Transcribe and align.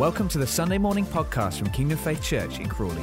Welcome 0.00 0.28
to 0.28 0.38
the 0.38 0.46
Sunday 0.46 0.78
morning 0.78 1.04
podcast 1.04 1.58
from 1.58 1.68
Kingdom 1.72 1.98
Faith 1.98 2.22
Church 2.22 2.58
in 2.58 2.70
Crawley. 2.70 3.02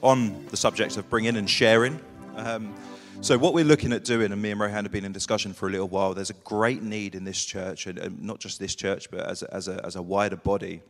on 0.00 0.46
the 0.46 0.56
subject 0.56 0.96
of 0.96 1.10
bringing 1.10 1.36
and 1.36 1.50
sharing. 1.50 2.00
Um, 2.34 2.74
so, 3.20 3.36
what 3.36 3.52
we're 3.52 3.66
looking 3.66 3.92
at 3.92 4.04
doing, 4.04 4.32
and 4.32 4.40
me 4.40 4.52
and 4.52 4.58
Rohan 4.58 4.86
have 4.86 4.90
been 4.90 5.04
in 5.04 5.12
discussion 5.12 5.52
for 5.52 5.68
a 5.68 5.70
little 5.70 5.88
while, 5.88 6.14
there's 6.14 6.30
a 6.30 6.40
great 6.44 6.82
need 6.82 7.14
in 7.14 7.24
this 7.24 7.44
church, 7.44 7.86
and, 7.86 7.98
and 7.98 8.22
not 8.22 8.40
just 8.40 8.58
this 8.58 8.74
church, 8.74 9.10
but 9.10 9.20
as 9.20 9.42
a, 9.42 9.52
as, 9.54 9.68
a, 9.68 9.84
as 9.84 9.96
a 9.96 10.02
wider 10.02 10.36
body, 10.36 10.80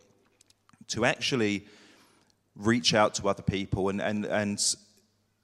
to 0.87 1.05
actually 1.05 1.67
reach 2.55 2.95
out 2.95 3.15
to 3.15 3.29
other 3.29 3.43
people. 3.43 3.89
And, 3.89 4.01
and, 4.01 4.25
and, 4.25 4.77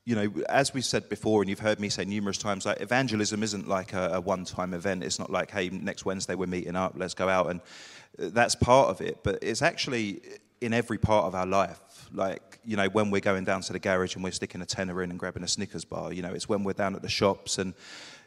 you 0.05 0.17
know, 0.17 0.43
as 0.49 0.75
we've 0.75 0.85
said 0.85 1.09
before, 1.09 1.43
and 1.43 1.49
you've 1.49 1.61
heard 1.61 1.79
me 1.79 1.89
say 1.89 2.05
numerous 2.05 2.39
times, 2.39 2.67
like 2.67 2.81
evangelism 2.81 3.43
isn't 3.43 3.69
like 3.69 3.93
a, 3.93 4.15
a 4.15 4.21
one 4.21 4.45
time 4.45 4.75
event. 4.75 5.05
It's 5.05 5.19
not 5.19 5.31
like, 5.31 5.51
hey, 5.51 5.69
next 5.69 6.05
Wednesday 6.05 6.35
we're 6.35 6.47
meeting 6.47 6.75
up, 6.75 6.95
let's 6.97 7.15
go 7.15 7.29
out. 7.29 7.51
And 7.51 7.61
uh, 8.19 8.31
that's 8.33 8.57
part 8.57 8.89
of 8.89 9.01
it. 9.01 9.19
But 9.23 9.39
it's 9.43 9.63
actually 9.63 10.21
in 10.61 10.73
every 10.73 10.99
part 10.99 11.27
of 11.27 11.35
our 11.35 11.47
life. 11.47 12.09
Like, 12.13 12.59
you 12.65 12.77
know, 12.77 12.89
when 12.89 13.11
we're 13.11 13.21
going 13.21 13.45
down 13.45 13.61
to 13.63 13.73
the 13.73 13.79
garage 13.79 14.15
and 14.17 14.25
we're 14.25 14.33
sticking 14.33 14.61
a 14.61 14.67
tenner 14.67 15.03
in 15.03 15.11
and 15.11 15.19
grabbing 15.19 15.45
a 15.45 15.49
Snickers 15.49 15.85
bar, 15.85 16.13
you 16.13 16.23
know, 16.23 16.33
it's 16.33 16.49
when 16.49 16.65
we're 16.65 16.73
down 16.73 16.97
at 16.97 17.03
the 17.03 17.09
shops 17.09 17.59
and, 17.59 17.73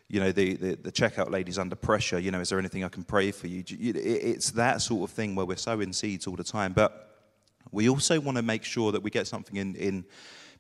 you 0.08 0.22
know, 0.22 0.32
the, 0.32 0.56
the, 0.56 0.76
the 0.76 0.92
checkout 0.92 1.30
lady's 1.30 1.58
under 1.58 1.76
pressure, 1.76 2.20
you 2.20 2.32
know, 2.32 2.40
is 2.40 2.50
there 2.50 2.60
anything 2.60 2.86
I 2.86 2.90
can 2.90 3.04
pray 3.04 3.32
for 3.32 3.48
you? 3.48 3.64
It's 3.68 4.52
that 4.52 4.82
sort 4.82 5.10
of 5.10 5.16
thing 5.16 5.36
where 5.36 5.46
we're 5.46 5.58
sowing 5.58 5.92
seeds 5.92 6.26
all 6.26 6.36
the 6.36 6.44
time. 6.44 6.72
But 6.74 7.02
we 7.72 7.90
also 7.90 8.20
want 8.22 8.38
to 8.38 8.44
make 8.44 8.64
sure 8.64 8.92
that 8.94 9.04
we 9.04 9.10
get 9.10 9.28
something 9.28 9.58
in, 9.58 9.76
in 9.76 10.06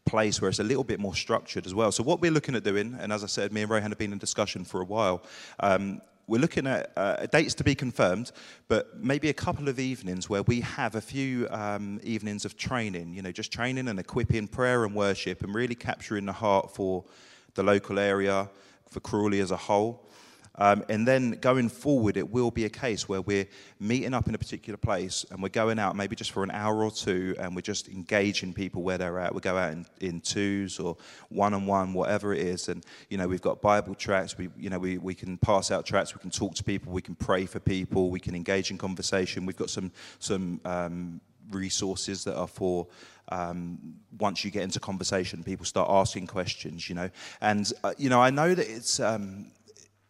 place 0.05 0.41
where 0.41 0.49
it's 0.49 0.59
a 0.59 0.63
little 0.63 0.83
bit 0.83 0.99
more 0.99 1.15
structured 1.15 1.65
as 1.65 1.73
well. 1.73 1.91
So 1.91 2.03
what 2.03 2.21
we're 2.21 2.31
looking 2.31 2.55
at 2.55 2.63
doing, 2.63 2.97
and 2.99 3.11
as 3.11 3.23
I 3.23 3.27
said, 3.27 3.51
me 3.51 3.61
and 3.61 3.69
Rohan 3.69 3.91
have 3.91 3.97
been 3.97 4.13
in 4.13 4.19
discussion 4.19 4.63
for 4.63 4.81
a 4.81 4.85
while, 4.85 5.23
um, 5.59 6.01
we're 6.27 6.41
looking 6.41 6.65
at 6.65 6.91
uh, 6.97 7.25
dates 7.27 7.53
to 7.55 7.63
be 7.63 7.75
confirmed, 7.75 8.31
but 8.67 8.99
maybe 8.99 9.29
a 9.29 9.33
couple 9.33 9.67
of 9.67 9.79
evenings 9.79 10.27
where 10.27 10.41
we 10.43 10.61
have 10.61 10.95
a 10.95 11.01
few 11.01 11.47
um, 11.49 11.99
evenings 12.03 12.45
of 12.45 12.57
training, 12.57 13.13
you 13.13 13.21
know, 13.21 13.31
just 13.31 13.51
training 13.51 13.87
and 13.87 13.99
equipping 13.99 14.47
prayer 14.47 14.85
and 14.85 14.95
worship 14.95 15.43
and 15.43 15.53
really 15.53 15.75
capturing 15.75 16.25
the 16.25 16.33
heart 16.33 16.71
for 16.71 17.03
the 17.53 17.63
local 17.63 17.99
area, 17.99 18.49
for 18.89 18.99
Crawley 19.01 19.39
as 19.39 19.51
a 19.51 19.57
whole. 19.57 20.07
Um, 20.57 20.83
and 20.89 21.07
then 21.07 21.31
going 21.31 21.69
forward, 21.69 22.17
it 22.17 22.29
will 22.29 22.51
be 22.51 22.65
a 22.65 22.69
case 22.69 23.09
where 23.09 23.21
we're 23.21 23.47
meeting 23.79 24.13
up 24.13 24.27
in 24.27 24.35
a 24.35 24.37
particular 24.37 24.77
place 24.77 25.25
and 25.31 25.41
we're 25.41 25.49
going 25.49 25.79
out 25.79 25.95
maybe 25.95 26.15
just 26.15 26.31
for 26.31 26.43
an 26.43 26.51
hour 26.51 26.83
or 26.83 26.91
two 26.91 27.35
and 27.39 27.55
we're 27.55 27.61
just 27.61 27.89
engaging 27.89 28.53
people 28.53 28.81
where 28.81 28.97
they're 28.97 29.19
at. 29.19 29.35
We 29.35 29.41
go 29.41 29.57
out 29.57 29.73
in, 29.73 29.85
in 29.99 30.21
twos 30.21 30.79
or 30.79 30.97
one 31.29 31.53
on 31.53 31.65
one, 31.65 31.93
whatever 31.93 32.33
it 32.33 32.41
is. 32.41 32.69
And, 32.69 32.85
you 33.09 33.17
know, 33.17 33.27
we've 33.27 33.41
got 33.41 33.61
Bible 33.61 33.95
tracts. 33.95 34.37
We, 34.37 34.49
you 34.57 34.69
know, 34.69 34.79
we, 34.79 34.97
we 34.97 35.13
can 35.13 35.37
pass 35.37 35.71
out 35.71 35.85
tracts. 35.85 36.15
We 36.15 36.19
can 36.19 36.31
talk 36.31 36.55
to 36.55 36.63
people. 36.63 36.93
We 36.93 37.01
can 37.01 37.15
pray 37.15 37.45
for 37.45 37.59
people. 37.59 38.09
We 38.09 38.19
can 38.19 38.35
engage 38.35 38.71
in 38.71 38.77
conversation. 38.77 39.45
We've 39.45 39.57
got 39.57 39.69
some, 39.69 39.91
some, 40.19 40.61
um, 40.63 41.21
resources 41.51 42.23
that 42.23 42.35
are 42.35 42.47
for 42.47 42.87
um, 43.29 43.95
once 44.19 44.45
you 44.45 44.51
get 44.51 44.63
into 44.63 44.79
conversation, 44.79 45.43
people 45.43 45.65
start 45.65 45.89
asking 45.89 46.27
questions, 46.27 46.89
you 46.89 46.95
know. 46.95 47.09
And, 47.41 47.71
uh, 47.83 47.93
you 47.97 48.09
know, 48.09 48.21
I 48.21 48.29
know 48.29 48.53
that 48.53 48.67
it's, 48.67 48.99
um, 48.99 49.51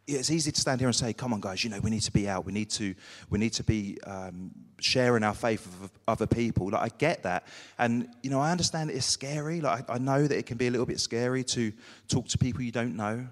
it's 0.08 0.30
easy 0.30 0.52
to 0.52 0.62
stand 0.62 0.80
here 0.80 0.88
and 0.88 0.96
say, 0.96 1.14
"Come 1.14 1.34
on, 1.34 1.42
guys, 1.42 1.64
you 1.64 1.70
know 1.70 1.80
we 1.80 1.90
need 1.90 2.02
to 2.02 2.12
be 2.12 2.28
out. 2.30 2.46
We 2.46 2.54
need 2.54 2.70
to, 2.72 2.94
we 3.30 3.40
need 3.40 3.54
to 3.54 3.64
be 3.64 3.98
um, 4.06 4.52
sharing 4.80 5.24
our 5.24 5.34
faith 5.34 5.68
with 5.82 5.92
other 6.08 6.28
people." 6.28 6.70
Like 6.70 6.94
I 6.94 6.96
get 6.98 7.24
that, 7.24 7.48
and 7.78 8.08
you 8.22 8.30
know 8.30 8.40
I 8.40 8.52
understand 8.52 8.92
it's 8.92 9.06
scary. 9.06 9.62
Like 9.62 9.90
I, 9.90 9.96
I 9.96 9.98
know 9.98 10.28
that 10.28 10.38
it 10.38 10.46
can 10.46 10.58
be 10.58 10.68
a 10.68 10.72
little 10.72 10.86
bit 10.86 11.00
scary 11.00 11.44
to 11.46 11.72
talk 12.08 12.28
to 12.30 12.38
people 12.38 12.62
you 12.62 12.72
don't 12.72 12.96
know. 12.96 13.28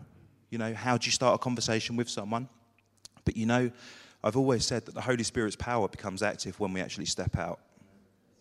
You 0.50 0.58
know, 0.58 0.74
how 0.74 0.98
do 0.98 1.06
you 1.06 1.12
start 1.12 1.36
a 1.36 1.38
conversation 1.38 1.96
with 1.96 2.10
someone? 2.10 2.48
But 3.26 3.38
you 3.38 3.46
know, 3.46 3.72
I've 4.24 4.38
always 4.38 4.66
said 4.66 4.86
that 4.86 4.96
the 4.96 5.02
Holy 5.02 5.24
Spirit's 5.24 5.56
power 5.56 5.88
becomes 5.88 6.24
active 6.24 6.60
when 6.60 6.74
we 6.74 6.82
actually 6.82 7.06
step 7.06 7.38
out. 7.38 7.60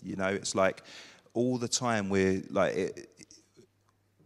You 0.03 0.17
know, 0.17 0.29
it's 0.29 0.55
like 0.55 0.83
all 1.35 1.59
the 1.59 1.69
time 1.69 2.09
we're 2.09 2.43
like 2.51 2.75
it, 2.75 3.11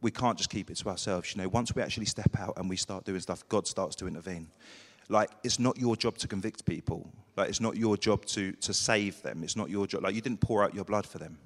we 0.06 0.12
can't 0.12 0.38
just 0.38 0.50
keep 0.50 0.70
it 0.70 0.76
to 0.76 0.88
ourselves. 0.88 1.34
You 1.34 1.42
know, 1.42 1.48
once 1.48 1.74
we 1.74 1.82
actually 1.82 2.06
step 2.06 2.38
out 2.38 2.54
and 2.58 2.70
we 2.70 2.76
start 2.76 3.04
doing 3.04 3.18
stuff, 3.18 3.42
God 3.48 3.66
starts 3.66 3.96
to 3.96 4.06
intervene. 4.06 4.46
Like, 5.08 5.30
it's 5.42 5.58
not 5.58 5.76
your 5.78 5.96
job 5.96 6.16
to 6.18 6.28
convict 6.28 6.64
people. 6.64 7.12
Like, 7.36 7.48
it's 7.48 7.60
not 7.60 7.76
your 7.76 7.96
job 7.96 8.24
to, 8.26 8.52
to 8.52 8.72
save 8.72 9.20
them. 9.22 9.42
It's 9.42 9.56
not 9.56 9.68
your 9.68 9.84
job. 9.88 10.04
Like, 10.04 10.14
you 10.14 10.20
didn't 10.20 10.40
pour 10.40 10.62
out 10.62 10.76
your 10.76 10.84
blood 10.84 11.06
for 11.06 11.18
them. 11.18 11.38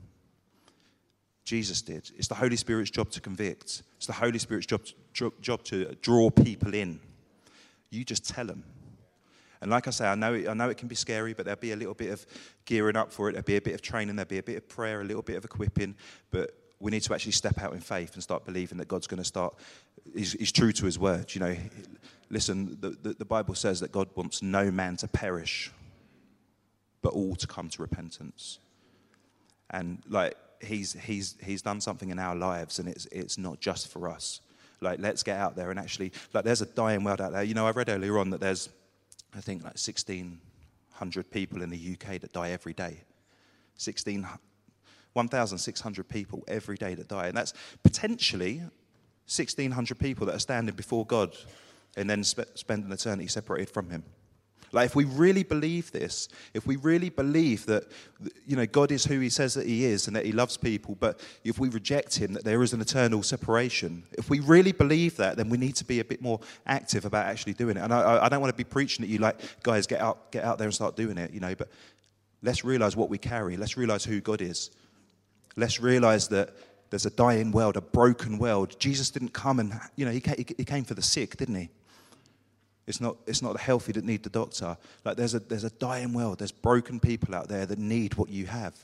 Jesus 1.46 1.80
did. 1.80 2.10
It's 2.18 2.28
the 2.28 2.34
Holy 2.34 2.56
Spirit's 2.56 2.90
job 2.90 3.10
to 3.12 3.20
convict. 3.22 3.82
It's 3.96 4.06
the 4.06 4.12
Holy 4.12 4.38
Spirit's 4.38 4.66
job, 4.66 4.82
job 5.14 5.64
to 5.64 5.96
draw 6.02 6.28
people 6.28 6.74
in. 6.74 7.00
You 7.88 8.04
just 8.04 8.28
tell 8.28 8.44
them. 8.44 8.62
And 9.62 9.70
like 9.70 9.88
I 9.88 9.90
say, 9.90 10.06
I 10.06 10.16
know, 10.16 10.34
it, 10.34 10.48
I 10.48 10.52
know 10.52 10.68
it 10.68 10.76
can 10.76 10.88
be 10.88 10.94
scary, 10.94 11.32
but 11.32 11.46
there'll 11.46 11.58
be 11.58 11.72
a 11.72 11.76
little 11.76 11.94
bit 11.94 12.10
of 12.10 12.26
gearing 12.66 12.96
up 12.96 13.10
for 13.10 13.30
it. 13.30 13.32
There'll 13.32 13.42
be 13.42 13.56
a 13.56 13.62
bit 13.62 13.72
of 13.72 13.80
training. 13.80 14.16
There'll 14.16 14.28
be 14.28 14.36
a 14.36 14.42
bit 14.42 14.58
of 14.58 14.68
prayer, 14.68 15.00
a 15.00 15.04
little 15.04 15.22
bit 15.22 15.38
of 15.38 15.46
equipping. 15.46 15.94
But 16.30 16.50
we 16.80 16.90
need 16.90 17.02
to 17.02 17.14
actually 17.14 17.32
step 17.32 17.60
out 17.60 17.74
in 17.74 17.80
faith 17.80 18.14
and 18.14 18.22
start 18.22 18.44
believing 18.44 18.78
that 18.78 18.88
God's 18.88 19.06
going 19.06 19.18
to 19.18 19.24
start, 19.24 19.54
he's, 20.14 20.50
true 20.50 20.72
to 20.72 20.86
his 20.86 20.98
word. 20.98 21.34
You 21.34 21.40
know, 21.40 21.56
listen, 22.30 22.78
the, 22.80 22.90
the, 23.02 23.12
the 23.14 23.24
Bible 23.24 23.54
says 23.54 23.80
that 23.80 23.92
God 23.92 24.08
wants 24.14 24.42
no 24.42 24.70
man 24.70 24.96
to 24.96 25.08
perish, 25.08 25.70
but 27.02 27.12
all 27.12 27.36
to 27.36 27.46
come 27.46 27.68
to 27.68 27.82
repentance. 27.82 28.58
And 29.68 30.02
like, 30.08 30.36
he's, 30.62 30.94
he's, 30.94 31.36
he's 31.44 31.60
done 31.60 31.82
something 31.82 32.08
in 32.08 32.18
our 32.18 32.34
lives, 32.34 32.78
and 32.78 32.88
it's, 32.88 33.06
it's 33.12 33.36
not 33.36 33.60
just 33.60 33.88
for 33.88 34.08
us. 34.08 34.40
Like, 34.80 34.98
let's 35.00 35.22
get 35.22 35.36
out 35.36 35.56
there 35.56 35.70
and 35.70 35.78
actually, 35.78 36.12
like, 36.32 36.44
there's 36.44 36.62
a 36.62 36.66
dying 36.66 37.04
world 37.04 37.20
out 37.20 37.32
there. 37.32 37.42
You 37.42 37.52
know, 37.52 37.66
I 37.66 37.72
read 37.72 37.90
earlier 37.90 38.18
on 38.18 38.30
that 38.30 38.40
there's, 38.40 38.70
I 39.36 39.40
think, 39.40 39.62
like 39.62 39.74
1,600 39.74 41.30
people 41.30 41.60
in 41.60 41.68
the 41.68 41.92
UK 41.92 42.18
that 42.20 42.32
die 42.32 42.50
every 42.52 42.72
day. 42.72 43.02
16, 43.76 44.26
1,600 45.12 46.08
people 46.08 46.44
every 46.48 46.76
day 46.76 46.94
that 46.94 47.08
die. 47.08 47.26
And 47.26 47.36
that's 47.36 47.54
potentially 47.82 48.58
1,600 48.58 49.98
people 49.98 50.26
that 50.26 50.34
are 50.34 50.40
standing 50.40 50.74
before 50.74 51.06
God 51.06 51.36
and 51.96 52.08
then 52.08 52.24
sp- 52.24 52.50
spend 52.54 52.84
an 52.84 52.92
eternity 52.92 53.28
separated 53.28 53.70
from 53.70 53.90
Him. 53.90 54.04
Like, 54.72 54.86
if 54.86 54.94
we 54.94 55.04
really 55.04 55.42
believe 55.42 55.90
this, 55.90 56.28
if 56.54 56.64
we 56.64 56.76
really 56.76 57.10
believe 57.10 57.66
that, 57.66 57.84
you 58.46 58.54
know, 58.54 58.66
God 58.66 58.92
is 58.92 59.04
who 59.04 59.18
He 59.18 59.28
says 59.28 59.54
that 59.54 59.66
He 59.66 59.84
is 59.84 60.06
and 60.06 60.14
that 60.14 60.24
He 60.24 60.32
loves 60.32 60.56
people, 60.56 60.96
but 60.98 61.20
if 61.42 61.58
we 61.58 61.68
reject 61.68 62.16
Him, 62.16 62.34
that 62.34 62.44
there 62.44 62.62
is 62.62 62.72
an 62.72 62.80
eternal 62.80 63.22
separation, 63.24 64.04
if 64.12 64.30
we 64.30 64.38
really 64.38 64.72
believe 64.72 65.16
that, 65.16 65.36
then 65.36 65.48
we 65.48 65.58
need 65.58 65.74
to 65.76 65.84
be 65.84 65.98
a 65.98 66.04
bit 66.04 66.22
more 66.22 66.38
active 66.66 67.04
about 67.04 67.26
actually 67.26 67.54
doing 67.54 67.76
it. 67.76 67.80
And 67.80 67.92
I, 67.92 68.26
I 68.26 68.28
don't 68.28 68.40
want 68.40 68.52
to 68.52 68.56
be 68.56 68.64
preaching 68.64 69.04
at 69.04 69.08
you 69.08 69.18
like, 69.18 69.40
guys, 69.64 69.88
get 69.88 70.00
out, 70.00 70.30
get 70.30 70.44
out 70.44 70.58
there 70.58 70.68
and 70.68 70.74
start 70.74 70.94
doing 70.94 71.18
it, 71.18 71.32
you 71.32 71.40
know, 71.40 71.54
but 71.56 71.68
let's 72.42 72.64
realize 72.64 72.96
what 72.96 73.10
we 73.10 73.18
carry. 73.18 73.56
Let's 73.56 73.76
realize 73.76 74.04
who 74.04 74.20
God 74.20 74.40
is. 74.40 74.70
Let's 75.56 75.80
realize 75.80 76.28
that 76.28 76.50
there's 76.90 77.06
a 77.06 77.10
dying 77.10 77.52
world, 77.52 77.76
a 77.76 77.80
broken 77.80 78.38
world. 78.38 78.78
Jesus 78.78 79.10
didn't 79.10 79.32
come 79.32 79.60
and, 79.60 79.78
you 79.96 80.04
know, 80.04 80.10
he 80.10 80.20
came 80.20 80.84
for 80.84 80.94
the 80.94 81.02
sick, 81.02 81.36
didn't 81.36 81.54
he? 81.54 81.70
It's 82.86 83.00
not, 83.00 83.16
it's 83.26 83.40
not 83.40 83.52
the 83.52 83.60
healthy 83.60 83.92
that 83.92 84.04
need 84.04 84.24
the 84.24 84.30
doctor. 84.30 84.76
Like 85.04 85.16
there's 85.16 85.34
a, 85.34 85.38
there's 85.38 85.62
a 85.62 85.70
dying 85.70 86.12
world. 86.12 86.38
There's 86.38 86.50
broken 86.50 86.98
people 86.98 87.34
out 87.34 87.48
there 87.48 87.64
that 87.64 87.78
need 87.78 88.14
what 88.14 88.28
you 88.28 88.46
have. 88.46 88.74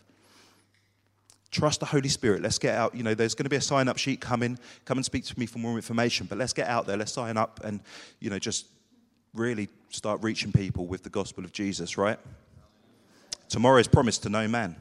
Trust 1.50 1.80
the 1.80 1.86
Holy 1.86 2.08
Spirit. 2.08 2.42
Let's 2.42 2.58
get 2.58 2.76
out. 2.76 2.94
You 2.94 3.02
know, 3.02 3.14
there's 3.14 3.34
going 3.34 3.44
to 3.44 3.50
be 3.50 3.56
a 3.56 3.60
sign 3.60 3.88
up 3.88 3.98
sheet 3.98 4.20
coming. 4.20 4.58
Come 4.84 4.98
and 4.98 5.04
speak 5.04 5.24
to 5.24 5.38
me 5.38 5.46
for 5.46 5.58
more 5.58 5.74
information. 5.74 6.26
But 6.28 6.38
let's 6.38 6.52
get 6.52 6.68
out 6.68 6.86
there. 6.86 6.96
Let's 6.96 7.12
sign 7.12 7.36
up 7.36 7.60
and, 7.64 7.80
you 8.20 8.30
know, 8.30 8.38
just 8.38 8.66
really 9.34 9.68
start 9.90 10.22
reaching 10.22 10.52
people 10.52 10.86
with 10.86 11.02
the 11.02 11.10
gospel 11.10 11.44
of 11.44 11.52
Jesus, 11.52 11.98
right? 11.98 12.18
Tomorrow 13.48 13.78
is 13.78 13.88
promised 13.88 14.22
to 14.24 14.28
no 14.28 14.46
man. 14.46 14.76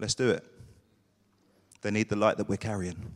Let's 0.00 0.14
do 0.14 0.30
it. 0.30 0.42
They 1.82 1.90
need 1.90 2.08
the 2.08 2.16
light 2.16 2.38
that 2.38 2.48
we're 2.48 2.56
carrying. 2.56 3.12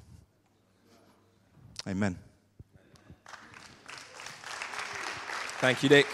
Amen. 1.89 2.19
Thank 5.61 5.83
you, 5.83 5.89
Nick. 5.89 6.07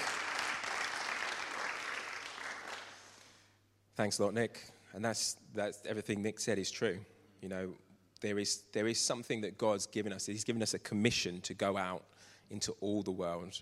Thanks 3.97 4.21
a 4.21 4.25
lot, 4.25 4.33
Nick. 4.33 4.65
And 4.95 5.05
that's, 5.05 5.39
that's 5.55 5.83
everything 5.87 6.23
Nick 6.23 6.39
said 6.39 6.57
is 6.57 6.71
true. 6.71 7.01
You 7.43 7.49
know, 7.49 7.73
there 8.21 8.39
is, 8.39 8.63
there 8.73 8.87
is 8.87 9.01
something 9.01 9.41
that 9.41 9.59
God's 9.59 9.87
given 9.87 10.13
us. 10.13 10.27
He's 10.27 10.45
given 10.45 10.63
us 10.63 10.75
a 10.75 10.79
commission 10.79 11.41
to 11.41 11.55
go 11.55 11.77
out 11.77 12.05
into 12.49 12.77
all 12.81 13.03
the 13.03 13.11
world. 13.11 13.61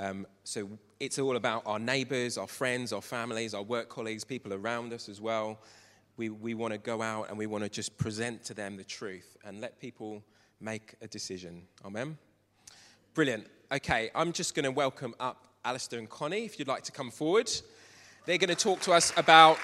Um, 0.00 0.26
so 0.42 0.68
it's 0.98 1.20
all 1.20 1.36
about 1.36 1.62
our 1.64 1.78
neighbors, 1.78 2.38
our 2.38 2.48
friends, 2.48 2.92
our 2.92 3.02
families, 3.02 3.54
our 3.54 3.62
work 3.62 3.88
colleagues, 3.88 4.24
people 4.24 4.52
around 4.52 4.92
us 4.92 5.08
as 5.08 5.20
well 5.20 5.60
we, 6.16 6.28
we 6.28 6.54
want 6.54 6.72
to 6.72 6.78
go 6.78 7.02
out 7.02 7.28
and 7.28 7.38
we 7.38 7.46
want 7.46 7.64
to 7.64 7.70
just 7.70 7.96
present 7.98 8.44
to 8.44 8.54
them 8.54 8.76
the 8.76 8.84
truth 8.84 9.36
and 9.44 9.60
let 9.60 9.80
people 9.80 10.22
make 10.60 10.94
a 11.02 11.06
decision. 11.06 11.62
Amen? 11.84 12.16
Brilliant. 13.14 13.46
Okay, 13.72 14.10
I'm 14.14 14.32
just 14.32 14.54
going 14.54 14.64
to 14.64 14.70
welcome 14.70 15.14
up 15.18 15.48
Alistair 15.64 15.98
and 15.98 16.08
Connie, 16.08 16.44
if 16.44 16.58
you'd 16.58 16.68
like 16.68 16.82
to 16.84 16.92
come 16.92 17.10
forward. 17.10 17.50
They're 18.26 18.38
going 18.38 18.48
to 18.48 18.54
talk 18.54 18.80
to 18.82 18.92
us 18.92 19.12
about 19.16 19.58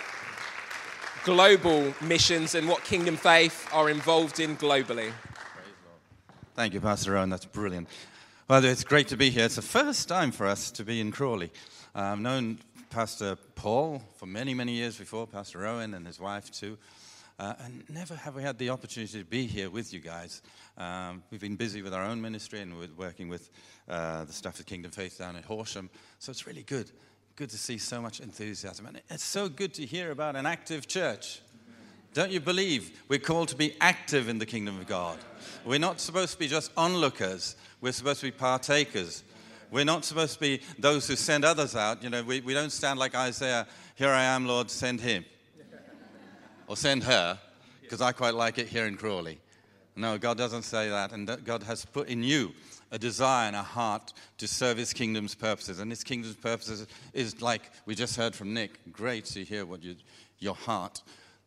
global 1.25 1.95
missions 2.01 2.55
and 2.55 2.69
what 2.69 2.83
Kingdom 2.85 3.17
Faith 3.17 3.69
are 3.73 3.91
involved 3.91 4.41
in 4.41 4.57
globally. 4.57 5.13
Thank 6.55 6.75
you, 6.75 6.81
Pastor 6.81 7.17
Owen. 7.17 7.31
That's 7.31 7.45
brilliant. 7.45 7.89
Well, 8.49 8.65
it's 8.65 8.85
great 8.85 9.09
to 9.09 9.17
be 9.17 9.31
here. 9.31 9.45
It's 9.45 9.57
the 9.57 9.63
first 9.63 10.09
time 10.09 10.33
for 10.33 10.47
us 10.47 10.71
to 10.73 10.85
be 10.85 11.01
in 11.01 11.13
Crawley. 11.13 11.53
I've 11.95 12.19
known 12.19 12.59
Pastor 12.91 13.37
Paul 13.55 14.03
for 14.17 14.27
many, 14.27 14.53
many 14.53 14.73
years 14.73 14.99
before, 14.99 15.25
Pastor 15.25 15.65
Owen 15.65 15.95
and 15.95 16.05
his 16.05 16.19
wife 16.19 16.51
too. 16.51 16.77
Uh, 17.39 17.55
and 17.61 17.85
never 17.89 18.17
have 18.17 18.35
we 18.35 18.43
had 18.43 18.59
the 18.59 18.71
opportunity 18.71 19.17
to 19.17 19.25
be 19.25 19.47
here 19.47 19.71
with 19.71 19.95
you 19.95 20.01
guys. 20.01 20.43
Um, 20.77 21.23
we've 21.31 21.41
been 21.41 21.55
busy 21.55 21.83
with 21.83 21.95
our 21.95 22.03
own 22.03 22.21
ministry 22.21 22.61
and 22.61 22.77
with 22.77 22.91
working 22.99 23.29
with 23.29 23.49
uh, 23.89 24.25
the 24.25 24.33
staff 24.33 24.59
of 24.59 24.67
Kingdom 24.67 24.91
Faith 24.91 25.19
down 25.19 25.37
at 25.37 25.45
Horsham. 25.45 25.89
So 26.19 26.31
it's 26.31 26.49
really 26.49 26.65
good. 26.65 26.91
Good 27.37 27.51
to 27.51 27.59
see 27.59 27.79
so 27.79 28.03
much 28.03 28.19
enthusiasm. 28.19 28.87
And 28.87 29.01
it's 29.09 29.23
so 29.23 29.49
good 29.49 29.73
to 29.75 29.87
hear 29.87 30.11
about 30.11 30.35
an 30.35 30.45
active 30.45 30.89
church. 30.89 31.41
Don't 32.13 32.33
you 32.33 32.41
believe 32.41 33.05
we're 33.07 33.21
called 33.21 33.49
to 33.49 33.57
be 33.57 33.77
active 33.81 34.29
in 34.29 34.39
the 34.39 34.47
kingdom 34.47 34.81
of 34.81 34.89
God? 34.89 35.17
We're 35.65 35.79
not 35.79 36.01
supposed 36.01 36.33
to 36.33 36.39
be 36.41 36.49
just 36.49 36.73
onlookers, 36.77 37.55
we're 37.81 37.93
supposed 37.93 38.19
to 38.21 38.27
be 38.27 38.33
partakers. 38.33 39.23
We're 39.71 39.85
not 39.85 40.05
supposed 40.05 40.35
to 40.35 40.41
be 40.41 40.61
those 40.79 41.07
who 41.07 41.17
send 41.17 41.45
others 41.45 41.77
out. 41.77 42.03
You 42.03 42.11
know, 42.11 42.23
we, 42.23 42.41
we 42.41 42.55
don't 42.55 42.71
stand 42.71 42.99
like 42.99 43.15
Isaiah, 43.15 43.67
here 43.95 44.11
I 44.11 44.25
am, 44.25 44.47
Lord, 44.47 44.71
send 44.71 45.01
him. 45.01 45.25
or 46.67 46.77
send 46.77 47.05
her, 47.05 47.39
because 47.83 48.01
I 48.01 48.13
quite 48.13 48.35
like 48.35 48.59
it 48.59 48.69
here 48.69 48.87
in 48.87 48.97
Crawley. 48.97 49.41
No, 49.97 50.19
God 50.19 50.39
doesn't 50.39 50.63
say 50.63 50.89
that. 50.89 51.13
And 51.13 51.45
God 51.45 51.63
has 51.65 51.85
put 51.85 52.09
in 52.09 52.23
you 52.23 52.53
a 52.91 52.99
desire 52.99 53.47
and 53.47 53.57
a 53.57 53.63
heart 53.63 54.13
to 54.39 54.49
serve 54.49 54.79
His 54.79 54.93
kingdom's 54.93 55.35
purposes. 55.35 55.81
And 55.81 55.91
His 55.91 56.03
kingdom's 56.05 56.37
purposes 56.37 56.87
is 57.13 57.43
like 57.43 57.71
we 57.87 57.95
just 57.95 58.17
heard 58.17 58.35
from 58.35 58.55
Nick. 58.55 58.93
Great 58.93 59.25
to 59.27 59.45
hear 59.45 59.67
what 59.67 59.83
you, 59.83 59.97
your 60.39 60.55
heart 60.55 61.03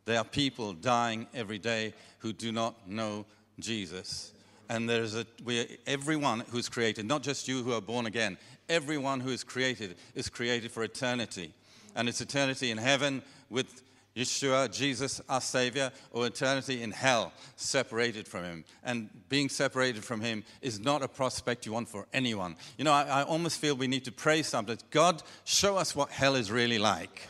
there 0.06 0.18
are 0.18 0.26
people 0.26 0.74
dying 0.74 1.28
every 1.34 1.60
day 1.60 1.94
who 2.20 2.34
do 2.34 2.52
not 2.52 2.90
know 2.90 3.26
Jesus. 3.60 4.33
And 4.70 4.90
there's 4.90 5.16
a, 5.16 5.26
we, 5.44 5.78
everyone 5.86 6.42
who's 6.52 6.70
created, 6.70 7.06
not 7.06 7.22
just 7.22 7.48
you 7.48 7.64
who 7.64 7.74
are 7.74 7.82
born 7.82 8.06
again, 8.06 8.38
everyone 8.70 9.20
who 9.20 9.30
is 9.30 9.44
created 9.44 9.96
is 10.16 10.30
created 10.30 10.72
for 10.72 10.84
eternity. 10.84 11.54
And 11.96 12.10
it's 12.10 12.22
eternity 12.22 12.72
in 12.72 12.78
heaven 12.78 13.22
with 13.50 13.84
Yeshua, 14.16 14.72
Jesus, 14.72 15.22
our 15.28 15.42
Savior, 15.42 15.92
or 16.12 16.28
eternity 16.28 16.84
in 16.84 16.92
hell, 16.92 17.34
separated 17.56 18.28
from 18.28 18.44
Him. 18.44 18.66
And 18.84 19.10
being 19.28 19.50
separated 19.50 20.04
from 20.04 20.22
Him 20.22 20.44
is 20.62 20.80
not 20.80 21.02
a 21.02 21.08
prospect 21.08 21.66
you 21.66 21.74
want 21.74 21.90
for 21.90 22.06
anyone. 22.14 22.56
You 22.78 22.86
know, 22.86 22.94
I, 22.94 23.04
I 23.04 23.24
almost 23.24 23.60
feel 23.60 23.76
we 23.76 23.88
need 23.88 24.06
to 24.06 24.12
pray 24.12 24.44
something. 24.44 24.78
God, 24.92 25.24
show 25.46 25.78
us 25.78 25.96
what 25.96 26.10
hell 26.10 26.36
is 26.36 26.52
really 26.52 26.78
like. 26.78 27.28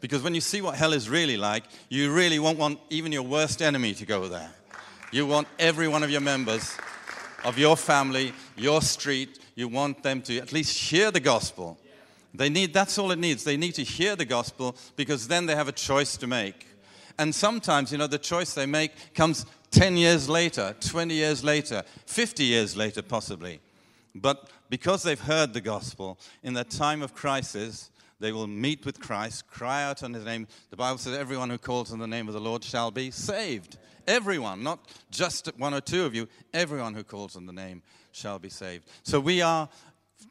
Because 0.00 0.22
when 0.22 0.34
you 0.34 0.40
see 0.40 0.62
what 0.62 0.74
hell 0.74 0.92
is 0.92 1.08
really 1.08 1.36
like, 1.36 1.64
you 1.88 2.12
really 2.12 2.38
won't 2.38 2.58
want 2.58 2.80
even 2.90 3.12
your 3.12 3.22
worst 3.22 3.60
enemy 3.60 3.94
to 3.94 4.06
go 4.06 4.28
there. 4.28 4.50
You 5.12 5.26
want 5.26 5.48
every 5.58 5.88
one 5.88 6.02
of 6.04 6.10
your 6.10 6.20
members 6.20 6.76
of 7.44 7.58
your 7.58 7.76
family, 7.76 8.32
your 8.56 8.80
street, 8.80 9.40
you 9.54 9.66
want 9.66 10.02
them 10.02 10.22
to 10.22 10.38
at 10.38 10.52
least 10.52 10.78
hear 10.78 11.10
the 11.10 11.20
gospel. 11.20 11.78
They 12.32 12.48
need, 12.48 12.72
that's 12.72 12.96
all 12.96 13.10
it 13.10 13.18
needs. 13.18 13.42
They 13.42 13.56
need 13.56 13.74
to 13.74 13.82
hear 13.82 14.14
the 14.14 14.24
gospel 14.24 14.76
because 14.94 15.26
then 15.26 15.46
they 15.46 15.56
have 15.56 15.68
a 15.68 15.72
choice 15.72 16.16
to 16.18 16.26
make. 16.26 16.66
And 17.18 17.34
sometimes, 17.34 17.90
you 17.90 17.98
know, 17.98 18.06
the 18.06 18.18
choice 18.18 18.54
they 18.54 18.66
make 18.66 18.92
comes 19.14 19.46
10 19.72 19.96
years 19.96 20.28
later, 20.28 20.76
20 20.80 21.14
years 21.14 21.42
later, 21.42 21.82
50 22.06 22.44
years 22.44 22.76
later, 22.76 23.02
possibly. 23.02 23.60
But 24.14 24.48
because 24.68 25.02
they've 25.02 25.20
heard 25.20 25.52
the 25.52 25.60
gospel 25.60 26.18
in 26.42 26.54
that 26.54 26.70
time 26.70 27.02
of 27.02 27.14
crisis, 27.14 27.90
they 28.20 28.32
will 28.32 28.46
meet 28.46 28.86
with 28.86 29.00
Christ, 29.00 29.48
cry 29.48 29.82
out 29.82 30.02
on 30.02 30.14
his 30.14 30.24
name. 30.24 30.46
The 30.70 30.76
Bible 30.76 30.98
says, 30.98 31.16
Everyone 31.16 31.50
who 31.50 31.58
calls 31.58 31.92
on 31.92 31.98
the 31.98 32.06
name 32.06 32.28
of 32.28 32.34
the 32.34 32.40
Lord 32.40 32.62
shall 32.62 32.90
be 32.90 33.10
saved. 33.10 33.76
Everyone, 34.10 34.64
not 34.64 34.80
just 35.12 35.48
one 35.56 35.72
or 35.72 35.80
two 35.80 36.04
of 36.04 36.16
you, 36.16 36.26
everyone 36.52 36.94
who 36.94 37.04
calls 37.04 37.36
on 37.36 37.46
the 37.46 37.52
name 37.52 37.80
shall 38.10 38.40
be 38.40 38.48
saved. 38.48 38.88
So 39.04 39.20
we 39.20 39.40
are 39.40 39.68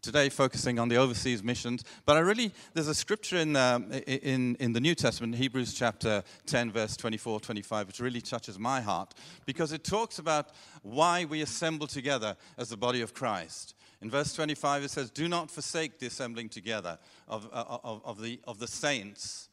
today 0.01 0.27
focusing 0.27 0.79
on 0.79 0.89
the 0.89 0.97
overseas 0.97 1.41
missions, 1.41 1.85
but 2.05 2.17
I 2.17 2.19
really, 2.19 2.51
there's 2.73 2.89
a 2.89 2.93
scripture 2.93 3.37
in, 3.37 3.55
um, 3.55 3.89
in, 4.05 4.57
in 4.59 4.73
the 4.73 4.81
New 4.81 4.95
Testament, 4.95 5.35
Hebrews 5.35 5.73
chapter 5.73 6.25
10, 6.45 6.73
verse 6.73 6.97
24, 6.97 7.39
25, 7.39 7.87
which 7.87 8.01
really 8.01 8.19
touches 8.19 8.59
my 8.59 8.81
heart 8.81 9.13
because 9.45 9.71
it 9.71 9.85
talks 9.85 10.19
about 10.19 10.49
why 10.81 11.23
we 11.23 11.41
assemble 11.41 11.87
together 11.87 12.35
as 12.57 12.67
the 12.67 12.75
body 12.75 12.99
of 12.99 13.13
Christ. 13.13 13.75
In 14.01 14.09
verse 14.09 14.33
25, 14.33 14.83
it 14.83 14.91
says, 14.91 15.09
Do 15.09 15.29
not 15.29 15.49
forsake 15.49 15.99
the 15.99 16.07
assembling 16.07 16.49
together 16.49 16.99
of, 17.29 17.47
uh, 17.53 17.77
of, 17.85 18.01
of, 18.03 18.21
the, 18.21 18.41
of 18.45 18.59
the 18.59 18.67
saints. 18.67 19.47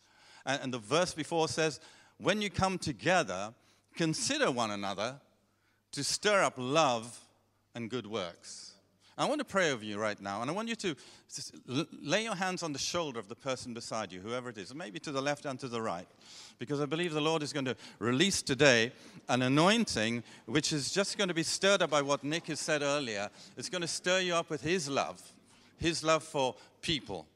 And, 0.45 0.63
and 0.65 0.75
the 0.75 0.81
verse 0.81 1.15
before 1.15 1.47
says, 1.47 1.79
When 2.19 2.43
you 2.43 2.51
come 2.51 2.77
together, 2.79 3.55
consider 3.97 4.51
one 4.51 4.71
another 4.71 5.17
to 5.93 6.05
stir 6.05 6.43
up 6.43 6.55
love 6.57 7.19
and 7.75 7.91
good 7.91 8.07
works. 8.07 8.75
I 9.19 9.25
want 9.25 9.39
to 9.39 9.47
pray 9.47 9.71
over 9.71 9.83
you 9.83 9.99
right 9.99 10.21
now, 10.21 10.43
and 10.43 10.51
I 10.51 10.53
want 10.53 10.69
you 10.69 10.77
to 10.77 10.95
lay 12.03 12.25
your 12.25 12.35
hands 12.35 12.63
on 12.63 12.75
the 12.75 12.79
shoulder 12.79 13.19
of 13.19 13.29
the 13.29 13.35
person 13.35 13.73
beside 13.73 14.13
you, 14.13 14.21
whoever 14.21 14.51
it 14.51 14.59
is, 14.59 14.75
maybe 14.75 14.99
to 15.01 15.11
the 15.11 15.23
left 15.23 15.47
and 15.47 15.59
to 15.61 15.69
the 15.69 15.81
right, 15.81 16.07
because 16.59 16.83
I 16.83 16.85
believe 16.85 17.15
the 17.15 17.21
Lord 17.23 17.43
is 17.43 17.51
going 17.51 17.65
to 17.65 17.77
release 17.99 18.43
today 18.43 18.93
an 19.31 19.41
anointing 19.41 20.23
which 20.45 20.71
is 20.71 20.93
just 20.93 21.17
going 21.17 21.29
to 21.29 21.35
be 21.35 21.43
stirred 21.43 21.81
up 21.81 21.91
by 21.91 22.03
what 22.03 22.25
Nick 22.25 22.49
has 22.49 22.61
said 22.61 22.83
earlier. 22.83 23.31
It's 23.57 23.71
going 23.71 23.81
to 23.81 23.89
stir 23.89 24.21
you 24.21 24.35
up 24.35 24.51
with 24.51 24.61
His 24.61 24.87
love, 24.87 25.23
His 25.79 26.05
love 26.05 26.23
for 26.23 26.55
people, 26.83 27.27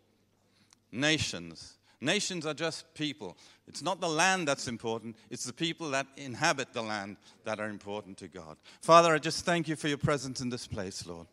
nations. 0.93 1.79
Nations 2.01 2.47
are 2.47 2.55
just 2.55 2.93
people. 2.95 3.37
It's 3.69 3.83
not 3.83 4.01
the 4.01 4.09
land 4.09 4.49
that's 4.49 4.69
important, 4.69 5.17
it's 5.29 5.45
the 5.45 5.53
people 5.53 5.91
that 5.91 6.07
inhabit 6.17 6.73
the 6.73 6.83
land 6.83 7.17
that 7.45 7.61
are 7.61 7.69
important 7.69 8.17
to 8.19 8.29
God. 8.29 8.57
Father, 8.81 9.15
I 9.15 9.19
just 9.19 9.45
thank 9.45 9.69
you 9.69 9.77
for 9.77 9.89
your 9.89 9.99
presence 9.99 10.41
in 10.41 10.49
this 10.49 10.67
place, 10.67 11.07
Lord. 11.07 11.27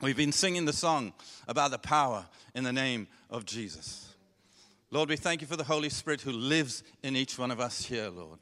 We've 0.00 0.16
been 0.16 0.32
singing 0.32 0.64
the 0.64 0.72
song 0.72 1.12
about 1.48 1.72
the 1.72 1.78
power 1.78 2.26
in 2.54 2.62
the 2.62 2.72
name 2.72 3.08
of 3.28 3.44
Jesus. 3.44 4.14
Lord, 4.90 5.08
we 5.08 5.16
thank 5.16 5.40
you 5.40 5.46
for 5.46 5.56
the 5.56 5.64
Holy 5.64 5.90
Spirit 5.90 6.20
who 6.20 6.32
lives 6.32 6.84
in 7.02 7.16
each 7.16 7.36
one 7.36 7.50
of 7.50 7.60
us 7.60 7.84
here, 7.84 8.08
Lord. 8.08 8.38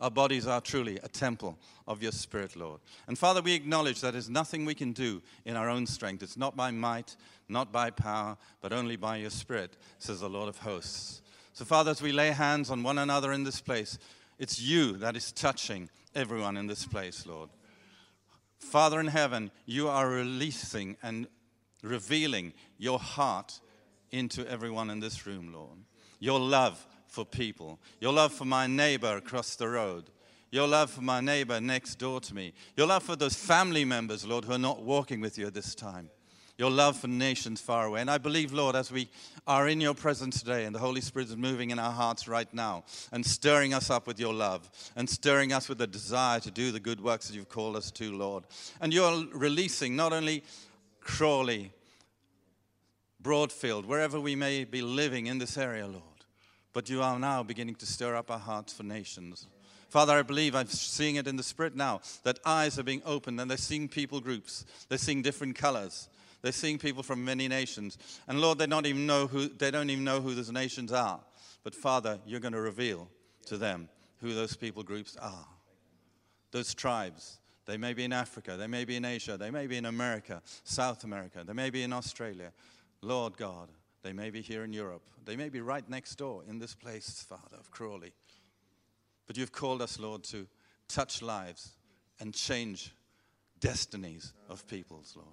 Our 0.00 0.10
bodies 0.10 0.46
are 0.46 0.60
truly 0.60 0.98
a 1.02 1.08
temple 1.08 1.58
of 1.86 2.02
your 2.02 2.12
Spirit, 2.12 2.56
Lord. 2.56 2.80
And 3.06 3.18
Father, 3.18 3.42
we 3.42 3.52
acknowledge 3.52 4.00
that 4.00 4.12
there's 4.12 4.30
nothing 4.30 4.64
we 4.64 4.74
can 4.74 4.92
do 4.92 5.20
in 5.44 5.56
our 5.56 5.68
own 5.68 5.86
strength. 5.86 6.22
It's 6.22 6.38
not 6.38 6.56
by 6.56 6.70
might, 6.70 7.16
not 7.48 7.70
by 7.70 7.90
power, 7.90 8.38
but 8.62 8.72
only 8.72 8.96
by 8.96 9.16
your 9.16 9.30
Spirit, 9.30 9.76
says 9.98 10.20
the 10.20 10.30
Lord 10.30 10.48
of 10.48 10.58
hosts. 10.58 11.20
So, 11.52 11.64
Father, 11.64 11.90
as 11.90 12.00
we 12.00 12.12
lay 12.12 12.30
hands 12.30 12.70
on 12.70 12.82
one 12.82 12.96
another 12.96 13.32
in 13.32 13.44
this 13.44 13.60
place, 13.60 13.98
it's 14.38 14.60
you 14.60 14.92
that 14.98 15.16
is 15.16 15.32
touching 15.32 15.90
everyone 16.14 16.56
in 16.56 16.66
this 16.66 16.86
place, 16.86 17.26
Lord. 17.26 17.50
Father 18.58 19.00
in 19.00 19.08
heaven, 19.08 19.50
you 19.66 19.88
are 19.88 20.08
releasing 20.08 20.96
and 21.02 21.26
revealing 21.82 22.54
your 22.78 22.98
heart 22.98 23.60
into 24.10 24.48
everyone 24.48 24.88
in 24.88 25.00
this 25.00 25.26
room, 25.26 25.52
Lord. 25.52 25.78
Your 26.18 26.40
love 26.40 26.86
for 27.10 27.24
people, 27.24 27.78
your 28.00 28.12
love 28.12 28.32
for 28.32 28.44
my 28.44 28.66
neighbor 28.66 29.16
across 29.16 29.56
the 29.56 29.68
road, 29.68 30.10
your 30.50 30.66
love 30.66 30.90
for 30.90 31.02
my 31.02 31.20
neighbor 31.20 31.60
next 31.60 31.96
door 31.96 32.20
to 32.20 32.34
me, 32.34 32.52
your 32.76 32.86
love 32.86 33.02
for 33.02 33.16
those 33.16 33.34
family 33.34 33.84
members, 33.84 34.24
Lord, 34.24 34.44
who 34.44 34.52
are 34.52 34.58
not 34.58 34.82
walking 34.82 35.20
with 35.20 35.36
you 35.36 35.46
at 35.46 35.54
this 35.54 35.74
time. 35.74 36.10
Your 36.56 36.70
love 36.70 36.98
for 36.98 37.08
nations 37.08 37.58
far 37.58 37.86
away. 37.86 38.02
And 38.02 38.10
I 38.10 38.18
believe, 38.18 38.52
Lord, 38.52 38.76
as 38.76 38.92
we 38.92 39.08
are 39.46 39.66
in 39.66 39.80
your 39.80 39.94
presence 39.94 40.40
today 40.40 40.66
and 40.66 40.74
the 40.74 40.78
Holy 40.78 41.00
Spirit 41.00 41.28
is 41.28 41.36
moving 41.38 41.70
in 41.70 41.78
our 41.78 41.90
hearts 41.90 42.28
right 42.28 42.52
now 42.52 42.84
and 43.12 43.24
stirring 43.24 43.72
us 43.72 43.88
up 43.88 44.06
with 44.06 44.20
your 44.20 44.34
love 44.34 44.70
and 44.94 45.08
stirring 45.08 45.54
us 45.54 45.70
with 45.70 45.78
the 45.78 45.86
desire 45.86 46.38
to 46.40 46.50
do 46.50 46.70
the 46.70 46.78
good 46.78 47.00
works 47.00 47.28
that 47.28 47.34
you've 47.34 47.48
called 47.48 47.76
us 47.76 47.90
to, 47.92 48.14
Lord. 48.14 48.44
And 48.78 48.92
you're 48.92 49.24
releasing 49.32 49.96
not 49.96 50.12
only 50.12 50.44
Crawley, 51.00 51.72
Broadfield, 53.22 53.86
wherever 53.86 54.20
we 54.20 54.36
may 54.36 54.64
be 54.64 54.82
living 54.82 55.28
in 55.28 55.38
this 55.38 55.56
area, 55.56 55.86
Lord, 55.86 56.02
but 56.72 56.88
you 56.88 57.02
are 57.02 57.18
now 57.18 57.42
beginning 57.42 57.74
to 57.76 57.86
stir 57.86 58.16
up 58.16 58.30
our 58.30 58.38
hearts 58.38 58.72
for 58.72 58.82
nations. 58.82 59.46
Father, 59.88 60.14
I 60.14 60.22
believe 60.22 60.54
I'm 60.54 60.68
seeing 60.68 61.16
it 61.16 61.26
in 61.26 61.36
the 61.36 61.42
spirit 61.42 61.74
now 61.74 62.00
that 62.22 62.38
eyes 62.44 62.78
are 62.78 62.84
being 62.84 63.02
opened 63.04 63.40
and 63.40 63.50
they're 63.50 63.58
seeing 63.58 63.88
people 63.88 64.20
groups, 64.20 64.64
they're 64.88 64.98
seeing 64.98 65.22
different 65.22 65.56
colors. 65.56 66.08
They're 66.42 66.52
seeing 66.52 66.78
people 66.78 67.02
from 67.02 67.24
many 67.24 67.48
nations. 67.48 67.98
And 68.26 68.40
Lord, 68.40 68.58
they 68.58 68.66
don't 68.66 68.86
even 68.86 69.06
know 69.06 69.26
who, 69.26 69.48
they 69.48 69.70
don't 69.70 69.90
even 69.90 70.04
know 70.04 70.20
who 70.20 70.34
those 70.34 70.50
nations 70.50 70.92
are. 70.92 71.20
But 71.62 71.74
Father, 71.74 72.18
you're 72.26 72.40
going 72.40 72.54
to 72.54 72.60
reveal 72.60 73.08
to 73.46 73.58
them 73.58 73.88
who 74.20 74.34
those 74.34 74.56
people 74.56 74.82
groups 74.82 75.16
are. 75.20 75.46
Those 76.50 76.74
tribes. 76.74 77.38
They 77.66 77.76
may 77.76 77.92
be 77.92 78.04
in 78.04 78.12
Africa, 78.12 78.56
they 78.56 78.66
may 78.66 78.84
be 78.84 78.96
in 78.96 79.04
Asia, 79.04 79.36
they 79.36 79.50
may 79.50 79.66
be 79.66 79.76
in 79.76 79.84
America, 79.84 80.42
South 80.64 81.04
America, 81.04 81.44
they 81.46 81.52
may 81.52 81.70
be 81.70 81.82
in 81.82 81.92
Australia. 81.92 82.52
Lord 83.02 83.36
God, 83.36 83.68
they 84.02 84.12
may 84.12 84.30
be 84.30 84.40
here 84.40 84.64
in 84.64 84.72
Europe. 84.72 85.02
They 85.24 85.36
may 85.36 85.48
be 85.48 85.60
right 85.60 85.88
next 85.88 86.16
door 86.16 86.42
in 86.48 86.58
this 86.58 86.74
place, 86.74 87.24
Father, 87.28 87.56
of 87.58 87.70
Crawley. 87.70 88.12
But 89.26 89.36
you've 89.36 89.52
called 89.52 89.82
us, 89.82 89.98
Lord, 89.98 90.24
to 90.24 90.46
touch 90.88 91.22
lives 91.22 91.72
and 92.18 92.34
change 92.34 92.92
destinies 93.60 94.32
of 94.48 94.66
peoples, 94.66 95.14
Lord. 95.16 95.28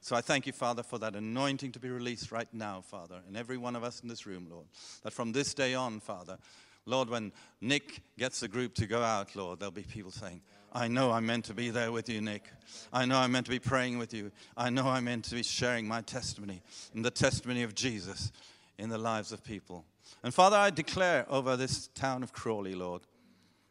So 0.00 0.16
I 0.16 0.20
thank 0.20 0.46
you, 0.46 0.52
Father, 0.52 0.82
for 0.82 0.98
that 0.98 1.14
anointing 1.14 1.72
to 1.72 1.78
be 1.78 1.88
released 1.88 2.32
right 2.32 2.48
now, 2.52 2.80
Father, 2.80 3.20
in 3.28 3.36
every 3.36 3.56
one 3.56 3.76
of 3.76 3.84
us 3.84 4.00
in 4.00 4.08
this 4.08 4.26
room, 4.26 4.48
Lord. 4.50 4.66
That 5.02 5.12
from 5.12 5.32
this 5.32 5.54
day 5.54 5.74
on, 5.74 6.00
Father, 6.00 6.38
Lord, 6.86 7.08
when 7.08 7.32
Nick 7.60 8.02
gets 8.18 8.40
the 8.40 8.48
group 8.48 8.74
to 8.76 8.86
go 8.86 9.02
out, 9.02 9.36
Lord, 9.36 9.60
there'll 9.60 9.70
be 9.70 9.82
people 9.82 10.10
saying, 10.10 10.40
I 10.74 10.88
know 10.88 11.12
I'm 11.12 11.26
meant 11.26 11.44
to 11.46 11.54
be 11.54 11.68
there 11.68 11.92
with 11.92 12.08
you, 12.08 12.22
Nick. 12.22 12.48
I 12.92 13.04
know 13.04 13.18
I'm 13.18 13.32
meant 13.32 13.44
to 13.46 13.50
be 13.50 13.58
praying 13.58 13.98
with 13.98 14.14
you. 14.14 14.32
I 14.56 14.70
know 14.70 14.88
I'm 14.88 15.04
meant 15.04 15.26
to 15.26 15.34
be 15.34 15.42
sharing 15.42 15.86
my 15.86 16.00
testimony 16.00 16.62
and 16.94 17.04
the 17.04 17.10
testimony 17.10 17.62
of 17.62 17.74
Jesus 17.74 18.32
in 18.78 18.88
the 18.88 18.96
lives 18.96 19.32
of 19.32 19.44
people. 19.44 19.84
And 20.22 20.32
Father, 20.32 20.56
I 20.56 20.70
declare 20.70 21.26
over 21.28 21.56
this 21.56 21.88
town 21.88 22.22
of 22.22 22.32
Crawley, 22.32 22.74
Lord, 22.74 23.02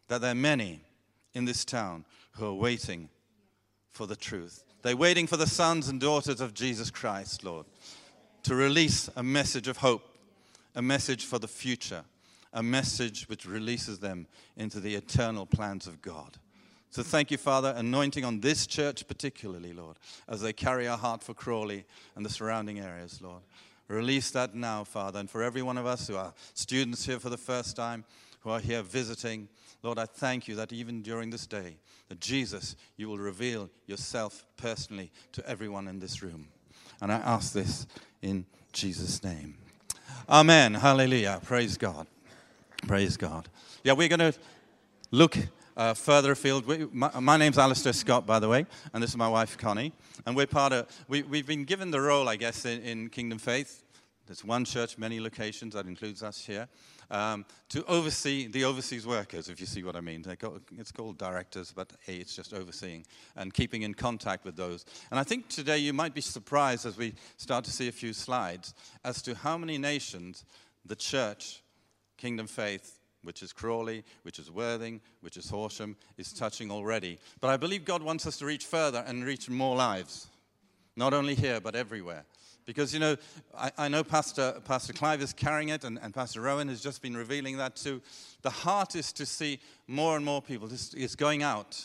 that 0.10 0.22
there 0.22 0.32
are 0.32 0.36
many 0.36 0.82
in 1.34 1.46
this 1.46 1.66
town 1.66 2.06
who 2.34 2.46
are 2.46 2.54
waiting 2.54 3.10
for 3.90 4.06
the 4.06 4.16
truth. 4.16 4.64
They're 4.84 4.96
waiting 4.96 5.26
for 5.26 5.38
the 5.38 5.48
sons 5.48 5.88
and 5.88 6.00
daughters 6.00 6.40
of 6.40 6.54
Jesus 6.54 6.92
Christ, 6.92 7.44
Lord, 7.44 7.66
to 8.44 8.56
release 8.56 9.10
a 9.16 9.24
message 9.24 9.68
of 9.68 9.78
hope, 9.78 10.04
a 10.76 10.82
message 10.82 11.26
for 11.26 11.40
the 11.40 11.48
future, 11.48 12.04
a 12.54 12.62
message 12.62 13.28
which 13.28 13.46
releases 13.46 14.00
them 14.00 14.28
into 14.56 14.80
the 14.80 14.96
eternal 14.96 15.46
plans 15.46 15.88
of 15.88 16.02
God. 16.02 16.38
So 16.92 17.04
thank 17.04 17.32
you, 17.32 17.38
Father, 17.38 17.74
anointing 17.78 18.26
on 18.26 18.42
this 18.42 18.68
church 18.68 19.08
particularly, 19.08 19.72
Lord, 19.72 19.96
as 20.28 20.42
they 20.42 20.52
carry 20.52 20.90
our 20.90 20.98
heart 20.98 21.24
for 21.24 21.34
Crawley 21.34 21.86
and 22.18 22.26
the 22.26 22.30
surrounding 22.30 22.82
areas, 22.82 23.22
Lord. 23.22 23.44
Release 23.88 24.30
that 24.32 24.56
now, 24.56 24.84
Father. 24.84 25.20
And 25.20 25.30
for 25.30 25.42
every 25.42 25.62
one 25.62 25.78
of 25.78 25.86
us 25.86 26.08
who 26.08 26.18
are 26.18 26.34
students 26.54 27.06
here 27.06 27.18
for 27.18 27.30
the 27.30 27.38
first 27.38 27.78
time, 27.78 28.04
who 28.42 28.50
are 28.50 28.60
here 28.60 28.82
visiting, 28.82 29.48
Lord, 29.84 30.00
I 30.00 30.06
thank 30.06 30.50
you 30.50 30.56
that 30.56 30.74
even 30.74 31.02
during 31.02 31.30
this 31.30 31.48
day, 31.48 31.78
that 32.10 32.20
Jesus, 32.20 32.76
you 32.98 33.08
will 33.08 33.18
reveal 33.18 33.70
yourself 33.88 34.46
personally 34.58 35.12
to 35.32 35.50
everyone 35.50 35.88
in 35.88 36.00
this 36.00 36.22
room. 36.22 36.50
And 37.02 37.10
I 37.10 37.16
ask 37.16 37.54
this 37.54 37.88
in 38.22 38.46
Jesus' 38.74 39.24
name. 39.24 39.56
Amen. 40.28 40.74
Hallelujah. 40.74 41.40
Praise 41.44 41.78
God. 41.78 42.06
Praise 42.86 43.16
God. 43.16 43.48
Yeah, 43.82 43.94
we're 43.94 44.10
going 44.10 44.34
to 44.34 44.34
look 45.12 45.38
uh, 45.78 45.94
further 45.94 46.32
afield. 46.32 46.66
We, 46.66 46.88
my, 46.92 47.12
my, 47.20 47.38
name's 47.38 47.58
Alistair 47.58 47.94
Scott, 47.94 48.26
by 48.26 48.40
the 48.40 48.50
way, 48.50 48.66
and 48.94 49.02
this 49.02 49.12
is 49.12 49.18
my 49.18 49.30
wife, 49.30 49.58
Connie. 49.58 49.94
And 50.26 50.36
we're 50.36 50.48
part 50.48 50.74
of, 50.74 50.88
we, 51.08 51.24
we've 51.24 51.48
been 51.48 51.66
given 51.66 51.92
the 51.92 52.02
role, 52.02 52.30
I 52.30 52.36
guess, 52.36 52.66
in, 52.66 52.82
in 52.82 53.10
Kingdom 53.10 53.40
Faith. 53.40 53.84
There's 54.28 54.46
one 54.46 54.66
church, 54.66 54.98
many 54.98 55.20
locations, 55.20 55.74
that 55.74 55.88
includes 55.88 56.24
us 56.24 56.46
here, 56.46 56.70
um, 57.10 57.46
to 57.70 57.84
oversee 57.86 58.48
the 58.48 58.64
overseas 58.64 59.06
workers, 59.06 59.50
if 59.50 59.60
you 59.60 59.66
see 59.66 59.84
what 59.84 59.96
I 59.96 60.02
mean. 60.02 60.24
it's 60.78 60.92
called 60.92 61.18
directors, 61.18 61.74
but 61.76 61.92
it's 62.06 62.34
just 62.36 62.54
overseeing 62.54 63.06
and 63.36 63.54
keeping 63.54 63.82
in 63.82 63.94
contact 63.94 64.46
with 64.46 64.56
those. 64.56 64.86
And 65.12 65.20
I 65.20 65.24
think 65.24 65.50
today 65.50 65.80
you 65.80 65.92
might 65.92 66.14
be 66.14 66.22
surprised 66.22 66.86
as 66.86 66.98
we 66.98 67.16
start 67.36 67.66
to 67.66 67.72
see 67.72 67.90
a 67.90 67.92
few 67.92 68.14
slides 68.14 68.74
as 69.04 69.22
to 69.24 69.36
how 69.36 69.58
many 69.58 69.78
nations 69.78 70.46
the 70.86 70.96
church, 70.96 71.62
Kingdom 72.18 72.48
Faith, 72.48 73.01
which 73.24 73.44
is 73.44 73.54
Crawley, 73.54 74.04
which 74.24 74.40
is 74.40 74.50
Worthing, 74.50 75.02
which 75.22 75.38
is 75.38 75.50
Horsham, 75.50 75.96
is 76.18 76.34
touching 76.34 76.72
already. 76.72 77.20
But 77.40 77.50
I 77.50 77.58
believe 77.58 77.86
God 77.86 78.02
wants 78.02 78.26
us 78.26 78.38
to 78.38 78.46
reach 78.46 78.66
further 78.66 79.04
and 79.06 79.24
reach 79.24 79.50
more 79.50 79.76
lives, 79.76 80.28
not 80.96 81.14
only 81.14 81.36
here, 81.36 81.60
but 81.60 81.76
everywhere. 81.76 82.26
Because, 82.66 82.94
you 82.94 83.00
know, 83.00 83.18
I, 83.58 83.72
I 83.78 83.88
know 83.88 84.04
Pastor, 84.04 84.62
Pastor 84.66 84.94
Clive 84.94 85.22
is 85.22 85.34
carrying 85.34 85.70
it, 85.70 85.84
and, 85.84 86.00
and, 86.02 86.14
Pastor 86.14 86.42
Rowan 86.42 86.68
has 86.68 86.82
just 86.82 87.02
been 87.02 87.18
revealing 87.18 87.58
that 87.58 87.76
too. 87.76 88.02
The 88.44 88.52
heart 88.52 88.96
is 88.96 89.12
to 89.14 89.26
see 89.26 89.60
more 89.88 90.16
and 90.16 90.24
more 90.24 90.42
people. 90.42 90.72
It's, 90.72 90.94
it's 90.94 91.16
going 91.16 91.44
out 91.44 91.84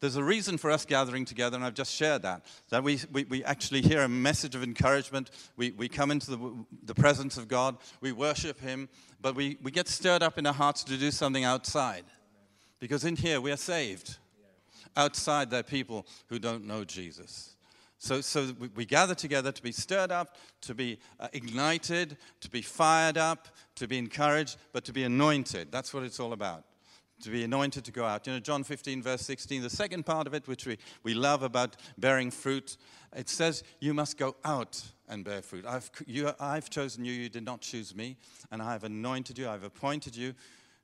there's 0.00 0.16
a 0.16 0.24
reason 0.24 0.56
for 0.56 0.70
us 0.70 0.86
gathering 0.86 1.26
together, 1.26 1.56
and 1.56 1.64
I've 1.64 1.74
just 1.74 1.94
shared 1.94 2.22
that. 2.22 2.46
That 2.70 2.82
we, 2.82 2.98
we, 3.12 3.24
we 3.24 3.44
actually 3.44 3.82
hear 3.82 4.02
a 4.02 4.08
message 4.08 4.54
of 4.54 4.62
encouragement. 4.62 5.30
We, 5.56 5.72
we 5.72 5.88
come 5.88 6.10
into 6.10 6.30
the, 6.30 6.64
the 6.84 6.94
presence 6.94 7.36
of 7.36 7.48
God, 7.48 7.76
we 8.00 8.12
worship 8.12 8.58
Him, 8.60 8.88
but 9.20 9.34
we, 9.34 9.58
we 9.62 9.70
get 9.70 9.88
stirred 9.88 10.22
up 10.22 10.38
in 10.38 10.46
our 10.46 10.54
hearts 10.54 10.84
to 10.84 10.96
do 10.96 11.10
something 11.10 11.44
outside. 11.44 12.04
Because 12.80 13.04
in 13.04 13.14
here 13.14 13.42
we 13.42 13.52
are 13.52 13.58
saved. 13.58 14.16
Outside, 14.96 15.50
there 15.50 15.60
are 15.60 15.64
people 15.64 16.06
who 16.28 16.38
don't 16.38 16.66
know 16.66 16.82
Jesus. 16.82 17.54
So, 17.98 18.22
so 18.22 18.48
we, 18.74 18.86
gather 18.86 19.14
together 19.14 19.52
to 19.52 19.62
be 19.62 19.72
stirred 19.72 20.10
up, 20.10 20.36
to 20.62 20.74
be 20.74 20.98
uh, 21.20 21.28
ignited, 21.34 22.16
to 22.40 22.48
be 22.48 22.62
fired 22.62 23.18
up, 23.18 23.48
to 23.74 23.86
be 23.86 23.98
encouraged, 23.98 24.56
but 24.72 24.86
to 24.86 24.92
be 24.94 25.04
anointed. 25.04 25.70
That's 25.70 25.92
what 25.92 26.04
it's 26.04 26.18
all 26.18 26.32
about 26.32 26.64
to 27.22 27.30
be 27.30 27.44
anointed 27.44 27.84
to 27.84 27.92
go 27.92 28.04
out. 28.04 28.26
You 28.26 28.34
know, 28.34 28.40
John 28.40 28.64
15, 28.64 29.02
verse 29.02 29.22
16, 29.22 29.62
the 29.62 29.70
second 29.70 30.06
part 30.06 30.26
of 30.26 30.34
it, 30.34 30.46
which 30.48 30.66
we, 30.66 30.78
we 31.02 31.14
love 31.14 31.42
about 31.42 31.76
bearing 31.98 32.30
fruit, 32.30 32.76
it 33.16 33.28
says, 33.28 33.62
You 33.80 33.94
must 33.94 34.16
go 34.18 34.36
out 34.44 34.82
and 35.08 35.24
bear 35.24 35.42
fruit. 35.42 35.66
I've, 35.66 35.90
you, 36.06 36.30
I've 36.38 36.70
chosen 36.70 37.04
you, 37.04 37.12
you 37.12 37.28
did 37.28 37.44
not 37.44 37.60
choose 37.60 37.94
me, 37.94 38.16
and 38.50 38.62
I 38.62 38.72
have 38.72 38.84
anointed 38.84 39.38
you, 39.38 39.48
I've 39.48 39.64
appointed 39.64 40.16
you 40.16 40.34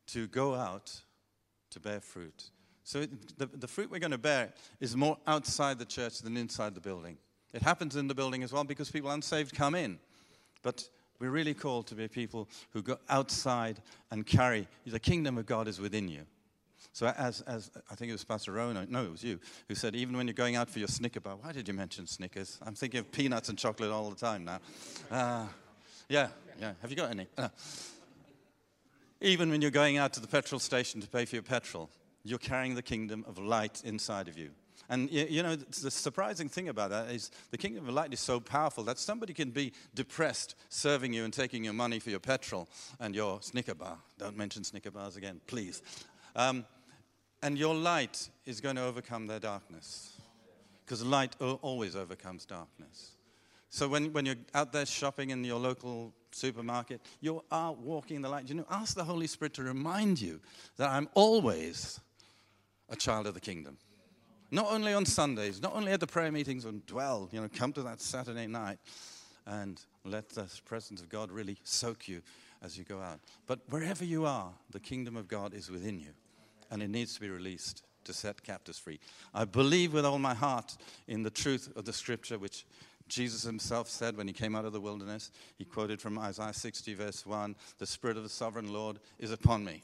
to 0.09 0.27
go 0.29 0.55
out 0.55 1.01
to 1.71 1.81
bear 1.81 2.01
fruit. 2.01 2.51
So 2.85 3.05
the, 3.37 3.47
the 3.47 3.67
fruit 3.67 3.91
we're 3.91 3.99
going 3.99 4.13
to 4.13 4.19
bear 4.19 4.53
is 4.81 4.97
more 4.97 5.19
outside 5.27 5.79
the 5.79 5.85
church 5.85 6.21
than 6.21 6.37
inside 6.37 6.75
the 6.75 6.81
building. 6.81 7.19
It 7.53 7.63
happens 7.63 7.97
in 7.97 8.07
the 8.07 8.15
building 8.15 8.43
as 8.43 8.53
well 8.53 8.65
because 8.65 8.91
people 8.91 9.11
unsaved 9.11 9.55
come 9.55 9.75
in. 9.75 9.99
But 10.63 10.89
we're 11.19 11.31
really 11.31 11.55
called 11.55 11.87
to 11.89 11.95
be 11.95 12.09
people 12.09 12.49
who 12.71 12.83
go 12.83 12.99
outside 13.09 13.81
and 14.11 14.27
carry 14.27 14.69
the 14.87 15.01
kingdom 15.01 15.39
of 15.39 15.47
God 15.47 15.69
is 15.69 15.81
within 15.81 16.09
you. 16.09 16.23
So, 16.93 17.07
as, 17.09 17.43
as 17.43 17.71
I 17.91 17.95
think 17.95 18.09
it 18.09 18.13
was 18.13 18.25
Pastor 18.25 18.53
Rowan, 18.53 18.87
no, 18.89 19.05
it 19.05 19.11
was 19.11 19.23
you, 19.23 19.39
who 19.69 19.75
said, 19.75 19.95
even 19.95 20.17
when 20.17 20.27
you're 20.27 20.35
going 20.35 20.57
out 20.57 20.71
for 20.71 20.79
your 20.79 20.89
Snicker 20.89 21.21
bar, 21.21 21.37
why 21.37 21.53
did 21.53 21.69
you 21.69 21.75
mention 21.75 22.07
Snickers? 22.07 22.59
I'm 22.65 22.75
thinking 22.75 23.01
of 23.01 23.13
peanuts 23.13 23.51
and 23.51 23.59
chocolate 23.59 23.91
all 23.91 24.09
the 24.09 24.17
time 24.17 24.45
now. 24.47 24.61
Uh, 25.11 25.47
yeah, 26.09 26.29
yeah. 26.59 26.73
Have 26.81 26.91
you 26.91 26.97
got 26.97 27.11
any? 27.11 27.27
Uh, 27.37 27.49
even 29.21 29.51
when 29.51 29.61
you're 29.61 29.71
going 29.71 29.99
out 29.99 30.13
to 30.15 30.21
the 30.21 30.27
petrol 30.27 30.59
station 30.59 31.01
to 31.01 31.09
pay 31.09 31.25
for 31.25 31.37
your 31.37 31.43
petrol, 31.43 31.91
you're 32.25 32.39
carrying 32.39 32.75
the 32.75 32.83
kingdom 32.83 33.25
of 33.29 33.39
light 33.39 33.83
inside 33.85 34.29
of 34.29 34.39
you. 34.39 34.51
And 34.89 35.11
you 35.11 35.43
know, 35.43 35.57
the 35.57 35.91
surprising 35.91 36.49
thing 36.49 36.69
about 36.69 36.91
that 36.91 37.11
is 37.11 37.31
the 37.51 37.59
kingdom 37.59 37.89
of 37.89 37.95
light 37.95 38.13
is 38.13 38.21
so 38.21 38.39
powerful 38.39 38.85
that 38.85 38.99
somebody 38.99 39.35
can 39.35 39.51
be 39.51 39.73
depressed 39.95 40.55
serving 40.69 41.13
you 41.13 41.25
and 41.25 41.33
taking 41.33 41.65
your 41.65 41.73
money 41.73 41.99
for 41.99 42.11
your 42.11 42.21
petrol 42.21 42.69
and 43.01 43.15
your 43.15 43.43
Snicker 43.43 43.75
bar. 43.75 43.99
Don't 44.19 44.37
mention 44.37 44.63
Snicker 44.65 44.91
bars 44.91 45.17
again, 45.17 45.41
please. 45.47 45.83
Um, 46.37 46.65
and 47.43 47.59
your 47.59 47.75
light 47.75 48.29
is 48.45 48.61
going 48.61 48.77
to 48.77 48.83
overcome 48.83 49.27
their 49.27 49.41
darkness. 49.41 50.13
Because 50.85 51.05
light 51.05 51.35
always 51.41 51.97
overcomes 51.97 52.45
darkness. 52.45 53.17
So 53.71 53.89
when, 53.89 54.13
when 54.13 54.25
you're 54.25 54.37
out 54.55 54.73
there 54.73 54.87
shopping 54.87 55.31
in 55.31 55.43
your 55.45 55.59
local 55.59 56.15
supermarket, 56.31 57.01
you 57.21 57.43
are 57.51 57.73
walking 57.73 58.23
the 58.23 58.29
light. 58.29 58.49
You 58.49 58.55
know, 58.55 58.67
ask 58.71 58.95
the 58.95 59.05
Holy 59.05 59.27
Spirit 59.27 59.55
to 59.55 59.63
remind 59.65 60.21
you 60.21 60.41
that 60.77 60.89
I'm 60.91 61.09
always 61.15 62.01
a 62.89 62.97
child 62.97 63.27
of 63.27 63.35
the 63.35 63.41
kingdom. 63.41 63.79
Not 64.51 64.67
only 64.71 64.93
on 64.93 65.05
Sundays, 65.05 65.61
not 65.61 65.75
only 65.75 65.93
at 65.93 66.01
the 66.01 66.07
prayer 66.07 66.31
meetings 66.31 66.65
on 66.65 66.83
Dwell, 66.87 67.29
you 67.33 67.41
know, 67.41 67.49
come 67.53 67.73
to 67.75 67.83
that 67.83 68.01
Saturday 68.01 68.47
night 68.47 68.79
and 69.47 69.81
let 70.05 70.29
the 70.31 70.49
presence 70.65 71.01
of 71.01 71.09
God 71.09 71.31
really 71.31 71.59
soak 71.65 72.09
you 72.09 72.23
as 72.63 72.79
you 72.79 72.85
go 72.85 73.01
out. 73.01 73.21
But 73.47 73.61
wherever 73.69 74.05
you 74.05 74.25
are, 74.27 74.53
the 74.71 74.81
kingdom 74.81 75.17
of 75.17 75.29
God 75.29 75.55
is 75.55 75.71
within 75.71 75.99
you, 75.99 76.11
and 76.71 76.83
it 76.83 76.89
needs 76.89 77.15
to 77.15 77.21
be 77.21 77.29
released 77.29 77.83
to 78.05 78.13
set 78.13 78.43
captives 78.43 78.79
free. 78.79 79.01
I 79.35 79.45
believe 79.45 79.93
with 79.93 80.05
all 80.05 80.19
my 80.19 80.35
heart 80.35 80.77
in 81.09 81.23
the 81.23 81.31
truth 81.31 81.73
of 81.77 81.85
the 81.85 81.93
scripture, 81.93 82.39
which 82.39 82.65
Jesus 83.09 83.43
himself 83.43 83.89
said 83.89 84.17
when 84.17 84.27
he 84.27 84.33
came 84.33 84.57
out 84.57 84.65
of 84.65 84.73
the 84.73 84.81
wilderness. 84.81 85.31
He 85.57 85.65
quoted 85.65 86.01
from 86.01 86.19
Isaiah 86.19 86.53
60, 86.53 86.95
verse 86.95 87.27
1 87.27 87.55
The 87.79 87.87
Spirit 87.87 88.17
of 88.17 88.23
the 88.23 88.29
sovereign 88.29 88.73
Lord 88.73 88.99
is 89.19 89.31
upon 89.31 89.65
me. 89.65 89.83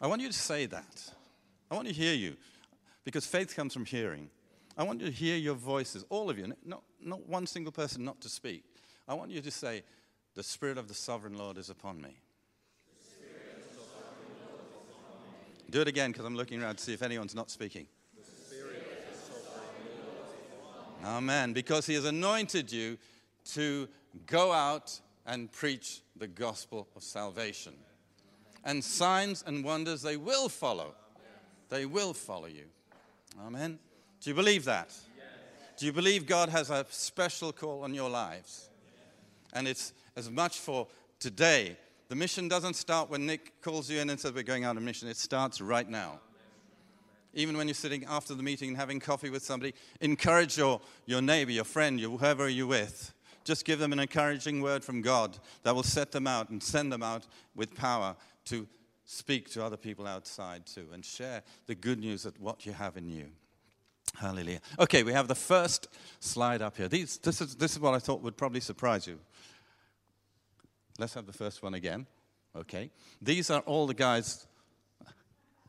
I 0.00 0.06
want 0.06 0.22
you 0.22 0.28
to 0.28 0.34
say 0.34 0.66
that. 0.66 1.12
I 1.70 1.74
want 1.74 1.88
to 1.88 1.94
hear 1.94 2.14
you. 2.14 2.36
Because 3.04 3.26
faith 3.26 3.54
comes 3.56 3.72
from 3.72 3.84
hearing. 3.84 4.30
I 4.76 4.84
want 4.84 5.00
you 5.00 5.06
to 5.06 5.12
hear 5.12 5.36
your 5.36 5.54
voices, 5.54 6.04
all 6.08 6.30
of 6.30 6.38
you, 6.38 6.52
not, 6.64 6.82
not 7.02 7.28
one 7.28 7.46
single 7.46 7.72
person 7.72 8.04
not 8.04 8.20
to 8.22 8.28
speak. 8.28 8.64
I 9.06 9.14
want 9.14 9.30
you 9.30 9.40
to 9.40 9.50
say, 9.50 9.82
The 10.34 10.42
Spirit 10.42 10.78
of 10.78 10.88
the 10.88 10.94
sovereign 10.94 11.36
Lord 11.36 11.58
is 11.58 11.68
upon 11.68 12.00
me. 12.00 12.20
Do 15.70 15.80
it 15.80 15.88
again 15.88 16.12
because 16.12 16.26
I'm 16.26 16.36
looking 16.36 16.62
around 16.62 16.76
to 16.76 16.84
see 16.84 16.92
if 16.92 17.02
anyone's 17.02 17.34
not 17.34 17.50
speaking. 17.50 17.86
Amen. 21.04 21.52
Because 21.52 21.86
he 21.86 21.94
has 21.94 22.04
anointed 22.04 22.70
you 22.70 22.98
to 23.52 23.88
go 24.26 24.52
out 24.52 25.00
and 25.26 25.50
preach 25.50 26.02
the 26.16 26.26
gospel 26.26 26.88
of 26.94 27.02
salvation. 27.02 27.74
And 28.64 28.84
signs 28.84 29.42
and 29.46 29.64
wonders, 29.64 30.02
they 30.02 30.16
will 30.16 30.48
follow. 30.48 30.94
They 31.70 31.86
will 31.86 32.12
follow 32.12 32.46
you. 32.46 32.66
Amen. 33.40 33.78
Do 34.20 34.30
you 34.30 34.34
believe 34.34 34.64
that? 34.64 34.88
Yes. 34.88 35.26
Do 35.78 35.86
you 35.86 35.92
believe 35.92 36.26
God 36.26 36.48
has 36.48 36.70
a 36.70 36.86
special 36.90 37.52
call 37.52 37.82
on 37.82 37.94
your 37.94 38.10
lives? 38.10 38.68
And 39.52 39.66
it's 39.66 39.92
as 40.16 40.30
much 40.30 40.58
for 40.58 40.86
today. 41.18 41.76
The 42.08 42.14
mission 42.14 42.48
doesn't 42.48 42.74
start 42.74 43.10
when 43.10 43.26
Nick 43.26 43.60
calls 43.62 43.90
you 43.90 44.00
in 44.00 44.10
and 44.10 44.20
says, 44.20 44.32
We're 44.32 44.42
going 44.42 44.64
out 44.64 44.76
on 44.76 44.84
mission. 44.84 45.08
It 45.08 45.16
starts 45.16 45.60
right 45.60 45.88
now. 45.88 46.20
Even 47.34 47.56
when 47.56 47.66
you're 47.66 47.74
sitting 47.74 48.04
after 48.04 48.34
the 48.34 48.42
meeting 48.42 48.68
and 48.68 48.76
having 48.76 49.00
coffee 49.00 49.30
with 49.30 49.42
somebody, 49.42 49.74
encourage 50.02 50.58
your, 50.58 50.80
your 51.06 51.22
neighbor, 51.22 51.50
your 51.50 51.64
friend, 51.64 51.98
your, 51.98 52.10
whoever 52.18 52.48
you're 52.48 52.66
with. 52.66 53.14
Just 53.44 53.64
give 53.64 53.78
them 53.78 53.92
an 53.92 53.98
encouraging 53.98 54.60
word 54.60 54.84
from 54.84 55.00
God 55.00 55.38
that 55.62 55.74
will 55.74 55.82
set 55.82 56.12
them 56.12 56.26
out 56.26 56.50
and 56.50 56.62
send 56.62 56.92
them 56.92 57.02
out 57.02 57.26
with 57.56 57.74
power 57.74 58.14
to 58.46 58.68
speak 59.12 59.50
to 59.50 59.64
other 59.64 59.76
people 59.76 60.06
outside 60.06 60.66
too 60.66 60.86
and 60.92 61.04
share 61.04 61.42
the 61.66 61.74
good 61.74 61.98
news 61.98 62.24
of 62.24 62.40
what 62.40 62.64
you 62.64 62.72
have 62.72 62.96
in 62.96 63.08
you. 63.08 63.26
Hallelujah. 64.14 64.60
Okay, 64.78 65.02
we 65.02 65.12
have 65.12 65.28
the 65.28 65.34
first 65.34 65.88
slide 66.20 66.62
up 66.62 66.76
here. 66.76 66.88
These, 66.88 67.18
this, 67.18 67.40
is, 67.40 67.54
this 67.56 67.72
is 67.72 67.80
what 67.80 67.94
I 67.94 67.98
thought 67.98 68.22
would 68.22 68.36
probably 68.36 68.60
surprise 68.60 69.06
you. 69.06 69.18
Let's 70.98 71.14
have 71.14 71.26
the 71.26 71.32
first 71.32 71.62
one 71.62 71.74
again. 71.74 72.06
Okay. 72.54 72.90
These 73.20 73.50
are 73.50 73.60
all 73.60 73.86
the 73.86 73.94
guys. 73.94 74.46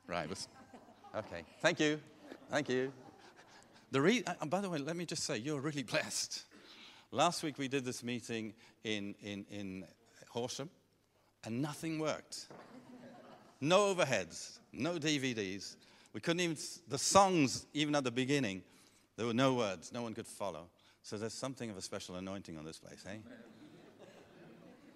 Right. 0.07 0.29
Okay. 1.15 1.43
Thank 1.61 1.79
you. 1.79 1.99
Thank 2.49 2.69
you. 2.69 2.91
The 3.91 4.01
re- 4.01 4.23
uh, 4.25 4.45
by 4.45 4.59
the 4.59 4.69
way, 4.69 4.79
let 4.79 4.97
me 4.97 5.05
just 5.05 5.23
say, 5.23 5.37
you're 5.37 5.61
really 5.61 5.83
blessed. 5.83 6.43
Last 7.11 7.43
week 7.43 7.57
we 7.57 7.67
did 7.67 7.85
this 7.85 8.03
meeting 8.03 8.53
in, 8.83 9.15
in, 9.21 9.45
in 9.49 9.85
Horsham, 10.29 10.69
and 11.45 11.61
nothing 11.61 11.99
worked. 11.99 12.47
No 13.63 13.95
overheads, 13.95 14.59
no 14.73 14.95
DVDs. 14.95 15.77
We 16.11 16.19
couldn't 16.19 16.41
even, 16.41 16.57
the 16.89 16.97
songs, 16.97 17.65
even 17.73 17.95
at 17.95 18.03
the 18.03 18.11
beginning, 18.11 18.61
there 19.15 19.25
were 19.25 19.33
no 19.33 19.53
words, 19.53 19.93
no 19.93 20.01
one 20.01 20.13
could 20.13 20.27
follow. 20.27 20.67
So 21.01 21.15
there's 21.15 21.33
something 21.33 21.69
of 21.69 21.77
a 21.77 21.81
special 21.81 22.15
anointing 22.15 22.57
on 22.57 22.65
this 22.65 22.77
place, 22.77 23.05
eh? 23.09 23.15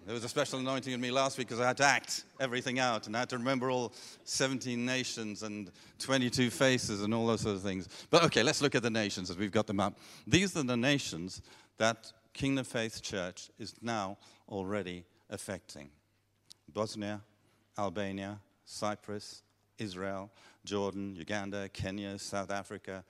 There 0.04 0.14
was 0.14 0.24
a 0.24 0.28
special 0.28 0.58
anointing 0.58 0.92
in 0.92 1.00
me 1.00 1.10
last 1.10 1.36
week 1.36 1.48
because 1.48 1.60
I 1.60 1.66
had 1.66 1.76
to 1.78 1.84
act 1.84 2.24
everything 2.40 2.78
out 2.78 3.06
and 3.06 3.16
I 3.16 3.20
had 3.20 3.28
to 3.30 3.36
remember 3.36 3.70
all 3.70 3.92
17 4.24 4.84
nations 4.86 5.42
and 5.42 5.70
22 5.98 6.48
faces 6.48 7.02
and 7.02 7.12
all 7.12 7.26
those 7.26 7.42
sort 7.42 7.56
of 7.56 7.62
things. 7.62 7.88
But 8.08 8.24
okay, 8.24 8.42
let's 8.42 8.62
look 8.62 8.74
at 8.74 8.82
the 8.82 8.90
nations 8.90 9.28
as 9.28 9.36
we've 9.36 9.52
got 9.52 9.66
them 9.66 9.80
up. 9.80 9.98
These 10.26 10.56
are 10.56 10.62
the 10.62 10.78
nations 10.78 11.42
that 11.76 12.10
Kingdom 12.32 12.64
Faith 12.64 13.02
Church 13.02 13.50
is 13.58 13.74
now 13.82 14.16
already 14.48 15.04
affecting 15.28 15.90
Bosnia, 16.72 17.20
Albania, 17.78 18.40
Cyprus, 18.70 19.42
Israel, 19.78 20.30
Jordan, 20.64 21.14
Uganda, 21.16 21.68
Kenya, 21.68 22.18
South 22.18 22.50
Africa, 22.50 23.04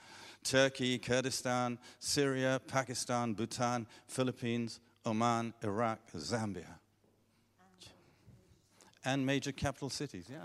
Turkey, 0.45 0.99
Kurdistan, 0.99 1.79
Syria, 1.99 2.61
Pakistan, 2.67 3.35
Bhutan, 3.35 3.87
Philippines, 4.07 4.81
Oman, 5.05 5.53
Iraq, 5.63 5.99
Zambia 6.17 6.79
and 9.05 9.25
major 9.25 9.53
capital 9.53 9.91
cities, 9.91 10.27
yeah. 10.31 10.39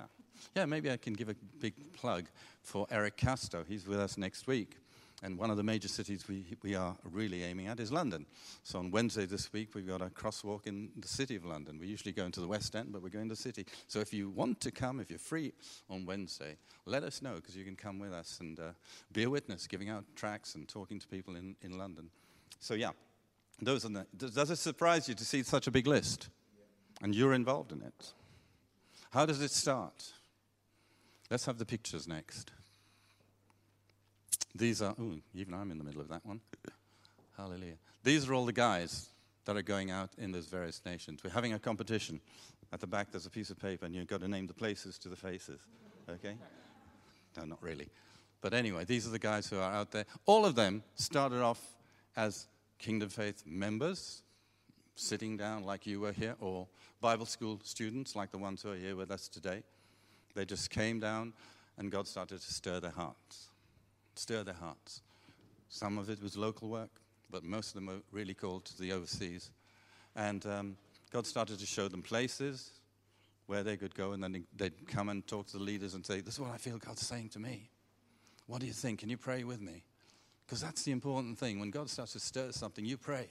Yeah, 0.55 0.65
maybe 0.65 0.91
I 0.91 0.98
can 0.98 1.13
give 1.13 1.29
a 1.29 1.36
big 1.60 1.93
plug 1.93 2.25
for 2.62 2.88
Eric 2.91 3.17
Casto. 3.17 3.65
He's 3.67 3.88
with 3.88 4.00
us 4.00 4.17
next 4.17 4.48
week. 4.48 4.77
And 5.24 5.38
one 5.38 5.50
of 5.50 5.56
the 5.56 5.63
major 5.63 5.88
cities 5.88 6.27
we, 6.27 6.46
we 6.63 6.75
are 6.75 6.98
really 7.10 7.44
aiming 7.44 7.68
at 7.68 7.80
is 7.80 7.94
London. 7.94 8.25
So 8.63 8.77
on 8.77 8.92
Wednesday 8.92 9.25
this 9.25 9.53
week, 9.53 9.70
we've 9.74 9.88
got 9.88 10.01
a 10.01 10.08
crosswalk 10.08 10.68
in 10.68 10.89
the 10.98 11.08
city 11.08 11.38
of 11.38 11.46
London. 11.46 11.80
We 11.80 11.88
usually 11.88 12.12
go 12.12 12.25
into 12.25 12.42
the 12.42 12.48
West 12.48 12.75
End, 12.75 12.92
but 12.92 13.01
we're 13.01 13.08
going 13.08 13.30
to 13.30 13.36
the 13.36 13.42
city. 13.42 13.65
So 13.88 14.01
if 14.01 14.13
you 14.13 14.30
want 14.30 14.60
to 14.60 14.72
come, 14.72 15.00
if 15.00 15.10
you're 15.10 15.18
free 15.18 15.53
on 15.89 16.06
Wednesday, 16.06 16.58
let 16.86 17.03
us 17.03 17.22
know 17.22 17.36
because 17.36 17.56
you 17.56 17.63
can 17.63 17.77
come 17.77 18.00
with 18.00 18.12
us 18.12 18.38
and 18.42 18.60
uh, 18.60 18.74
be 19.13 19.24
a 19.24 19.30
witness, 19.30 19.65
giving 19.65 19.89
out 19.89 20.03
tracts 20.13 20.56
and 20.56 20.68
talking 20.68 21.00
to 21.00 21.08
people 21.08 21.38
in, 21.38 21.56
in 21.62 21.77
London. 21.77 22.10
So 22.60 22.74
yeah, 22.74 22.92
those 23.62 23.86
are 23.86 23.89
the, 23.89 24.06
does 24.18 24.51
it 24.51 24.58
surprise 24.58 25.08
you 25.08 25.15
to 25.15 25.24
see 25.24 25.42
such 25.44 25.68
a 25.68 25.72
big 25.72 25.88
list? 25.88 26.27
And 27.01 27.15
you're 27.15 27.34
involved 27.34 27.72
in 27.72 27.82
it. 27.82 28.12
How 29.12 29.25
does 29.25 29.42
it 29.42 29.51
start? 29.51 30.12
Let's 31.32 31.46
have 31.46 31.60
the 31.60 31.65
pictures 31.65 32.10
next. 32.10 32.51
These 34.55 34.81
are, 34.81 34.95
ooh, 35.00 35.19
even 35.33 35.53
I'm 35.53 35.72
in 35.72 35.77
the 35.77 35.83
middle 35.83 36.01
of 36.01 36.10
that 36.10 36.25
one. 36.25 36.41
Hallelujah. 37.38 37.77
These 38.03 38.29
are 38.29 38.33
all 38.33 38.45
the 38.45 38.53
guys 38.53 39.10
that 39.45 39.57
are 39.57 39.62
going 39.62 39.91
out 39.91 40.12
in 40.17 40.31
those 40.31 40.45
various 40.45 40.81
nations. 40.86 41.24
We're 41.24 41.31
having 41.31 41.53
a 41.53 41.60
competition. 41.60 42.22
At 42.72 42.79
the 42.79 42.88
back, 42.88 43.12
there's 43.12 43.25
a 43.25 43.29
piece 43.29 43.50
of 43.50 43.60
paper, 43.60 43.86
and 43.86 43.93
you've 43.93 44.07
got 44.07 44.22
to 44.22 44.27
name 44.27 44.48
the 44.48 44.53
places 44.53 44.98
to 45.00 45.10
the 45.10 45.15
faces. 45.15 45.60
Okay? 46.10 46.36
No, 47.38 47.45
not 47.45 47.62
really. 47.62 47.88
But 48.41 48.53
anyway, 48.53 48.86
these 48.86 49.07
are 49.07 49.12
the 49.12 49.19
guys 49.19 49.48
who 49.48 49.57
are 49.57 49.72
out 49.72 49.91
there. 49.91 50.05
All 50.25 50.45
of 50.45 50.55
them 50.55 50.83
started 50.95 51.41
off 51.41 51.62
as 52.15 52.48
Kingdom 52.77 53.10
Faith 53.10 53.43
members, 53.45 54.22
sitting 54.95 55.38
down 55.38 55.63
like 55.63 55.88
you 55.88 56.00
were 56.00 56.12
here, 56.12 56.36
or 56.39 56.67
Bible 57.01 57.25
school 57.25 57.60
students 57.63 58.16
like 58.16 58.31
the 58.31 58.37
ones 58.37 58.61
who 58.61 58.72
are 58.72 58.77
here 58.77 58.96
with 58.96 59.11
us 59.11 59.27
today. 59.27 59.63
They 60.35 60.46
just 60.46 60.70
came 60.70 61.00
down 61.00 61.33
and 61.77 61.92
God 61.92 62.07
started 62.07 62.42
to 62.42 62.53
stir 62.53 62.79
their 62.79 62.92
hearts. 62.92 63.50
Stir 64.16 64.44
their 64.44 64.54
hearts. 64.54 65.02
Some 65.70 65.98
of 65.98 66.10
it 66.10 66.22
was 66.22 66.38
local 66.38 66.70
work, 66.70 67.02
but 67.32 67.44
most 67.44 67.70
of 67.70 67.74
them 67.76 67.88
were 67.88 68.02
really 68.12 68.34
called 68.34 68.66
to 68.66 68.80
the 68.80 68.92
overseas. 68.92 69.52
And 70.16 70.46
um, 70.46 70.78
God 71.12 71.26
started 71.26 71.60
to 71.60 71.66
show 71.66 71.88
them 71.88 72.04
places 72.04 72.72
where 73.48 73.64
they 73.64 73.76
could 73.76 73.96
go, 73.96 74.12
and 74.14 74.24
then 74.24 74.46
they'd 74.56 74.88
come 74.88 75.10
and 75.10 75.26
talk 75.26 75.48
to 75.48 75.58
the 75.58 75.64
leaders 75.64 75.96
and 75.96 76.06
say, 76.06 76.22
This 76.22 76.36
is 76.36 76.40
what 76.40 76.52
I 76.52 76.58
feel 76.58 76.78
God's 76.78 77.06
saying 77.06 77.30
to 77.30 77.40
me. 77.40 77.70
What 78.48 78.62
do 78.62 78.68
you 78.68 78.74
think? 78.74 79.00
Can 79.00 79.10
you 79.10 79.18
pray 79.18 79.44
with 79.44 79.62
me? 79.62 79.84
Because 80.46 80.62
that's 80.62 80.84
the 80.84 80.92
important 80.92 81.38
thing. 81.38 81.60
When 81.60 81.72
God 81.72 81.90
starts 81.90 82.14
to 82.14 82.20
stir 82.20 82.52
something, 82.52 82.86
you 82.86 82.98
pray. 82.98 83.28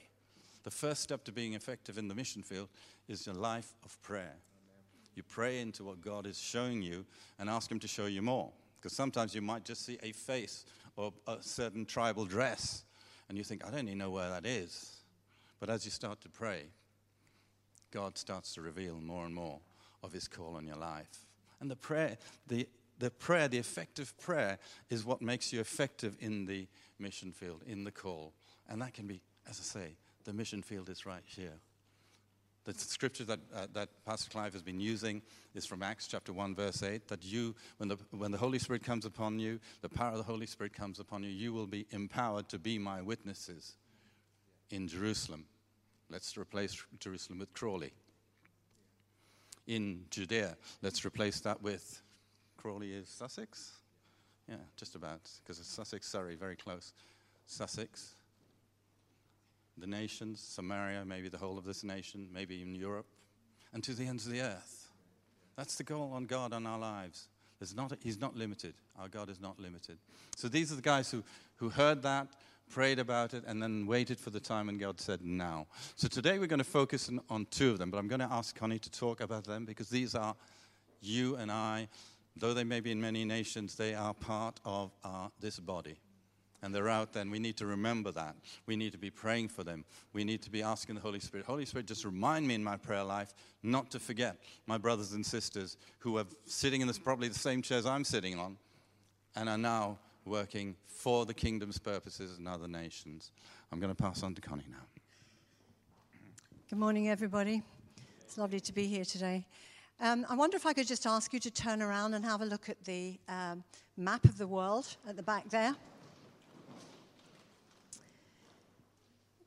The 0.63 0.71
first 0.71 1.01
step 1.01 1.23
to 1.25 1.31
being 1.31 1.53
effective 1.53 1.97
in 1.97 2.07
the 2.07 2.15
mission 2.15 2.41
field 2.41 2.69
is 3.07 3.27
a 3.27 3.33
life 3.33 3.73
of 3.83 4.01
prayer. 4.01 4.35
You 5.15 5.23
pray 5.23 5.59
into 5.59 5.83
what 5.83 6.01
God 6.01 6.25
is 6.25 6.39
showing 6.39 6.81
you 6.81 7.05
and 7.37 7.49
ask 7.49 7.71
Him 7.71 7.79
to 7.79 7.87
show 7.87 8.07
you 8.07 8.21
more. 8.21 8.51
Because 8.83 8.97
sometimes 8.97 9.33
you 9.33 9.41
might 9.41 9.63
just 9.63 9.85
see 9.85 9.97
a 10.03 10.11
face 10.11 10.65
or 10.97 11.13
a 11.25 11.37
certain 11.39 11.85
tribal 11.85 12.25
dress 12.25 12.83
and 13.29 13.37
you 13.37 13.43
think, 13.45 13.65
I 13.65 13.71
don't 13.71 13.87
even 13.87 13.97
know 13.97 14.09
where 14.09 14.29
that 14.29 14.45
is. 14.45 14.97
But 15.61 15.69
as 15.69 15.85
you 15.85 15.91
start 15.91 16.19
to 16.19 16.29
pray, 16.29 16.63
God 17.91 18.17
starts 18.17 18.53
to 18.55 18.61
reveal 18.61 18.99
more 18.99 19.23
and 19.25 19.33
more 19.33 19.61
of 20.03 20.11
His 20.11 20.27
call 20.27 20.57
on 20.57 20.67
your 20.67 20.75
life. 20.75 21.25
And 21.61 21.71
the 21.71 21.77
prayer, 21.77 22.17
the, 22.47 22.67
the 22.99 23.09
prayer, 23.09 23.47
the 23.47 23.57
effective 23.57 24.17
prayer, 24.17 24.59
is 24.89 25.05
what 25.05 25.21
makes 25.21 25.53
you 25.53 25.61
effective 25.61 26.17
in 26.19 26.45
the 26.45 26.67
mission 26.99 27.31
field, 27.31 27.61
in 27.65 27.85
the 27.85 27.91
call. 27.91 28.33
And 28.67 28.81
that 28.81 28.93
can 28.93 29.07
be, 29.07 29.21
as 29.49 29.61
I 29.61 29.63
say, 29.63 29.95
the 30.25 30.33
mission 30.33 30.61
field 30.61 30.89
is 30.89 31.05
right 31.05 31.23
here. 31.25 31.53
The 32.65 32.73
scripture 32.73 33.25
that, 33.25 33.39
uh, 33.53 33.67
that 33.73 33.89
Pastor 34.05 34.31
Clive 34.31 34.53
has 34.53 34.63
been 34.63 34.79
using 34.79 35.21
is 35.53 35.65
from 35.65 35.83
Acts 35.83 36.07
chapter 36.07 36.31
1, 36.31 36.55
verse 36.55 36.81
8 36.81 37.07
that 37.09 37.23
you, 37.23 37.55
when 37.77 37.89
the, 37.89 37.97
when 38.11 38.31
the 38.31 38.37
Holy 38.37 38.57
Spirit 38.57 38.83
comes 38.83 39.05
upon 39.05 39.37
you, 39.37 39.59
the 39.81 39.89
power 39.89 40.11
of 40.11 40.17
the 40.17 40.23
Holy 40.23 40.45
Spirit 40.45 40.71
comes 40.71 40.99
upon 40.99 41.23
you, 41.23 41.29
you 41.29 41.51
will 41.51 41.67
be 41.67 41.85
empowered 41.91 42.47
to 42.49 42.59
be 42.59 42.79
my 42.79 43.01
witnesses 43.01 43.73
in 44.69 44.87
Jerusalem. 44.87 45.45
Let's 46.09 46.37
replace 46.37 46.81
Jerusalem 46.99 47.39
with 47.39 47.53
Crawley. 47.53 47.91
In 49.67 50.05
Judea, 50.09 50.55
let's 50.81 51.05
replace 51.05 51.41
that 51.41 51.61
with 51.61 52.01
Crawley 52.57 52.93
is 52.93 53.09
Sussex? 53.09 53.73
Yeah, 54.47 54.55
just 54.77 54.95
about, 54.95 55.29
because 55.43 55.59
it's 55.59 55.71
Sussex, 55.71 56.09
Surrey, 56.09 56.35
very 56.35 56.55
close. 56.55 56.93
Sussex, 57.45 58.15
the 59.77 59.87
nations, 59.87 60.39
Samaria, 60.39 61.03
maybe 61.05 61.29
the 61.29 61.37
whole 61.37 61.57
of 61.57 61.65
this 61.65 61.83
nation, 61.83 62.27
maybe 62.31 62.61
in 62.61 62.75
Europe, 62.75 63.07
and 63.73 63.83
to 63.83 63.93
the 63.93 64.05
ends 64.05 64.25
of 64.25 64.31
the 64.31 64.41
earth. 64.41 64.87
That's 65.55 65.75
the 65.75 65.83
goal 65.83 66.11
on 66.13 66.25
God 66.25 66.53
on 66.53 66.65
our 66.65 66.79
lives. 66.79 67.27
There's 67.59 67.75
Not, 67.75 67.93
he's 68.03 68.19
not 68.19 68.35
limited. 68.35 68.73
Our 68.99 69.07
God 69.07 69.29
is 69.29 69.39
not 69.39 69.59
limited. 69.59 69.97
So 70.35 70.47
these 70.47 70.71
are 70.71 70.75
the 70.75 70.81
guys 70.81 71.09
who, 71.11 71.23
who 71.57 71.69
heard 71.69 72.01
that, 72.03 72.27
prayed 72.69 72.99
about 72.99 73.33
it, 73.33 73.43
and 73.47 73.61
then 73.61 73.85
waited 73.85 74.19
for 74.19 74.31
the 74.31 74.39
time 74.39 74.67
when 74.67 74.77
God 74.77 74.99
said 74.99 75.21
now. 75.23 75.67
So 75.95 76.07
today 76.07 76.39
we're 76.39 76.47
going 76.47 76.59
to 76.59 76.63
focus 76.65 77.09
on, 77.09 77.21
on 77.29 77.45
two 77.51 77.71
of 77.71 77.77
them, 77.77 77.89
but 77.89 77.97
I'm 77.97 78.07
going 78.07 78.19
to 78.19 78.31
ask 78.31 78.55
Connie 78.55 78.79
to 78.79 78.91
talk 78.91 79.21
about 79.21 79.45
them 79.45 79.65
because 79.65 79.89
these 79.89 80.15
are 80.15 80.35
you 81.01 81.35
and 81.35 81.51
I. 81.51 81.87
Though 82.35 82.53
they 82.53 82.63
may 82.63 82.79
be 82.79 82.91
in 82.91 82.99
many 82.99 83.25
nations, 83.25 83.75
they 83.75 83.93
are 83.93 84.13
part 84.13 84.59
of 84.65 84.91
our, 85.03 85.31
this 85.39 85.59
body 85.59 85.99
and 86.63 86.73
they're 86.73 86.89
out 86.89 87.11
there, 87.11 87.21
and 87.21 87.29
we 87.29 87.39
need 87.39 87.57
to 87.57 87.65
remember 87.65 88.09
that. 88.13 88.35
We 88.65 88.77
need 88.77 88.93
to 88.93 88.97
be 88.97 89.09
praying 89.09 89.49
for 89.49 89.65
them. 89.65 89.83
We 90.13 90.23
need 90.23 90.41
to 90.43 90.49
be 90.49 90.63
asking 90.63 90.95
the 90.95 91.01
Holy 91.01 91.19
Spirit, 91.19 91.45
Holy 91.45 91.65
Spirit, 91.65 91.87
just 91.87 92.05
remind 92.05 92.47
me 92.47 92.55
in 92.55 92.63
my 92.63 92.77
prayer 92.77 93.03
life 93.03 93.33
not 93.61 93.91
to 93.91 93.99
forget 93.99 94.37
my 94.65 94.77
brothers 94.77 95.11
and 95.11 95.25
sisters 95.25 95.75
who 95.99 96.17
are 96.17 96.25
sitting 96.45 96.79
in 96.79 96.87
this 96.87 96.97
probably 96.97 97.27
the 97.27 97.37
same 97.37 97.61
chairs 97.61 97.85
I'm 97.85 98.05
sitting 98.05 98.39
on 98.39 98.57
and 99.35 99.49
are 99.49 99.57
now 99.57 99.99
working 100.25 100.77
for 100.87 101.25
the 101.25 101.33
kingdom's 101.33 101.77
purposes 101.77 102.39
in 102.39 102.47
other 102.47 102.69
nations. 102.69 103.31
I'm 103.71 103.81
going 103.81 103.93
to 103.93 104.01
pass 104.01 104.23
on 104.23 104.33
to 104.35 104.41
Connie 104.41 104.63
now. 104.71 104.85
Good 106.69 106.79
morning, 106.79 107.09
everybody. 107.09 107.61
It's 108.21 108.37
lovely 108.37 108.61
to 108.61 108.73
be 108.73 108.87
here 108.87 109.03
today. 109.03 109.45
Um, 109.99 110.25
I 110.29 110.35
wonder 110.35 110.55
if 110.55 110.65
I 110.65 110.71
could 110.71 110.87
just 110.87 111.05
ask 111.05 111.33
you 111.33 111.39
to 111.41 111.51
turn 111.51 111.81
around 111.81 112.13
and 112.13 112.23
have 112.23 112.41
a 112.41 112.45
look 112.45 112.69
at 112.69 112.81
the 112.85 113.19
um, 113.27 113.65
map 113.97 114.23
of 114.23 114.37
the 114.37 114.47
world 114.47 114.95
at 115.07 115.17
the 115.17 115.23
back 115.23 115.49
there. 115.49 115.75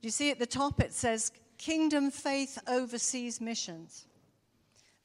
You 0.07 0.13
see 0.13 0.31
at 0.31 0.39
the 0.39 0.47
top 0.47 0.81
it 0.81 0.93
says 0.93 1.33
Kingdom 1.59 2.13
Faith 2.13 2.61
Overseas 2.69 3.41
Missions. 3.41 4.07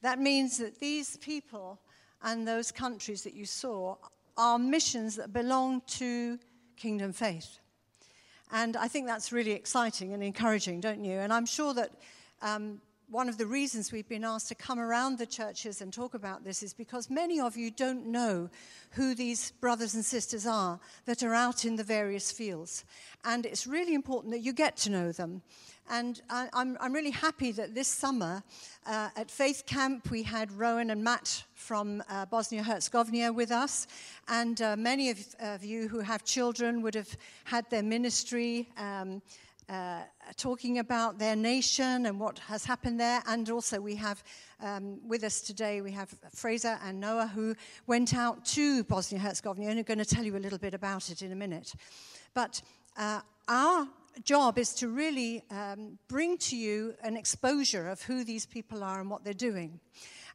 That 0.00 0.20
means 0.20 0.58
that 0.58 0.78
these 0.78 1.16
people 1.16 1.80
and 2.22 2.46
those 2.46 2.70
countries 2.70 3.24
that 3.24 3.34
you 3.34 3.44
saw 3.44 3.96
are 4.36 4.60
missions 4.60 5.16
that 5.16 5.32
belong 5.32 5.82
to 5.98 6.38
Kingdom 6.76 7.12
Faith. 7.12 7.58
And 8.52 8.76
I 8.76 8.86
think 8.86 9.08
that's 9.08 9.32
really 9.32 9.50
exciting 9.50 10.14
and 10.14 10.22
encouraging, 10.22 10.80
don't 10.80 11.04
you? 11.04 11.18
And 11.18 11.32
I'm 11.32 11.46
sure 11.46 11.74
that 11.74 11.90
um, 12.40 12.80
one 13.12 13.28
of 13.28 13.36
the 13.36 13.44
reasons 13.44 13.92
we've 13.92 14.08
been 14.08 14.24
asked 14.24 14.48
to 14.48 14.54
come 14.54 14.80
around 14.80 15.18
the 15.18 15.26
churches 15.26 15.82
and 15.82 15.92
talk 15.92 16.14
about 16.14 16.44
this 16.44 16.62
is 16.62 16.72
because 16.72 17.10
many 17.10 17.38
of 17.38 17.58
you 17.58 17.70
don't 17.70 18.06
know 18.06 18.48
who 18.92 19.14
these 19.14 19.50
brothers 19.60 19.94
and 19.94 20.02
sisters 20.02 20.46
are 20.46 20.80
that 21.04 21.22
are 21.22 21.34
out 21.34 21.66
in 21.66 21.76
the 21.76 21.84
various 21.84 22.32
fields. 22.32 22.86
And 23.22 23.44
it's 23.44 23.66
really 23.66 23.92
important 23.92 24.32
that 24.32 24.40
you 24.40 24.54
get 24.54 24.78
to 24.78 24.90
know 24.90 25.12
them. 25.12 25.42
And 25.90 26.22
I, 26.30 26.48
am 26.54 26.78
I'm 26.80 26.94
really 26.94 27.10
happy 27.10 27.52
that 27.52 27.74
this 27.74 27.88
summer 27.88 28.42
uh, 28.86 29.10
at 29.14 29.30
Faith 29.30 29.64
Camp 29.66 30.10
we 30.10 30.22
had 30.22 30.50
Rowan 30.50 30.88
and 30.88 31.04
Matt 31.04 31.44
from 31.54 32.02
uh, 32.08 32.24
Bosnia 32.24 32.62
Herzegovina 32.62 33.30
with 33.30 33.50
us. 33.50 33.88
And 34.28 34.62
uh, 34.62 34.74
many 34.74 35.10
of, 35.10 35.18
of, 35.38 35.62
you 35.62 35.86
who 35.86 36.00
have 36.00 36.24
children 36.24 36.80
would 36.80 36.94
have 36.94 37.14
had 37.44 37.68
their 37.68 37.82
ministry. 37.82 38.70
Um, 38.78 39.20
uh, 39.68 40.02
talking 40.36 40.78
about 40.78 41.18
their 41.18 41.36
nation 41.36 42.06
and 42.06 42.18
what 42.18 42.38
has 42.40 42.64
happened 42.64 42.98
there. 42.98 43.22
And 43.26 43.48
also, 43.50 43.80
we 43.80 43.96
have 43.96 44.22
um, 44.60 45.00
with 45.06 45.24
us 45.24 45.40
today, 45.40 45.80
we 45.80 45.92
have 45.92 46.14
Fraser 46.34 46.78
and 46.84 47.00
Noah 47.00 47.26
who 47.26 47.54
went 47.86 48.14
out 48.14 48.44
to 48.46 48.84
Bosnia 48.84 49.20
Herzegovina 49.20 49.70
and 49.70 49.80
are 49.80 49.84
going 49.84 49.98
to 49.98 50.04
tell 50.04 50.24
you 50.24 50.36
a 50.36 50.38
little 50.38 50.58
bit 50.58 50.74
about 50.74 51.10
it 51.10 51.22
in 51.22 51.32
a 51.32 51.36
minute. 51.36 51.74
But 52.34 52.62
uh, 52.96 53.20
our 53.48 53.88
job 54.24 54.58
is 54.58 54.74
to 54.74 54.88
really 54.88 55.42
um, 55.50 55.98
bring 56.08 56.36
to 56.38 56.56
you 56.56 56.94
an 57.02 57.16
exposure 57.16 57.88
of 57.88 58.02
who 58.02 58.24
these 58.24 58.46
people 58.46 58.84
are 58.84 59.00
and 59.00 59.10
what 59.10 59.24
they're 59.24 59.32
doing. 59.32 59.80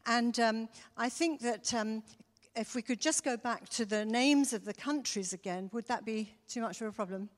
And 0.05 0.39
um, 0.39 0.69
I 0.97 1.09
think 1.09 1.41
that 1.41 1.73
um, 1.73 2.03
if 2.55 2.75
we 2.75 2.81
could 2.81 2.99
just 2.99 3.23
go 3.23 3.37
back 3.37 3.69
to 3.69 3.85
the 3.85 4.05
names 4.05 4.53
of 4.53 4.65
the 4.65 4.73
countries 4.73 5.33
again, 5.33 5.69
would 5.73 5.87
that 5.87 6.05
be 6.05 6.33
too 6.47 6.61
much 6.61 6.81
of 6.81 6.87
a 6.87 6.91
problem? 6.91 7.29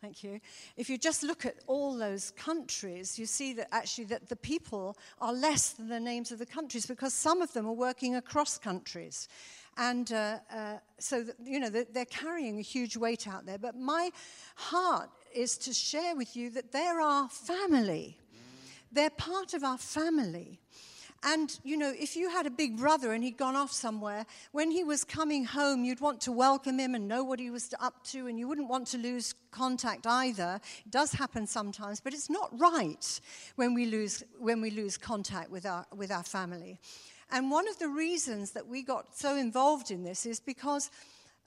Thank 0.00 0.22
you. 0.22 0.40
If 0.76 0.88
you 0.88 0.96
just 0.96 1.24
look 1.24 1.44
at 1.44 1.56
all 1.66 1.98
those 1.98 2.30
countries, 2.30 3.18
you 3.18 3.26
see 3.26 3.52
that 3.54 3.66
actually 3.72 4.04
that 4.04 4.28
the 4.28 4.36
people 4.36 4.96
are 5.20 5.32
less 5.32 5.70
than 5.70 5.88
the 5.88 5.98
names 5.98 6.30
of 6.30 6.38
the 6.38 6.46
countries 6.46 6.86
because 6.86 7.12
some 7.12 7.42
of 7.42 7.52
them 7.52 7.66
are 7.66 7.72
working 7.72 8.14
across 8.14 8.58
countries. 8.58 9.28
And 9.76 10.12
uh, 10.12 10.38
uh, 10.54 10.76
so, 11.00 11.24
that, 11.24 11.34
you 11.42 11.58
know, 11.58 11.68
they're 11.68 12.04
carrying 12.04 12.60
a 12.60 12.62
huge 12.62 12.96
weight 12.96 13.26
out 13.26 13.44
there. 13.44 13.58
But 13.58 13.76
my 13.76 14.10
heart 14.54 15.10
is 15.34 15.58
to 15.58 15.72
share 15.72 16.14
with 16.14 16.36
you 16.36 16.50
that 16.50 16.70
they're 16.70 17.00
our 17.00 17.28
family. 17.28 18.18
They're 18.92 19.10
part 19.10 19.52
of 19.52 19.64
our 19.64 19.78
family. 19.78 20.60
And, 21.24 21.58
you 21.64 21.76
know, 21.76 21.92
if 21.98 22.14
you 22.14 22.30
had 22.30 22.46
a 22.46 22.50
big 22.50 22.76
brother 22.76 23.12
and 23.12 23.24
he'd 23.24 23.36
gone 23.36 23.56
off 23.56 23.72
somewhere, 23.72 24.24
when 24.52 24.70
he 24.70 24.84
was 24.84 25.02
coming 25.02 25.44
home, 25.44 25.84
you'd 25.84 26.00
want 26.00 26.20
to 26.22 26.32
welcome 26.32 26.78
him 26.78 26.94
and 26.94 27.08
know 27.08 27.24
what 27.24 27.40
he 27.40 27.50
was 27.50 27.74
up 27.80 28.04
to, 28.08 28.28
and 28.28 28.38
you 28.38 28.46
wouldn't 28.46 28.68
want 28.68 28.86
to 28.88 28.98
lose 28.98 29.34
contact 29.50 30.06
either. 30.06 30.60
It 30.86 30.92
does 30.92 31.12
happen 31.12 31.46
sometimes, 31.46 32.00
but 32.00 32.14
it's 32.14 32.30
not 32.30 32.56
right 32.58 33.20
when 33.56 33.74
we 33.74 33.86
lose, 33.86 34.22
when 34.38 34.60
we 34.60 34.70
lose 34.70 34.96
contact 34.96 35.50
with 35.50 35.66
our, 35.66 35.86
with 35.94 36.12
our 36.12 36.22
family. 36.22 36.78
And 37.30 37.50
one 37.50 37.68
of 37.68 37.78
the 37.78 37.88
reasons 37.88 38.52
that 38.52 38.68
we 38.68 38.82
got 38.82 39.16
so 39.16 39.36
involved 39.36 39.90
in 39.90 40.04
this 40.04 40.24
is 40.24 40.38
because 40.40 40.90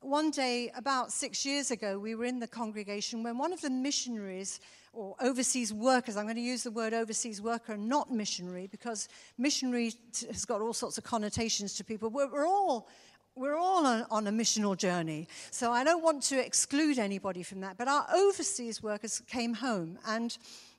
one 0.02 0.32
day, 0.32 0.72
about 0.76 1.12
six 1.12 1.46
years 1.46 1.72
ago, 1.72 1.98
we 2.00 2.16
were 2.16 2.26
in 2.26 2.40
the 2.40 2.48
congregation 2.48 3.24
when 3.24 3.38
one 3.38 3.54
of 3.54 3.62
the 3.62 3.70
missionaries 3.70 4.60
or 4.94 5.16
overseas 5.22 5.74
workers. 5.74 6.18
I'm 6.18 6.26
going 6.26 6.36
to 6.36 6.42
use 6.42 6.64
the 6.64 6.72
word 6.72 6.94
overseas 6.94 7.42
worker, 7.42 7.74
and 7.74 7.88
not 7.88 8.12
missionary, 8.12 8.68
because 8.68 9.08
missionary 9.38 9.94
has 10.28 10.44
got 10.46 10.60
all 10.60 10.74
sorts 10.74 10.98
of 10.98 11.04
connotations 11.04 11.76
to 11.76 11.84
people. 11.84 12.10
We're, 12.10 12.32
we're 12.32 12.48
all 12.48 12.90
we're 13.34 13.56
all 13.56 13.86
on, 13.86 14.06
on, 14.12 14.28
a 14.28 14.32
missional 14.32 14.76
journey, 14.76 15.26
so 15.52 15.72
I 15.72 15.86
don't 15.86 16.04
want 16.04 16.22
to 16.24 16.46
exclude 16.46 17.00
anybody 17.00 17.44
from 17.44 17.62
that. 17.62 17.78
But 17.78 17.88
our 17.88 18.06
overseas 18.14 18.84
workers 18.84 19.22
came 19.28 19.54
home, 19.54 19.98
and 20.06 20.38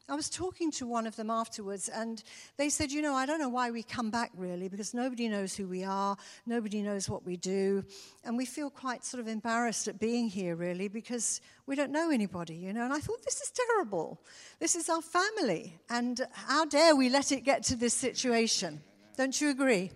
I 0.09 0.15
was 0.17 0.29
talking 0.29 0.71
to 0.73 0.87
one 0.87 1.07
of 1.07 1.17
them 1.17 1.31
afterwards, 1.31 1.89
and 1.89 2.23
they 2.57 2.69
said, 2.69 2.91
You 2.91 3.03
know, 3.03 3.15
I 3.15 3.25
don't 3.25 3.39
know 3.39 3.49
why 3.49 3.71
we 3.71 3.83
come 3.83 4.11
back 4.11 4.31
really, 4.37 4.69
because 4.69 4.95
nobody 4.95 5.29
knows 5.29 5.55
who 5.55 5.67
we 5.67 5.85
are, 5.85 6.17
nobody 6.45 6.83
knows 6.83 7.09
what 7.09 7.25
we 7.25 7.37
do, 7.37 7.85
and 8.25 8.37
we 8.37 8.45
feel 8.45 8.69
quite 8.69 9.05
sort 9.05 9.21
of 9.21 9.29
embarrassed 9.29 9.89
at 9.89 10.01
being 10.01 10.29
here, 10.29 10.57
really, 10.57 10.89
because 10.89 11.41
we 11.67 11.77
don't 11.77 11.93
know 11.93 12.11
anybody, 12.11 12.55
you 12.55 12.73
know. 12.73 12.85
And 12.85 12.93
I 12.93 12.99
thought, 12.99 13.25
This 13.25 13.41
is 13.41 13.53
terrible. 13.53 14.21
This 14.59 14.75
is 14.75 14.89
our 14.89 15.03
family, 15.03 15.79
and 15.89 16.21
how 16.33 16.65
dare 16.65 16.97
we 16.97 17.09
let 17.09 17.31
it 17.33 17.43
get 17.43 17.63
to 17.65 17.77
this 17.77 17.95
situation? 17.95 18.83
Don't 19.17 19.41
you 19.41 19.51
agree? 19.51 19.93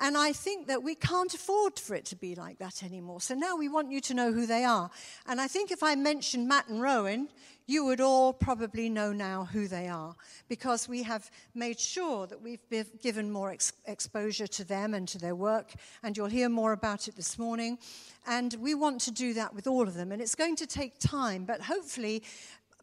And 0.00 0.16
I 0.16 0.32
think 0.32 0.66
that 0.68 0.82
we 0.82 0.94
can't 0.94 1.32
afford 1.34 1.78
for 1.78 1.94
it 1.94 2.06
to 2.06 2.16
be 2.16 2.34
like 2.34 2.58
that 2.58 2.82
anymore. 2.82 3.20
So 3.20 3.34
now 3.34 3.56
we 3.56 3.68
want 3.68 3.92
you 3.92 4.00
to 4.00 4.14
know 4.14 4.32
who 4.32 4.46
they 4.46 4.64
are. 4.64 4.90
And 5.26 5.40
I 5.40 5.46
think 5.46 5.70
if 5.70 5.82
I 5.82 5.94
mentioned 5.94 6.48
Matt 6.48 6.68
and 6.68 6.80
Rowan, 6.80 7.28
you 7.66 7.84
would 7.84 8.00
all 8.00 8.32
probably 8.32 8.88
know 8.88 9.12
now 9.12 9.44
who 9.44 9.68
they 9.68 9.86
are 9.86 10.16
because 10.48 10.88
we 10.88 11.04
have 11.04 11.30
made 11.54 11.78
sure 11.78 12.26
that 12.26 12.42
we've 12.42 12.58
given 13.00 13.30
more 13.30 13.52
ex- 13.52 13.74
exposure 13.86 14.48
to 14.48 14.64
them 14.64 14.92
and 14.94 15.06
to 15.06 15.18
their 15.18 15.36
work. 15.36 15.74
And 16.02 16.16
you'll 16.16 16.26
hear 16.26 16.48
more 16.48 16.72
about 16.72 17.06
it 17.06 17.14
this 17.14 17.38
morning. 17.38 17.78
And 18.26 18.54
we 18.54 18.74
want 18.74 19.00
to 19.02 19.12
do 19.12 19.34
that 19.34 19.54
with 19.54 19.68
all 19.68 19.86
of 19.86 19.94
them. 19.94 20.10
And 20.10 20.20
it's 20.20 20.34
going 20.34 20.56
to 20.56 20.66
take 20.66 20.98
time, 20.98 21.44
but 21.44 21.60
hopefully, 21.60 22.24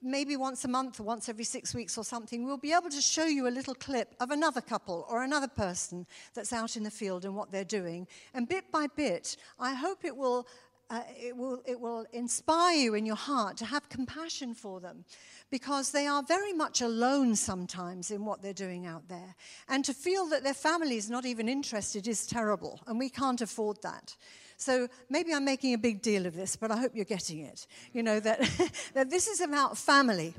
maybe 0.02 0.36
once 0.36 0.64
a 0.66 0.68
month 0.68 1.00
or 1.00 1.04
once 1.04 1.30
every 1.30 1.44
six 1.44 1.74
weeks 1.74 1.98
or 1.98 2.04
something, 2.04 2.46
we'll 2.46 2.58
be 2.58 2.74
able 2.74 2.90
to 2.90 3.02
show 3.02 3.26
you 3.26 3.48
a 3.48 3.50
little 3.50 3.76
clip 3.76 4.16
of 4.20 4.32
another 4.32 4.62
couple 4.62 5.06
or 5.10 5.24
another 5.24 5.48
person 5.48 6.06
that's 6.34 6.54
out 6.54 6.76
in 6.78 6.84
the 6.84 6.92
field 6.92 7.26
and 7.26 7.36
what 7.36 7.52
they're 7.52 7.64
doing. 7.64 8.08
And 8.34 8.48
bit 8.48 8.72
by 8.72 8.88
bit, 8.96 9.38
I 9.60 9.74
hope 9.74 10.06
it 10.06 10.16
will. 10.16 10.48
Uh, 10.90 11.02
it, 11.22 11.36
will, 11.36 11.62
it 11.66 11.80
will 11.80 12.06
inspire 12.14 12.78
you 12.78 12.94
in 12.94 13.06
your 13.06 13.18
heart 13.18 13.58
to 13.58 13.66
have 13.66 13.90
compassion 13.90 14.54
for 14.54 14.80
them 14.80 15.04
because 15.50 15.92
they 15.92 16.08
are 16.08 16.24
very 16.24 16.54
much 16.54 16.82
alone 16.82 17.36
sometimes 17.36 18.10
in 18.10 18.24
what 18.24 18.42
they're 18.42 18.54
doing 18.54 18.86
out 18.86 19.08
there. 19.10 19.36
And 19.68 19.84
to 19.86 19.94
feel 19.94 20.28
that 20.28 20.44
their 20.44 20.54
family 20.54 20.96
is 20.96 21.10
not 21.10 21.26
even 21.26 21.50
interested 21.50 22.08
is 22.08 22.26
terrible, 22.26 22.82
and 22.88 22.98
we 22.98 23.10
can't 23.10 23.42
afford 23.42 23.82
that. 23.82 24.16
So 24.58 24.88
maybe 25.10 25.34
I'm 25.34 25.46
making 25.46 25.74
a 25.74 25.78
big 25.78 26.02
deal 26.02 26.26
of 26.26 26.36
this, 26.36 26.56
but 26.56 26.72
I 26.72 26.78
hope 26.78 26.94
you're 26.96 27.06
getting 27.06 27.40
it. 27.40 27.68
You 27.94 28.04
know, 28.04 28.20
that, 28.20 28.40
that 28.94 29.10
this 29.10 29.28
is 29.28 29.40
about 29.40 29.78
family. 29.78 30.34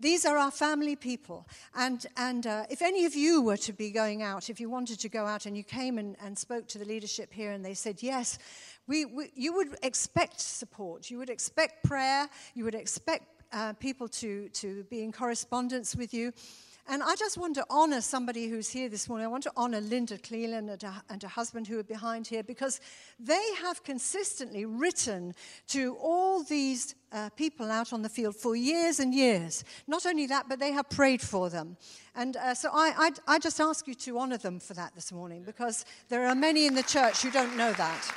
These 0.00 0.26
are 0.26 0.36
our 0.36 0.50
family 0.50 0.96
people. 0.96 1.48
And, 1.74 2.04
and 2.16 2.46
uh, 2.46 2.64
if 2.68 2.82
any 2.82 3.06
of 3.06 3.14
you 3.14 3.40
were 3.40 3.56
to 3.58 3.72
be 3.72 3.90
going 3.90 4.22
out, 4.22 4.50
if 4.50 4.60
you 4.60 4.68
wanted 4.68 5.00
to 5.00 5.08
go 5.08 5.24
out 5.24 5.46
and 5.46 5.56
you 5.56 5.64
came 5.64 5.98
and, 5.98 6.16
and 6.20 6.36
spoke 6.36 6.66
to 6.68 6.78
the 6.78 6.84
leadership 6.84 7.32
here 7.32 7.52
and 7.52 7.64
they 7.64 7.74
said, 7.74 8.02
yes, 8.02 8.38
we, 8.86 9.04
we, 9.04 9.30
you 9.34 9.54
would 9.54 9.76
expect 9.82 10.40
support, 10.40 11.10
you 11.10 11.18
would 11.18 11.30
expect 11.30 11.84
prayer, 11.84 12.28
you 12.54 12.64
would 12.64 12.74
expect 12.74 13.42
uh, 13.52 13.72
people 13.74 14.08
to, 14.08 14.48
to 14.50 14.84
be 14.84 15.02
in 15.02 15.12
correspondence 15.12 15.94
with 15.94 16.12
you. 16.12 16.32
And 16.86 17.02
I 17.02 17.14
just 17.14 17.38
want 17.38 17.54
to 17.54 17.64
honor 17.70 18.02
somebody 18.02 18.46
who's 18.46 18.68
here 18.68 18.90
this 18.90 19.08
morning. 19.08 19.24
I 19.24 19.28
want 19.28 19.44
to 19.44 19.52
honor 19.56 19.80
Linda 19.80 20.18
Cleland 20.18 20.68
and 20.68 20.82
her, 20.82 21.02
and 21.08 21.22
her 21.22 21.28
husband 21.28 21.66
who 21.66 21.78
are 21.78 21.84
behind 21.84 22.26
here 22.26 22.42
because 22.42 22.78
they 23.18 23.42
have 23.62 23.82
consistently 23.84 24.66
written 24.66 25.34
to 25.68 25.96
all 25.98 26.42
these 26.42 26.94
uh, 27.10 27.30
people 27.30 27.70
out 27.70 27.94
on 27.94 28.02
the 28.02 28.10
field 28.10 28.36
for 28.36 28.54
years 28.54 29.00
and 29.00 29.14
years. 29.14 29.64
Not 29.86 30.04
only 30.04 30.26
that, 30.26 30.46
but 30.46 30.58
they 30.58 30.72
have 30.72 30.90
prayed 30.90 31.22
for 31.22 31.48
them. 31.48 31.78
And 32.14 32.36
uh, 32.36 32.52
so 32.52 32.68
I, 32.70 32.92
I, 33.26 33.34
I 33.36 33.38
just 33.38 33.60
ask 33.62 33.88
you 33.88 33.94
to 33.94 34.18
honor 34.18 34.36
them 34.36 34.60
for 34.60 34.74
that 34.74 34.94
this 34.94 35.10
morning 35.10 35.42
because 35.42 35.86
there 36.10 36.26
are 36.26 36.34
many 36.34 36.66
in 36.66 36.74
the 36.74 36.82
church 36.82 37.22
who 37.22 37.30
don't 37.30 37.56
know 37.56 37.72
that. 37.72 38.14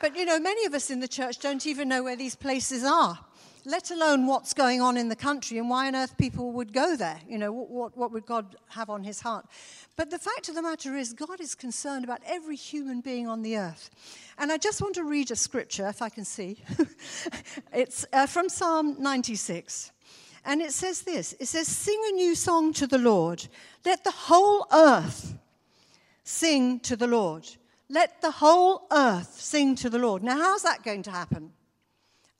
But 0.00 0.16
you 0.16 0.24
know, 0.24 0.38
many 0.38 0.64
of 0.64 0.74
us 0.74 0.90
in 0.90 1.00
the 1.00 1.08
church 1.08 1.38
don't 1.38 1.66
even 1.66 1.88
know 1.88 2.02
where 2.02 2.16
these 2.16 2.36
places 2.36 2.84
are, 2.84 3.18
let 3.64 3.90
alone 3.90 4.26
what's 4.26 4.54
going 4.54 4.80
on 4.80 4.96
in 4.96 5.08
the 5.08 5.16
country 5.16 5.58
and 5.58 5.68
why 5.68 5.88
on 5.88 5.96
earth 5.96 6.16
people 6.16 6.52
would 6.52 6.72
go 6.72 6.94
there. 6.94 7.18
You 7.28 7.38
know, 7.38 7.52
what, 7.52 7.96
what 7.96 8.12
would 8.12 8.24
God 8.24 8.56
have 8.68 8.90
on 8.90 9.02
his 9.02 9.20
heart? 9.20 9.46
But 9.96 10.10
the 10.10 10.18
fact 10.18 10.48
of 10.48 10.54
the 10.54 10.62
matter 10.62 10.96
is, 10.96 11.12
God 11.12 11.40
is 11.40 11.56
concerned 11.56 12.04
about 12.04 12.20
every 12.24 12.54
human 12.54 13.00
being 13.00 13.26
on 13.26 13.42
the 13.42 13.56
earth. 13.56 13.90
And 14.38 14.52
I 14.52 14.56
just 14.56 14.80
want 14.80 14.94
to 14.94 15.04
read 15.04 15.32
a 15.32 15.36
scripture, 15.36 15.88
if 15.88 16.00
I 16.00 16.08
can 16.08 16.24
see. 16.24 16.62
it's 17.72 18.06
uh, 18.12 18.26
from 18.26 18.48
Psalm 18.48 18.96
96. 19.00 19.90
And 20.44 20.62
it 20.62 20.72
says 20.72 21.02
this 21.02 21.34
it 21.40 21.46
says, 21.46 21.66
Sing 21.66 22.00
a 22.10 22.12
new 22.12 22.36
song 22.36 22.72
to 22.74 22.86
the 22.86 22.98
Lord. 22.98 23.48
Let 23.84 24.04
the 24.04 24.12
whole 24.12 24.66
earth 24.72 25.34
sing 26.22 26.78
to 26.80 26.94
the 26.94 27.08
Lord. 27.08 27.48
Let 27.90 28.20
the 28.20 28.30
whole 28.30 28.86
earth 28.90 29.40
sing 29.40 29.74
to 29.76 29.88
the 29.88 29.98
Lord. 29.98 30.22
Now, 30.22 30.36
how's 30.36 30.62
that 30.62 30.82
going 30.82 31.02
to 31.04 31.10
happen? 31.10 31.52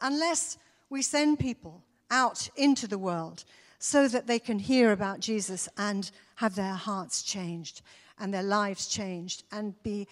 Unless 0.00 0.58
we 0.90 1.02
send 1.02 1.38
people 1.38 1.82
out 2.10 2.48
into 2.56 2.86
the 2.86 2.98
world 2.98 3.44
so 3.78 4.08
that 4.08 4.26
they 4.26 4.38
can 4.38 4.58
hear 4.58 4.92
about 4.92 5.20
Jesus 5.20 5.68
and 5.78 6.10
have 6.36 6.54
their 6.54 6.74
hearts 6.74 7.22
changed 7.22 7.82
and 8.18 8.32
their 8.32 8.42
lives 8.42 8.88
changed 8.88 9.44
and 9.52 9.80
be, 9.82 10.06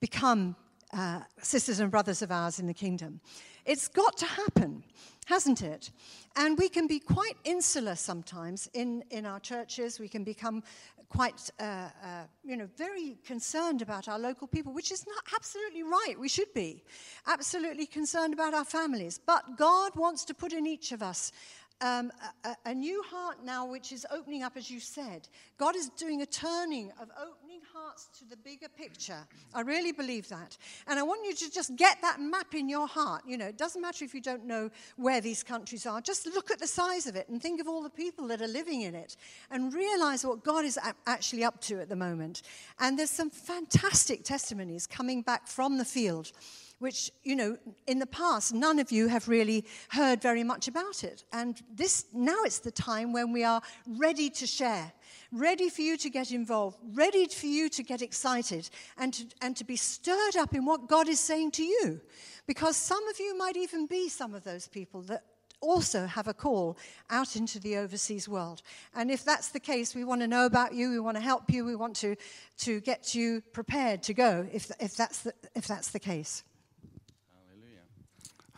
become 0.00 0.56
uh, 0.92 1.20
sisters 1.40 1.80
and 1.80 1.90
brothers 1.90 2.22
of 2.22 2.32
ours 2.32 2.58
in 2.58 2.66
the 2.66 2.74
kingdom. 2.74 3.20
It's 3.64 3.88
got 3.88 4.16
to 4.18 4.26
happen, 4.26 4.82
hasn't 5.30 5.62
it? 5.62 5.90
And 6.36 6.58
we 6.58 6.68
can 6.68 6.86
be 6.86 6.98
quite 6.98 7.36
insular 7.44 7.94
sometimes 7.94 8.68
in, 8.74 9.02
in 9.10 9.24
our 9.24 9.40
churches. 9.40 9.98
We 9.98 10.08
can 10.08 10.24
become 10.24 10.62
quite, 11.08 11.50
uh, 11.58 11.62
uh, 11.62 12.24
you 12.44 12.56
know, 12.56 12.68
very 12.76 13.16
concerned 13.24 13.82
about 13.82 14.08
our 14.08 14.18
local 14.18 14.46
people, 14.46 14.72
which 14.72 14.92
is 14.92 15.06
not 15.06 15.24
absolutely 15.34 15.82
right. 15.82 16.14
We 16.18 16.28
should 16.28 16.52
be 16.54 16.82
absolutely 17.26 17.86
concerned 17.86 18.34
about 18.34 18.54
our 18.54 18.64
families. 18.64 19.18
But 19.24 19.56
God 19.56 19.94
wants 19.96 20.24
to 20.26 20.34
put 20.34 20.52
in 20.52 20.66
each 20.66 20.92
of 20.92 21.02
us 21.02 21.32
um, 21.80 22.12
a, 22.44 22.56
a, 22.66 22.74
new 22.74 23.02
heart 23.02 23.38
now, 23.44 23.66
which 23.66 23.92
is 23.92 24.06
opening 24.10 24.42
up, 24.42 24.56
as 24.56 24.70
you 24.70 24.80
said. 24.80 25.28
God 25.58 25.76
is 25.76 25.88
doing 25.90 26.22
a 26.22 26.26
turning 26.26 26.90
of 27.00 27.10
opening 27.20 27.60
hearts 27.72 28.08
to 28.18 28.24
the 28.28 28.36
bigger 28.36 28.68
picture. 28.68 29.26
I 29.54 29.62
really 29.62 29.92
believe 29.92 30.28
that. 30.28 30.56
And 30.86 30.98
I 30.98 31.02
want 31.02 31.24
you 31.24 31.34
to 31.34 31.50
just 31.50 31.76
get 31.76 32.00
that 32.02 32.20
map 32.20 32.54
in 32.54 32.68
your 32.68 32.86
heart. 32.86 33.22
You 33.26 33.38
know, 33.38 33.46
it 33.46 33.58
doesn't 33.58 33.80
matter 33.80 34.04
if 34.04 34.14
you 34.14 34.20
don't 34.20 34.44
know 34.44 34.70
where 34.96 35.20
these 35.20 35.42
countries 35.42 35.86
are, 35.86 36.00
just 36.00 36.26
look 36.26 36.50
at 36.50 36.58
the 36.58 36.66
size 36.66 37.06
of 37.06 37.16
it 37.16 37.28
and 37.28 37.40
think 37.40 37.60
of 37.60 37.68
all 37.68 37.82
the 37.82 37.90
people 37.90 38.26
that 38.28 38.42
are 38.42 38.48
living 38.48 38.82
in 38.82 38.94
it 38.94 39.16
and 39.50 39.72
realize 39.72 40.24
what 40.24 40.44
God 40.44 40.64
is 40.64 40.78
actually 41.06 41.44
up 41.44 41.60
to 41.62 41.80
at 41.80 41.88
the 41.88 41.96
moment. 41.96 42.42
And 42.78 42.98
there's 42.98 43.10
some 43.10 43.30
fantastic 43.30 44.24
testimonies 44.24 44.86
coming 44.86 45.22
back 45.22 45.46
from 45.46 45.78
the 45.78 45.84
field 45.84 46.32
which, 46.80 47.12
you 47.22 47.36
know, 47.36 47.56
in 47.86 47.98
the 47.98 48.06
past, 48.06 48.52
none 48.52 48.78
of 48.78 48.90
you 48.90 49.06
have 49.06 49.28
really 49.28 49.64
heard 49.90 50.20
very 50.20 50.42
much 50.42 50.66
about 50.66 51.04
it. 51.04 51.24
And 51.32 51.60
this, 51.72 52.06
now 52.12 52.42
it's 52.44 52.58
the 52.58 52.70
time 52.70 53.12
when 53.12 53.32
we 53.32 53.44
are 53.44 53.60
ready 53.86 54.30
to 54.30 54.46
share, 54.46 54.90
ready 55.30 55.68
for 55.68 55.82
you 55.82 55.98
to 55.98 56.10
get 56.10 56.32
involved, 56.32 56.78
ready 56.94 57.28
for 57.28 57.46
you 57.46 57.68
to 57.68 57.82
get 57.82 58.00
excited 58.00 58.70
and 58.96 59.12
to, 59.12 59.26
and 59.42 59.56
to 59.56 59.64
be 59.64 59.76
stirred 59.76 60.36
up 60.36 60.54
in 60.54 60.64
what 60.64 60.88
God 60.88 61.06
is 61.06 61.20
saying 61.20 61.50
to 61.52 61.62
you. 61.62 62.00
Because 62.46 62.76
some 62.76 63.06
of 63.08 63.20
you 63.20 63.36
might 63.36 63.58
even 63.58 63.86
be 63.86 64.08
some 64.08 64.34
of 64.34 64.42
those 64.42 64.66
people 64.66 65.02
that 65.02 65.24
also 65.60 66.06
have 66.06 66.28
a 66.28 66.32
call 66.32 66.78
out 67.10 67.36
into 67.36 67.60
the 67.60 67.76
overseas 67.76 68.26
world. 68.26 68.62
And 68.94 69.10
if 69.10 69.22
that's 69.22 69.48
the 69.48 69.60
case, 69.60 69.94
we 69.94 70.04
want 70.04 70.22
to 70.22 70.26
know 70.26 70.46
about 70.46 70.72
you, 70.72 70.90
we 70.90 71.00
want 71.00 71.18
to 71.18 71.22
help 71.22 71.50
you, 71.50 71.66
we 71.66 71.76
want 71.76 71.94
to, 71.96 72.16
to 72.60 72.80
get 72.80 73.14
you 73.14 73.42
prepared 73.52 74.02
to 74.04 74.14
go 74.14 74.48
if, 74.50 74.70
if, 74.80 74.96
that's 74.96 75.20
the, 75.20 75.34
if 75.54 75.66
that's 75.66 75.90
the 75.90 76.00
case. 76.00 76.42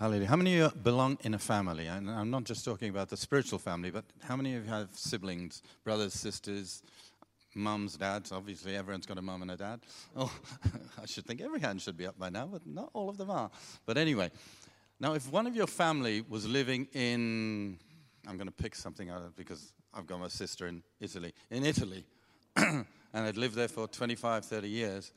Hallelujah. 0.02 0.26
How 0.26 0.34
many 0.34 0.58
of 0.58 0.72
you 0.74 0.80
belong 0.80 1.16
in 1.22 1.32
a 1.32 1.38
family? 1.38 1.86
And 1.86 2.10
I'm 2.10 2.28
not 2.28 2.42
just 2.42 2.64
talking 2.64 2.88
about 2.88 3.08
the 3.08 3.16
spiritual 3.16 3.60
family, 3.60 3.92
but 3.92 4.04
how 4.20 4.34
many 4.34 4.56
of 4.56 4.64
you 4.64 4.68
have 4.68 4.88
siblings, 4.96 5.62
brothers, 5.84 6.12
sisters, 6.12 6.82
mums, 7.54 7.98
dads? 7.98 8.32
Obviously, 8.32 8.74
everyone's 8.74 9.06
got 9.06 9.16
a 9.18 9.22
mum 9.22 9.42
and 9.42 9.52
a 9.52 9.56
dad. 9.56 9.78
Oh, 10.16 10.36
I 11.00 11.06
should 11.06 11.24
think 11.24 11.40
every 11.40 11.60
hand 11.60 11.80
should 11.80 11.96
be 11.96 12.04
up 12.04 12.18
by 12.18 12.30
now, 12.30 12.48
but 12.50 12.66
not 12.66 12.90
all 12.94 13.10
of 13.10 13.16
them 13.16 13.30
are. 13.30 13.48
But 13.86 13.96
anyway, 13.96 14.32
now 14.98 15.14
if 15.14 15.30
one 15.30 15.46
of 15.46 15.54
your 15.54 15.68
family 15.68 16.24
was 16.28 16.48
living 16.48 16.88
in, 16.94 17.78
I'm 18.26 18.36
going 18.36 18.48
to 18.48 18.52
pick 18.52 18.74
something 18.74 19.08
out 19.08 19.36
because 19.36 19.72
I've 19.94 20.08
got 20.08 20.18
my 20.18 20.26
sister 20.26 20.66
in 20.66 20.82
Italy, 20.98 21.32
in 21.48 21.64
Italy, 21.64 22.04
and 22.56 22.86
had 23.12 23.36
lived 23.36 23.54
there 23.54 23.68
for 23.68 23.86
25, 23.86 24.46
30 24.46 24.68
years 24.68 25.12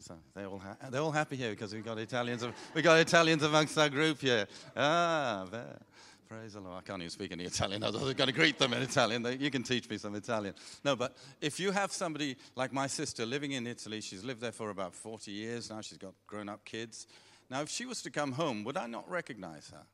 so 0.00 0.14
they're 0.34 0.46
all, 0.46 0.58
ha- 0.58 0.76
they're 0.90 1.00
all 1.00 1.12
happy 1.12 1.36
here 1.36 1.50
because 1.50 1.74
we've 1.74 1.84
got 1.84 1.98
Italians, 1.98 2.44
we 2.74 2.82
got 2.82 2.98
Italians 2.98 3.42
amongst 3.42 3.76
our 3.78 3.88
group 3.88 4.20
here. 4.20 4.46
Ah, 4.76 5.46
there. 5.50 5.78
Praise 6.28 6.52
the 6.52 6.60
Lord. 6.60 6.76
I 6.76 6.82
can't 6.82 7.00
even 7.00 7.10
speak 7.10 7.32
any 7.32 7.44
Italian. 7.44 7.82
I 7.82 7.88
was 7.88 8.12
going 8.12 8.28
to 8.28 8.34
greet 8.34 8.58
them 8.58 8.74
in 8.74 8.82
Italian. 8.82 9.26
You 9.40 9.50
can 9.50 9.62
teach 9.62 9.88
me 9.88 9.96
some 9.96 10.14
Italian. 10.14 10.54
No, 10.84 10.94
but 10.94 11.16
if 11.40 11.58
you 11.58 11.70
have 11.70 11.90
somebody 11.90 12.36
like 12.54 12.70
my 12.70 12.86
sister 12.86 13.24
living 13.24 13.52
in 13.52 13.66
Italy, 13.66 14.02
she's 14.02 14.22
lived 14.22 14.42
there 14.42 14.52
for 14.52 14.68
about 14.68 14.94
40 14.94 15.30
years 15.30 15.70
now. 15.70 15.80
She's 15.80 15.96
got 15.96 16.12
grown 16.26 16.50
up 16.50 16.66
kids. 16.66 17.06
Now, 17.48 17.62
if 17.62 17.70
she 17.70 17.86
was 17.86 18.02
to 18.02 18.10
come 18.10 18.32
home, 18.32 18.62
would 18.64 18.76
I 18.76 18.86
not 18.86 19.08
recognize 19.10 19.70
her? 19.70 19.86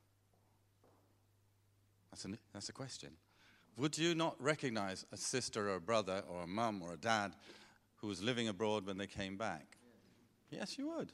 That's 2.11 2.25
a, 2.25 2.29
that's 2.53 2.67
a 2.67 2.73
question. 2.73 3.11
Would 3.77 3.97
you 3.97 4.13
not 4.13 4.35
recognize 4.41 5.05
a 5.13 5.17
sister 5.17 5.69
or 5.69 5.75
a 5.75 5.81
brother 5.81 6.21
or 6.29 6.43
a 6.43 6.47
mum 6.47 6.81
or 6.81 6.93
a 6.93 6.97
dad 6.97 7.31
who 7.97 8.07
was 8.07 8.21
living 8.21 8.49
abroad 8.49 8.85
when 8.85 8.97
they 8.97 9.07
came 9.07 9.37
back? 9.37 9.77
Yes, 10.55 10.77
you 10.77 10.89
would. 10.89 11.11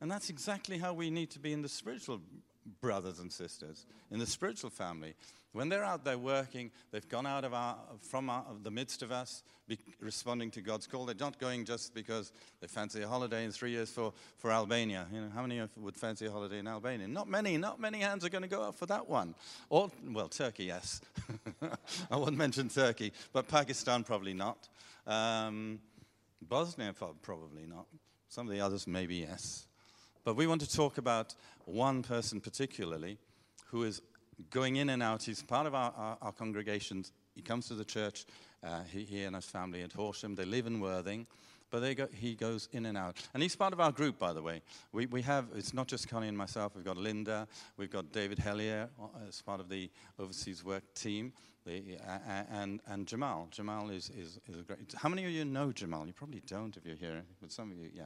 And 0.00 0.10
that's 0.10 0.30
exactly 0.30 0.78
how 0.78 0.92
we 0.92 1.10
need 1.10 1.30
to 1.30 1.38
be 1.38 1.52
in 1.52 1.62
the 1.62 1.68
spiritual 1.68 2.20
brothers 2.80 3.18
and 3.18 3.32
sisters, 3.32 3.86
in 4.10 4.18
the 4.18 4.26
spiritual 4.26 4.70
family. 4.70 5.14
When 5.52 5.70
they're 5.70 5.84
out 5.84 6.04
there 6.04 6.18
working, 6.18 6.70
they've 6.92 7.08
gone 7.08 7.26
out 7.26 7.44
of 7.44 7.54
our, 7.54 7.76
from 8.00 8.28
our, 8.28 8.44
the 8.62 8.70
midst 8.70 9.02
of 9.02 9.10
us, 9.10 9.42
be, 9.66 9.78
responding 9.98 10.50
to 10.52 10.60
God's 10.60 10.86
call. 10.86 11.06
They're 11.06 11.16
not 11.18 11.38
going 11.38 11.64
just 11.64 11.94
because 11.94 12.32
they 12.60 12.66
fancy 12.66 13.02
a 13.02 13.08
holiday 13.08 13.44
in 13.44 13.50
three 13.50 13.70
years 13.70 13.90
for, 13.90 14.12
for 14.36 14.52
Albania. 14.52 15.06
You 15.12 15.22
know, 15.22 15.30
how 15.34 15.42
many 15.42 15.60
would 15.78 15.96
fancy 15.96 16.26
a 16.26 16.30
holiday 16.30 16.58
in 16.58 16.68
Albania? 16.68 17.08
Not 17.08 17.28
many. 17.28 17.56
Not 17.56 17.80
many 17.80 17.98
hands 18.00 18.24
are 18.24 18.28
going 18.28 18.42
to 18.42 18.48
go 18.48 18.62
up 18.62 18.76
for 18.76 18.86
that 18.86 19.08
one. 19.08 19.34
Or, 19.70 19.90
well, 20.12 20.28
Turkey, 20.28 20.64
yes. 20.64 21.00
I 22.10 22.16
won't 22.16 22.36
mention 22.36 22.68
Turkey, 22.68 23.12
but 23.32 23.48
Pakistan 23.48 24.04
probably 24.04 24.34
not. 24.34 24.68
Um, 25.06 25.80
Bosnia 26.42 26.94
probably 27.22 27.66
not. 27.66 27.86
Some 28.28 28.46
of 28.46 28.52
the 28.52 28.60
others, 28.60 28.86
maybe 28.86 29.16
yes. 29.16 29.66
But 30.24 30.36
we 30.36 30.46
want 30.46 30.60
to 30.60 30.70
talk 30.70 30.98
about 30.98 31.34
one 31.64 32.02
person 32.02 32.40
particularly 32.40 33.18
who 33.66 33.84
is 33.84 34.02
going 34.50 34.76
in 34.76 34.90
and 34.90 35.02
out. 35.02 35.22
He's 35.22 35.42
part 35.42 35.66
of 35.66 35.74
our, 35.74 35.92
our, 35.96 36.18
our. 36.20 36.34
He 37.34 37.42
comes 37.42 37.68
to 37.68 37.74
the 37.74 37.84
church, 37.84 38.26
uh, 38.64 38.82
he, 38.92 39.04
he, 39.04 39.24
and 39.24 39.36
his 39.36 39.46
family 39.46 39.82
at 39.82 39.92
Horsham. 39.92 40.34
They 40.34 40.44
live 40.44 40.66
in 40.66 40.80
Worthing, 40.80 41.26
but 41.70 41.96
go, 41.96 42.08
he 42.12 42.34
goes 42.34 42.68
in 42.72 42.86
and 42.86 42.98
out. 42.98 43.16
And 43.32 43.42
he's 43.42 43.56
part 43.56 43.72
of 43.72 43.80
our 43.80 43.92
group, 43.92 44.18
by 44.18 44.32
the 44.32 44.42
way. 44.42 44.62
We, 44.92 45.06
we 45.06 45.22
have, 45.22 45.46
it's 45.54 45.72
not 45.72 45.86
just 45.86 46.08
Connie 46.08 46.28
and 46.28 46.36
myself, 46.36 46.74
we've 46.74 46.84
got 46.84 46.96
Linda, 46.96 47.46
we've 47.76 47.90
got 47.90 48.12
David 48.12 48.38
Hellier 48.38 48.88
uh, 49.00 49.06
as 49.28 49.40
part 49.40 49.60
of 49.60 49.68
the 49.68 49.90
overseas 50.18 50.64
work 50.64 50.82
team. 50.94 51.32
The, 51.64 51.98
uh, 52.06 52.44
and, 52.50 52.80
and 52.86 53.06
Jamal. 53.06 53.48
Jamal 53.50 53.90
is, 53.90 54.10
is, 54.10 54.40
is 54.48 54.60
a 54.60 54.62
great. 54.62 54.94
How 54.96 55.08
many 55.08 55.24
of 55.26 55.30
you 55.30 55.44
know 55.44 55.70
Jamal? 55.70 56.06
You 56.06 56.14
probably 56.14 56.40
don't 56.46 56.74
if 56.76 56.86
you're 56.86 56.96
here, 56.96 57.22
but 57.40 57.52
some 57.52 57.70
of 57.70 57.76
you, 57.76 57.90
yeah. 57.92 58.04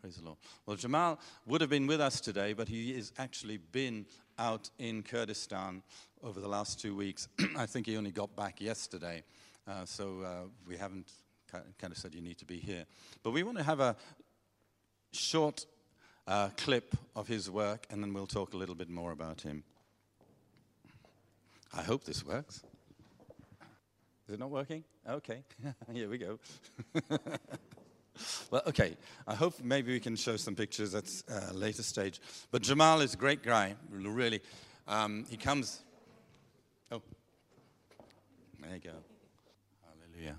Praise 0.00 0.16
the 0.16 0.24
Lord. 0.24 0.38
Well, 0.64 0.76
Jamal 0.76 1.18
would 1.46 1.60
have 1.60 1.70
been 1.70 1.88
with 1.88 2.00
us 2.00 2.20
today, 2.20 2.52
but 2.52 2.68
he 2.68 2.94
has 2.94 3.12
actually 3.18 3.56
been 3.56 4.06
out 4.38 4.70
in 4.78 5.02
Kurdistan 5.02 5.82
over 6.22 6.38
the 6.38 6.46
last 6.46 6.80
two 6.80 6.94
weeks. 6.94 7.26
I 7.56 7.66
think 7.66 7.86
he 7.86 7.96
only 7.96 8.12
got 8.12 8.36
back 8.36 8.60
yesterday, 8.60 9.24
uh, 9.66 9.84
so 9.84 10.20
uh, 10.20 10.48
we 10.68 10.76
haven't 10.76 11.10
kind 11.50 11.90
of 11.90 11.96
said 11.96 12.14
you 12.14 12.20
need 12.20 12.38
to 12.38 12.44
be 12.44 12.58
here. 12.58 12.86
But 13.24 13.32
we 13.32 13.42
want 13.42 13.58
to 13.58 13.64
have 13.64 13.80
a 13.80 13.96
short 15.12 15.66
uh, 16.28 16.50
clip 16.56 16.94
of 17.16 17.26
his 17.26 17.50
work, 17.50 17.84
and 17.90 18.00
then 18.00 18.14
we'll 18.14 18.28
talk 18.28 18.54
a 18.54 18.56
little 18.56 18.76
bit 18.76 18.88
more 18.88 19.10
about 19.10 19.40
him. 19.40 19.64
I 21.74 21.82
hope 21.82 22.04
this 22.04 22.24
works. 22.24 22.62
Is 24.28 24.34
it 24.34 24.38
not 24.38 24.50
working? 24.50 24.84
Okay, 25.08 25.42
here 25.92 26.08
we 26.08 26.18
go. 26.18 26.38
well, 28.50 28.62
okay. 28.66 28.96
I 29.26 29.34
hope 29.34 29.54
maybe 29.62 29.92
we 29.92 30.00
can 30.00 30.16
show 30.16 30.36
some 30.36 30.54
pictures 30.54 30.94
at 30.94 31.10
a 31.28 31.52
later 31.52 31.82
stage. 31.82 32.20
But 32.50 32.62
Jamal 32.62 33.00
is 33.00 33.14
a 33.14 33.16
great 33.16 33.42
guy, 33.42 33.74
really. 33.90 34.40
Um, 34.86 35.26
he 35.28 35.36
comes. 35.36 35.80
Oh, 36.90 37.02
there 38.60 38.74
you 38.74 38.80
go. 38.80 38.90
Hallelujah. 39.84 40.36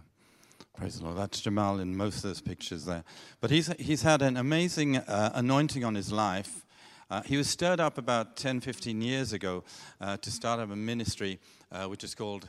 Praise 0.76 0.98
the 0.98 1.06
Lord. 1.06 1.18
That's 1.18 1.42
Jamal 1.42 1.80
in 1.80 1.96
most 1.96 2.18
of 2.18 2.24
those 2.24 2.42
pictures 2.42 2.86
there. 2.86 3.04
But 3.42 3.52
he's, 3.52 3.68
he's 3.80 4.02
had 4.02 4.22
an 4.22 4.38
amazing 4.38 4.98
uh, 4.98 5.32
anointing 5.36 5.84
on 5.84 5.96
his 5.96 6.12
life. 6.12 6.66
Uh, 7.12 7.22
he 7.24 7.38
was 7.38 7.50
stirred 7.50 7.80
up 7.80 7.98
about 7.98 8.38
10, 8.38 8.62
15 8.62 9.02
years 9.02 9.34
ago 9.34 9.64
uh, 10.00 10.18
to 10.18 10.32
start 10.32 10.60
up 10.60 10.72
a 10.72 10.76
ministry 10.76 11.40
uh, 11.72 11.86
which 11.86 12.04
is 12.04 12.16
called 12.16 12.48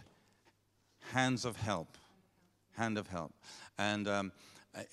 Hands 1.13 1.45
of 1.45 1.57
Help. 1.57 1.97
Hand 2.77 2.99
of 2.99 3.09
Help. 3.09 3.33
And 3.79 4.07
um, 4.07 4.33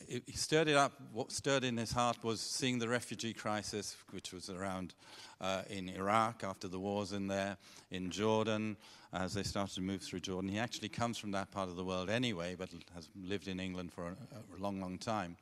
he 0.08 0.34
stirred 0.34 0.68
it 0.68 0.76
up. 0.76 0.94
What 1.14 1.32
stirred 1.32 1.64
in 1.64 1.78
his 1.78 1.92
heart 1.92 2.24
was 2.24 2.40
seeing 2.40 2.80
the 2.80 2.88
refugee 2.88 3.34
crisis, 3.34 3.96
which 4.12 4.34
was 4.34 4.50
around 4.50 4.94
uh, 5.40 5.62
in 5.70 5.90
Iraq 5.90 6.44
after 6.44 6.68
the 6.68 6.80
wars 6.80 7.14
in 7.14 7.28
there, 7.28 7.58
in 7.92 8.10
Jordan, 8.10 8.78
as 9.14 9.34
they 9.34 9.44
started 9.44 9.76
to 9.76 9.82
move 9.82 10.02
through 10.02 10.22
Jordan. 10.22 10.50
He 10.50 10.60
actually 10.60 10.90
comes 10.90 11.18
from 11.18 11.32
that 11.32 11.52
part 11.52 11.70
of 11.70 11.76
the 11.76 11.84
world 11.84 12.10
anyway, 12.10 12.56
but 12.58 12.70
has 12.96 13.10
lived 13.16 13.48
in 13.48 13.60
England 13.60 13.94
for 13.94 14.06
a, 14.08 14.10
a 14.10 14.60
long, 14.60 14.82
long 14.82 14.98
time. 14.98 15.38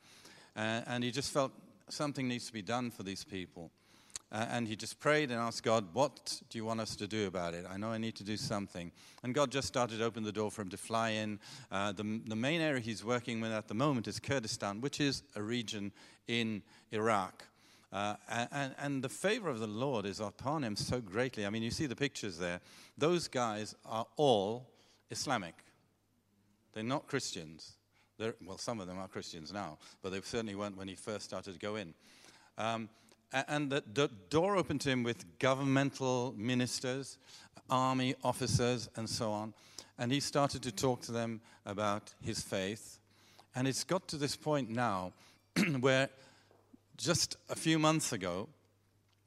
Uh, 0.54 0.82
and 0.86 1.02
he 1.02 1.10
just 1.10 1.32
felt 1.32 1.52
something 1.88 2.28
needs 2.28 2.46
to 2.46 2.52
be 2.52 2.62
done 2.62 2.90
for 2.90 3.02
these 3.02 3.24
people. 3.24 3.70
Uh, 4.32 4.44
and 4.50 4.66
he 4.66 4.74
just 4.74 4.98
prayed 4.98 5.30
and 5.30 5.38
asked 5.38 5.62
God, 5.62 5.86
What 5.92 6.40
do 6.50 6.58
you 6.58 6.64
want 6.64 6.80
us 6.80 6.96
to 6.96 7.06
do 7.06 7.26
about 7.28 7.54
it? 7.54 7.64
I 7.68 7.76
know 7.76 7.90
I 7.90 7.98
need 7.98 8.16
to 8.16 8.24
do 8.24 8.36
something. 8.36 8.90
And 9.22 9.34
God 9.34 9.52
just 9.52 9.68
started 9.68 9.98
to 9.98 10.04
open 10.04 10.24
the 10.24 10.32
door 10.32 10.50
for 10.50 10.62
him 10.62 10.68
to 10.70 10.76
fly 10.76 11.10
in. 11.10 11.38
Uh, 11.70 11.92
the, 11.92 12.20
the 12.26 12.36
main 12.36 12.60
area 12.60 12.80
he's 12.80 13.04
working 13.04 13.40
with 13.40 13.52
at 13.52 13.68
the 13.68 13.74
moment 13.74 14.08
is 14.08 14.18
Kurdistan, 14.18 14.80
which 14.80 15.00
is 15.00 15.22
a 15.36 15.42
region 15.42 15.92
in 16.26 16.62
Iraq. 16.90 17.44
Uh, 17.92 18.16
and, 18.28 18.74
and, 18.78 19.02
the 19.02 19.08
favor 19.08 19.48
of 19.48 19.60
the 19.60 19.66
Lord 19.66 20.06
is 20.06 20.18
upon 20.18 20.64
him 20.64 20.74
so 20.74 21.00
greatly. 21.00 21.46
I 21.46 21.50
mean, 21.50 21.62
you 21.62 21.70
see 21.70 21.86
the 21.86 21.94
pictures 21.94 22.36
there. 22.36 22.60
Those 22.98 23.28
guys 23.28 23.76
are 23.86 24.06
all 24.16 24.68
Islamic, 25.10 25.54
they're 26.74 26.82
not 26.82 27.06
Christians. 27.06 27.72
They're, 28.18 28.34
well, 28.44 28.58
some 28.58 28.80
of 28.80 28.86
them 28.86 28.98
are 28.98 29.08
Christians 29.08 29.52
now, 29.52 29.78
but 30.02 30.10
they 30.10 30.20
certainly 30.22 30.54
weren't 30.54 30.76
when 30.76 30.88
he 30.88 30.94
first 30.94 31.26
started 31.26 31.52
to 31.52 31.58
go 31.58 31.76
in. 31.76 31.92
Um, 32.56 32.88
and 33.32 33.70
the, 33.70 34.10
door 34.30 34.56
opened 34.56 34.80
to 34.82 34.90
him 34.90 35.02
with 35.02 35.38
governmental 35.38 36.34
ministers, 36.36 37.18
army 37.68 38.14
officers, 38.22 38.88
and 38.96 39.08
so 39.08 39.32
on. 39.32 39.54
And 39.98 40.12
he 40.12 40.20
started 40.20 40.62
to 40.62 40.72
talk 40.72 41.02
to 41.02 41.12
them 41.12 41.40
about 41.64 42.14
his 42.20 42.40
faith. 42.40 43.00
And 43.54 43.66
it's 43.66 43.84
got 43.84 44.08
to 44.08 44.16
this 44.16 44.36
point 44.36 44.70
now 44.70 45.12
where 45.80 46.10
just 46.96 47.36
a 47.48 47.54
few 47.54 47.78
months 47.78 48.12
ago, 48.12 48.48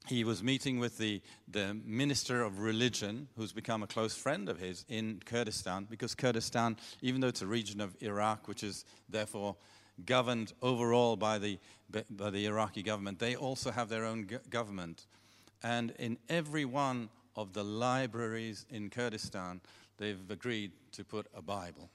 he 0.06 0.24
was 0.24 0.42
meeting 0.42 0.78
with 0.78 0.98
the, 0.98 1.20
the 1.46 1.76
minister 1.84 2.42
of 2.42 2.60
religion, 2.60 3.28
who's 3.36 3.52
become 3.52 3.82
a 3.82 3.86
close 3.86 4.16
friend 4.16 4.48
of 4.48 4.58
his 4.58 4.84
in 4.88 5.20
Kurdistan, 5.24 5.86
because 5.88 6.14
Kurdistan, 6.14 6.76
even 7.02 7.20
though 7.20 7.28
it's 7.28 7.42
a 7.42 7.46
region 7.46 7.80
of 7.80 7.96
Iraq, 8.00 8.48
which 8.48 8.64
is 8.64 8.84
therefore 9.08 9.56
governed 10.06 10.52
overall 10.62 11.16
by 11.16 11.38
the, 11.38 11.58
by 12.10 12.30
the 12.30 12.46
Iraqi 12.46 12.82
government, 12.82 13.18
they 13.18 13.36
also 13.36 13.70
have 13.70 13.88
their 13.88 14.04
own 14.04 14.28
government. 14.48 15.06
And 15.62 15.92
in 15.98 16.18
every 16.28 16.64
one 16.64 17.08
of 17.36 17.52
the 17.52 17.64
libraries 17.64 18.66
in 18.70 18.90
Kurdistan, 18.90 19.60
they've 19.98 20.30
agreed 20.30 20.72
to 20.92 21.04
put 21.04 21.26
a 21.34 21.42
Bible. 21.42 21.90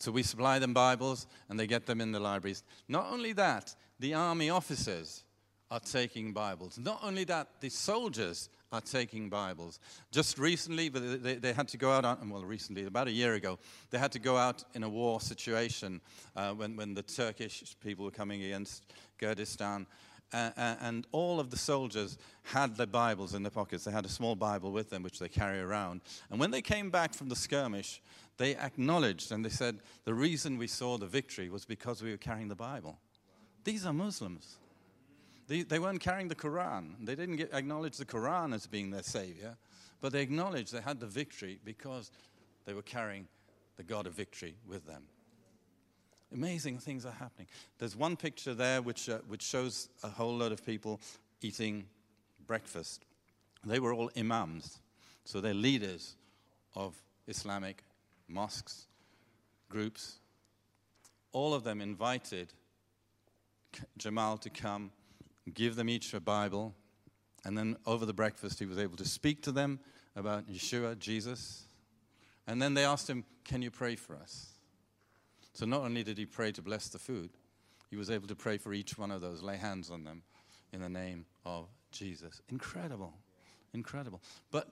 So 0.00 0.12
we 0.12 0.22
supply 0.22 0.58
them 0.58 0.72
Bibles 0.72 1.26
and 1.48 1.58
they 1.58 1.66
get 1.66 1.86
them 1.86 2.00
in 2.00 2.12
the 2.12 2.20
libraries. 2.20 2.62
Not 2.88 3.06
only 3.10 3.32
that, 3.34 3.74
the 3.98 4.14
army 4.14 4.50
officers 4.50 5.24
are 5.70 5.80
taking 5.80 6.32
Bibles. 6.32 6.78
Not 6.78 7.00
only 7.02 7.24
that, 7.24 7.60
the 7.60 7.68
soldiers 7.68 8.48
are 8.70 8.80
taking 8.80 9.28
Bibles. 9.28 9.80
Just 10.10 10.38
recently, 10.38 10.88
they, 10.88 11.36
they 11.36 11.52
had 11.52 11.68
to 11.68 11.76
go 11.78 11.90
out, 11.90 12.04
on, 12.04 12.28
well, 12.28 12.44
recently, 12.44 12.84
about 12.84 13.08
a 13.08 13.12
year 13.12 13.34
ago, 13.34 13.58
they 13.90 13.98
had 13.98 14.12
to 14.12 14.18
go 14.18 14.36
out 14.36 14.64
in 14.74 14.82
a 14.82 14.88
war 14.88 15.20
situation 15.20 16.00
uh, 16.36 16.52
when, 16.52 16.76
when 16.76 16.94
the 16.94 17.02
Turkish 17.02 17.76
people 17.82 18.04
were 18.04 18.10
coming 18.10 18.44
against 18.44 18.84
Kurdistan. 19.18 19.86
Uh, 20.30 20.50
and 20.82 21.06
all 21.12 21.40
of 21.40 21.48
the 21.48 21.56
soldiers 21.56 22.18
had 22.42 22.76
their 22.76 22.86
Bibles 22.86 23.32
in 23.32 23.42
their 23.42 23.50
pockets. 23.50 23.84
They 23.84 23.92
had 23.92 24.04
a 24.04 24.10
small 24.10 24.36
Bible 24.36 24.72
with 24.72 24.90
them, 24.90 25.02
which 25.02 25.18
they 25.18 25.28
carry 25.28 25.60
around. 25.60 26.02
And 26.30 26.38
when 26.38 26.50
they 26.50 26.60
came 26.60 26.90
back 26.90 27.14
from 27.14 27.30
the 27.30 27.36
skirmish, 27.36 28.02
they 28.36 28.54
acknowledged 28.54 29.32
and 29.32 29.42
they 29.42 29.48
said, 29.48 29.78
The 30.04 30.12
reason 30.12 30.58
we 30.58 30.66
saw 30.66 30.98
the 30.98 31.06
victory 31.06 31.48
was 31.48 31.64
because 31.64 32.02
we 32.02 32.10
were 32.10 32.18
carrying 32.18 32.48
the 32.48 32.54
Bible. 32.54 32.98
These 33.64 33.86
are 33.86 33.92
Muslims. 33.94 34.58
They, 35.48 35.62
they 35.62 35.78
weren't 35.78 36.00
carrying 36.00 36.28
the 36.28 36.34
Quran. 36.34 36.94
They 37.00 37.14
didn't 37.14 37.36
get, 37.36 37.52
acknowledge 37.52 37.96
the 37.96 38.04
Quran 38.04 38.54
as 38.54 38.66
being 38.66 38.90
their 38.90 39.02
savior, 39.02 39.56
but 40.00 40.12
they 40.12 40.22
acknowledged 40.22 40.72
they 40.72 40.80
had 40.80 41.00
the 41.00 41.06
victory 41.06 41.58
because 41.64 42.10
they 42.66 42.74
were 42.74 42.82
carrying 42.82 43.26
the 43.76 43.82
God 43.82 44.06
of 44.06 44.12
victory 44.12 44.56
with 44.66 44.86
them. 44.86 45.04
Amazing 46.34 46.78
things 46.78 47.06
are 47.06 47.12
happening. 47.12 47.46
There's 47.78 47.96
one 47.96 48.14
picture 48.14 48.52
there 48.52 48.82
which, 48.82 49.08
uh, 49.08 49.18
which 49.26 49.42
shows 49.42 49.88
a 50.02 50.08
whole 50.08 50.36
lot 50.36 50.52
of 50.52 50.64
people 50.64 51.00
eating 51.40 51.86
breakfast. 52.46 53.06
They 53.64 53.80
were 53.80 53.94
all 53.94 54.10
imams, 54.16 54.80
so 55.24 55.40
they're 55.40 55.54
leaders 55.54 56.16
of 56.74 56.94
Islamic 57.26 57.82
mosques, 58.28 58.86
groups. 59.70 60.18
All 61.32 61.54
of 61.54 61.64
them 61.64 61.80
invited 61.80 62.52
Jamal 63.96 64.36
to 64.38 64.50
come, 64.50 64.90
give 65.54 65.76
them 65.76 65.88
each 65.88 66.14
a 66.14 66.20
Bible, 66.20 66.74
and 67.44 67.56
then 67.56 67.76
over 67.86 68.06
the 68.06 68.12
breakfast, 68.12 68.58
he 68.58 68.66
was 68.66 68.78
able 68.78 68.96
to 68.96 69.04
speak 69.04 69.42
to 69.42 69.52
them 69.52 69.80
about 70.16 70.48
Yeshua, 70.48 70.98
Jesus. 70.98 71.64
And 72.46 72.60
then 72.60 72.74
they 72.74 72.84
asked 72.84 73.08
him, 73.08 73.24
Can 73.44 73.62
you 73.62 73.70
pray 73.70 73.96
for 73.96 74.16
us? 74.16 74.48
So 75.54 75.66
not 75.66 75.82
only 75.82 76.02
did 76.02 76.18
he 76.18 76.26
pray 76.26 76.52
to 76.52 76.62
bless 76.62 76.88
the 76.88 76.98
food, 76.98 77.30
he 77.90 77.96
was 77.96 78.10
able 78.10 78.28
to 78.28 78.36
pray 78.36 78.58
for 78.58 78.72
each 78.72 78.98
one 78.98 79.10
of 79.10 79.20
those, 79.20 79.42
lay 79.42 79.56
hands 79.56 79.90
on 79.90 80.04
them 80.04 80.22
in 80.72 80.80
the 80.80 80.88
name 80.88 81.26
of 81.44 81.68
Jesus. 81.90 82.40
Incredible. 82.48 83.14
Incredible. 83.72 84.20
But 84.50 84.68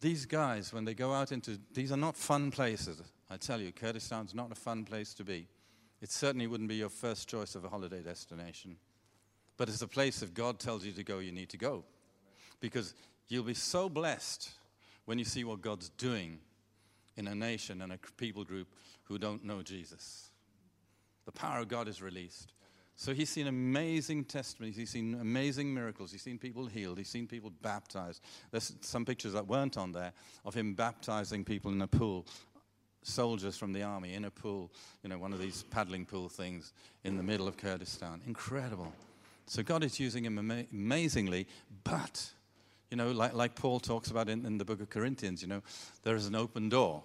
these 0.00 0.26
guys, 0.26 0.72
when 0.72 0.84
they 0.84 0.94
go 0.94 1.12
out 1.12 1.32
into, 1.32 1.58
these 1.72 1.92
are 1.92 1.96
not 1.96 2.16
fun 2.16 2.50
places. 2.50 3.02
I 3.30 3.36
tell 3.36 3.60
you, 3.60 3.72
Kurdistan's 3.72 4.34
not 4.34 4.52
a 4.52 4.54
fun 4.54 4.84
place 4.84 5.14
to 5.14 5.24
be. 5.24 5.48
It 6.00 6.10
certainly 6.10 6.46
wouldn't 6.46 6.68
be 6.68 6.76
your 6.76 6.90
first 6.90 7.28
choice 7.28 7.54
of 7.54 7.64
a 7.64 7.68
holiday 7.68 8.02
destination. 8.02 8.76
But 9.56 9.68
it's 9.68 9.82
a 9.82 9.88
place 9.88 10.22
if 10.22 10.34
God 10.34 10.58
tells 10.58 10.84
you 10.84 10.92
to 10.92 11.04
go, 11.04 11.18
you 11.18 11.32
need 11.32 11.50
to 11.50 11.56
go. 11.56 11.84
Because 12.60 12.94
you'll 13.28 13.44
be 13.44 13.54
so 13.54 13.88
blessed 13.88 14.50
when 15.04 15.18
you 15.18 15.24
see 15.24 15.44
what 15.44 15.60
God's 15.60 15.90
doing 15.90 16.38
in 17.16 17.28
a 17.28 17.34
nation 17.34 17.82
and 17.82 17.92
a 17.92 17.98
people 18.16 18.44
group 18.44 18.68
who 19.04 19.18
don't 19.18 19.44
know 19.44 19.62
Jesus. 19.62 20.30
The 21.24 21.32
power 21.32 21.60
of 21.60 21.68
God 21.68 21.88
is 21.88 22.02
released. 22.02 22.52
So 22.96 23.12
he's 23.12 23.30
seen 23.30 23.48
amazing 23.48 24.24
testimonies. 24.24 24.76
He's 24.76 24.90
seen 24.90 25.18
amazing 25.20 25.74
miracles. 25.74 26.12
He's 26.12 26.22
seen 26.22 26.38
people 26.38 26.66
healed. 26.66 26.98
He's 26.98 27.08
seen 27.08 27.26
people 27.26 27.52
baptized. 27.62 28.22
There's 28.50 28.74
some 28.82 29.04
pictures 29.04 29.32
that 29.32 29.48
weren't 29.48 29.76
on 29.76 29.92
there 29.92 30.12
of 30.44 30.54
him 30.54 30.74
baptizing 30.74 31.44
people 31.44 31.72
in 31.72 31.82
a 31.82 31.88
pool, 31.88 32.26
soldiers 33.02 33.56
from 33.56 33.72
the 33.72 33.82
army 33.82 34.14
in 34.14 34.24
a 34.24 34.30
pool, 34.30 34.70
you 35.02 35.08
know, 35.08 35.18
one 35.18 35.32
of 35.32 35.40
these 35.40 35.64
paddling 35.64 36.06
pool 36.06 36.28
things 36.28 36.72
in 37.02 37.16
the 37.16 37.22
middle 37.22 37.48
of 37.48 37.56
Kurdistan. 37.56 38.20
Incredible. 38.26 38.92
So 39.46 39.62
God 39.62 39.84
is 39.84 40.00
using 40.00 40.24
him 40.24 40.38
ama- 40.38 40.64
amazingly, 40.72 41.46
but, 41.84 42.30
you 42.90 42.96
know, 42.96 43.10
like, 43.12 43.34
like 43.34 43.54
Paul 43.54 43.80
talks 43.80 44.10
about 44.10 44.28
in, 44.28 44.46
in 44.46 44.58
the 44.58 44.64
book 44.64 44.80
of 44.80 44.90
Corinthians, 44.90 45.42
you 45.42 45.48
know, 45.48 45.62
there 46.02 46.16
is 46.16 46.26
an 46.26 46.34
open 46.34 46.68
door, 46.68 47.02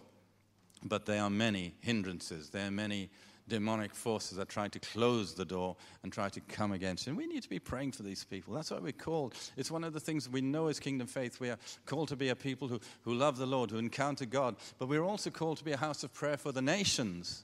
but 0.84 1.06
there 1.06 1.22
are 1.22 1.30
many 1.30 1.76
hindrances. 1.82 2.50
There 2.50 2.68
are 2.68 2.72
many 2.72 3.10
demonic 3.50 3.94
forces 3.94 4.38
that 4.38 4.48
try 4.48 4.68
to 4.70 4.80
close 4.80 5.34
the 5.34 5.44
door 5.44 5.76
and 6.04 6.14
try 6.14 6.30
to 6.30 6.40
come 6.42 6.72
against 6.72 7.06
you. 7.06 7.12
And 7.12 7.18
we 7.18 7.28
need 7.28 7.44
to 7.44 7.50
be 7.50 7.60
praying 7.60 7.92
for 7.94 8.04
these 8.04 8.24
people. 8.24 8.54
That's 8.54 8.72
why 8.72 8.78
we're 8.78 8.92
called. 8.92 9.34
It's 9.58 9.72
one 9.72 9.84
of 9.84 9.92
the 9.92 10.00
things 10.00 10.30
we 10.30 10.40
know 10.40 10.68
as 10.68 10.80
Kingdom 10.80 11.08
Faith. 11.08 11.40
We 11.40 11.50
are 11.50 11.58
called 11.86 12.10
to 12.10 12.16
be 12.16 12.30
a 12.30 12.36
people 12.36 12.68
who, 12.68 12.80
who 13.02 13.16
love 13.16 13.38
the 13.38 13.48
Lord, 13.48 13.72
who 13.72 13.78
encounter 13.78 14.26
God, 14.26 14.56
but 14.78 14.88
we're 14.88 15.04
also 15.04 15.30
called 15.30 15.58
to 15.58 15.64
be 15.64 15.72
a 15.72 15.78
house 15.78 16.04
of 16.04 16.14
prayer 16.14 16.38
for 16.38 16.52
the 16.52 16.62
nations. 16.62 17.44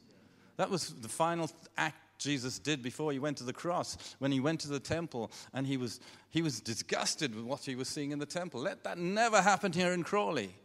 That 0.58 0.69
was 0.69 0.93
the 0.93 1.10
final 1.10 1.49
act 1.75 1.97
Jesus 2.17 2.60
did 2.60 2.82
before 2.82 3.12
he 3.12 3.19
went 3.19 3.38
to 3.38 3.43
the 3.43 3.54
cross, 3.54 4.15
when 4.19 4.32
he 4.32 4.39
went 4.39 4.62
to 4.62 4.69
the 4.69 4.80
temple 4.80 5.32
and 5.54 5.67
he 5.67 5.78
was, 5.78 5.99
he 6.30 6.41
was 6.41 6.62
disgusted 6.62 7.36
with 7.36 7.45
what 7.45 7.62
he 7.62 7.75
was 7.75 7.89
seeing 7.89 8.12
in 8.12 8.19
the 8.19 8.25
temple. 8.25 8.62
Let 8.62 8.84
that 8.84 8.97
never 8.97 9.41
happen 9.41 9.71
here 9.71 9.91
in 9.91 10.04
Crawley. 10.04 10.56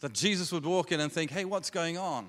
That 0.00 0.12
Jesus 0.12 0.52
would 0.52 0.66
walk 0.66 0.92
in 0.92 1.00
and 1.00 1.10
think, 1.10 1.30
hey, 1.30 1.46
what's 1.46 1.70
going 1.70 1.96
on? 1.96 2.26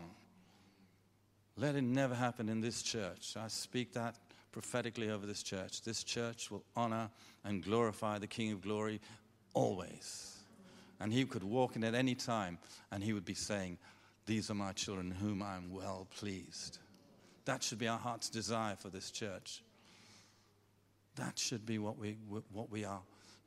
Let 1.57 1.75
it 1.75 1.81
never 1.81 2.15
happen 2.15 2.49
in 2.49 2.61
this 2.61 2.81
church. 2.81 3.35
I 3.35 3.47
speak 3.47 3.93
that 3.93 4.15
prophetically 4.51 5.09
over 5.09 5.25
this 5.25 5.43
church. 5.43 5.81
This 5.81 6.03
church 6.03 6.49
will 6.49 6.63
honor 6.75 7.09
and 7.43 7.63
glorify 7.63 8.19
the 8.19 8.27
King 8.27 8.51
of 8.53 8.61
Glory 8.61 9.01
always. 9.53 10.37
And 10.99 11.11
he 11.11 11.25
could 11.25 11.43
walk 11.43 11.75
in 11.75 11.83
at 11.83 11.93
any 11.93 12.15
time 12.15 12.57
and 12.91 13.03
he 13.03 13.13
would 13.13 13.25
be 13.25 13.33
saying, 13.33 13.77
These 14.25 14.49
are 14.49 14.55
my 14.55 14.71
children, 14.71 15.11
whom 15.11 15.43
I 15.43 15.55
am 15.55 15.71
well 15.71 16.07
pleased. 16.17 16.79
That 17.47 17.63
should 17.63 17.79
be 17.79 17.87
our 17.87 17.97
heart's 17.97 18.29
desire 18.29 18.75
for 18.75 18.89
this 18.89 19.09
church. 19.09 19.63
That 21.15 21.39
should 21.39 21.65
be 21.65 21.79
what 21.79 21.97
we, 21.97 22.17
what 22.51 22.69
we 22.69 22.83
are 22.83 22.99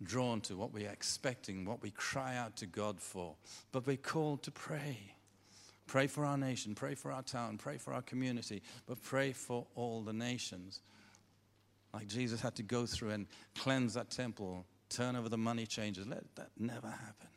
drawn 0.03 0.41
to, 0.41 0.57
what 0.57 0.73
we 0.73 0.87
are 0.87 0.91
expecting, 0.91 1.67
what 1.67 1.83
we 1.83 1.91
cry 1.91 2.35
out 2.39 2.57
to 2.57 2.67
God 2.67 2.99
for. 2.99 3.35
But 3.73 3.87
we're 3.87 3.99
called 3.99 4.43
to 4.45 4.51
pray. 4.51 4.97
Pray 5.87 6.07
for 6.07 6.25
our 6.25 6.39
nation, 6.39 6.75
pray 6.75 6.95
for 6.95 7.13
our 7.13 7.23
town, 7.23 7.59
pray 7.59 7.77
for 7.77 7.93
our 7.93 8.01
community, 8.01 8.63
but 8.87 9.03
pray 9.03 9.33
for 9.33 9.67
all 9.75 10.01
the 10.01 10.15
nations. 10.15 10.81
Like 11.93 12.07
Jesus 12.09 12.41
had 12.41 12.55
to 12.55 12.63
go 12.63 12.87
through 12.87 13.11
and 13.11 13.27
cleanse 13.55 13.93
that 13.95 14.09
temple, 14.09 14.65
turn 14.89 15.15
over 15.15 15.29
the 15.29 15.37
money 15.37 15.67
changers. 15.67 16.07
Let 16.07 16.25
that 16.37 16.49
never 16.59 16.89
happen. 16.89 17.29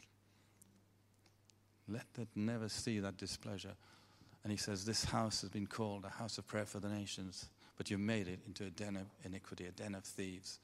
Let 1.90 2.06
that 2.14 2.30
never 2.38 2.70
see 2.70 3.00
that 3.00 3.18
displeasure. 3.18 3.76
And 4.44 4.52
he 4.52 4.58
says, 4.58 4.86
This 4.86 5.06
house 5.06 5.42
has 5.42 5.50
been 5.50 5.68
called 5.68 6.06
a 6.06 6.10
house 6.10 6.38
of 6.38 6.48
prayer 6.48 6.66
for 6.66 6.80
the 6.80 6.90
nations, 6.90 7.50
but 7.78 7.90
you've 7.90 8.00
made 8.00 8.28
it 8.28 8.40
into 8.46 8.66
a 8.66 8.70
den 8.70 8.98
of 8.98 9.08
iniquity, 9.24 9.66
a 9.66 9.72
den 9.72 9.96
of 9.96 10.04
thieves. 10.04 10.60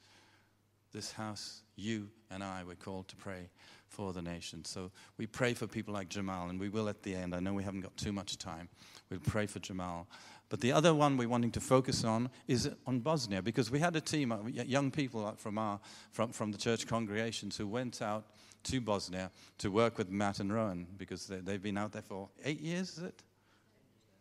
This 0.92 1.12
house, 1.12 1.62
you 1.76 2.08
and 2.30 2.42
I, 2.42 2.64
were 2.64 2.74
called 2.74 3.06
to 3.08 3.16
pray 3.16 3.48
for 3.86 4.12
the 4.12 4.22
nations. 4.22 4.68
So 4.68 4.90
we 5.18 5.26
pray 5.26 5.54
for 5.54 5.66
people 5.66 5.94
like 5.94 6.08
Jamal, 6.08 6.48
and 6.48 6.58
we 6.58 6.68
will 6.68 6.88
at 6.88 7.02
the 7.02 7.14
end. 7.14 7.34
I 7.34 7.40
know 7.40 7.54
we 7.54 7.62
haven't 7.62 7.82
got 7.82 7.96
too 7.96 8.12
much 8.12 8.38
time. 8.38 8.68
We'll 9.08 9.20
pray 9.20 9.46
for 9.46 9.60
Jamal. 9.60 10.08
But 10.48 10.60
the 10.60 10.72
other 10.72 10.92
one 10.92 11.16
we're 11.16 11.28
wanting 11.28 11.52
to 11.52 11.60
focus 11.60 12.02
on 12.02 12.28
is 12.48 12.68
on 12.86 12.98
Bosnia, 13.00 13.40
because 13.40 13.70
we 13.70 13.78
had 13.78 13.94
a 13.94 14.00
team 14.00 14.32
of 14.32 14.50
young 14.50 14.90
people 14.90 15.32
from, 15.38 15.58
our, 15.58 15.78
from, 16.10 16.32
from 16.32 16.50
the 16.50 16.58
church 16.58 16.88
congregations 16.88 17.56
who 17.56 17.68
went 17.68 18.02
out 18.02 18.26
to 18.64 18.80
Bosnia 18.80 19.30
to 19.58 19.70
work 19.70 19.96
with 19.96 20.10
Matt 20.10 20.40
and 20.40 20.52
Rowan, 20.52 20.88
because 20.98 21.28
they, 21.28 21.36
they've 21.36 21.62
been 21.62 21.78
out 21.78 21.92
there 21.92 22.02
for 22.02 22.28
eight 22.44 22.60
years, 22.60 22.98
is 22.98 23.04
it? 23.04 23.22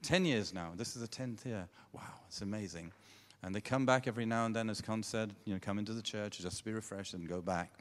10 0.04 0.26
years 0.26 0.54
now. 0.54 0.72
This 0.76 0.96
is 0.96 1.02
the 1.02 1.08
10th 1.08 1.46
year. 1.46 1.68
Wow, 1.94 2.02
it's 2.28 2.42
amazing. 2.42 2.92
And 3.42 3.56
they 3.56 3.62
come 3.62 3.86
back 3.86 4.08
every 4.08 4.26
now 4.26 4.46
and 4.46 4.56
then, 4.56 4.70
as 4.70 4.82
Con 4.82 5.04
said, 5.04 5.34
you 5.46 5.54
know, 5.54 5.60
come 5.62 5.80
into 5.80 5.94
the 5.94 6.02
church 6.02 6.40
just 6.40 6.58
to 6.58 6.66
be 6.66 6.74
refreshed 6.74 7.14
and 7.14 7.28
go 7.28 7.42
back. 7.42 7.72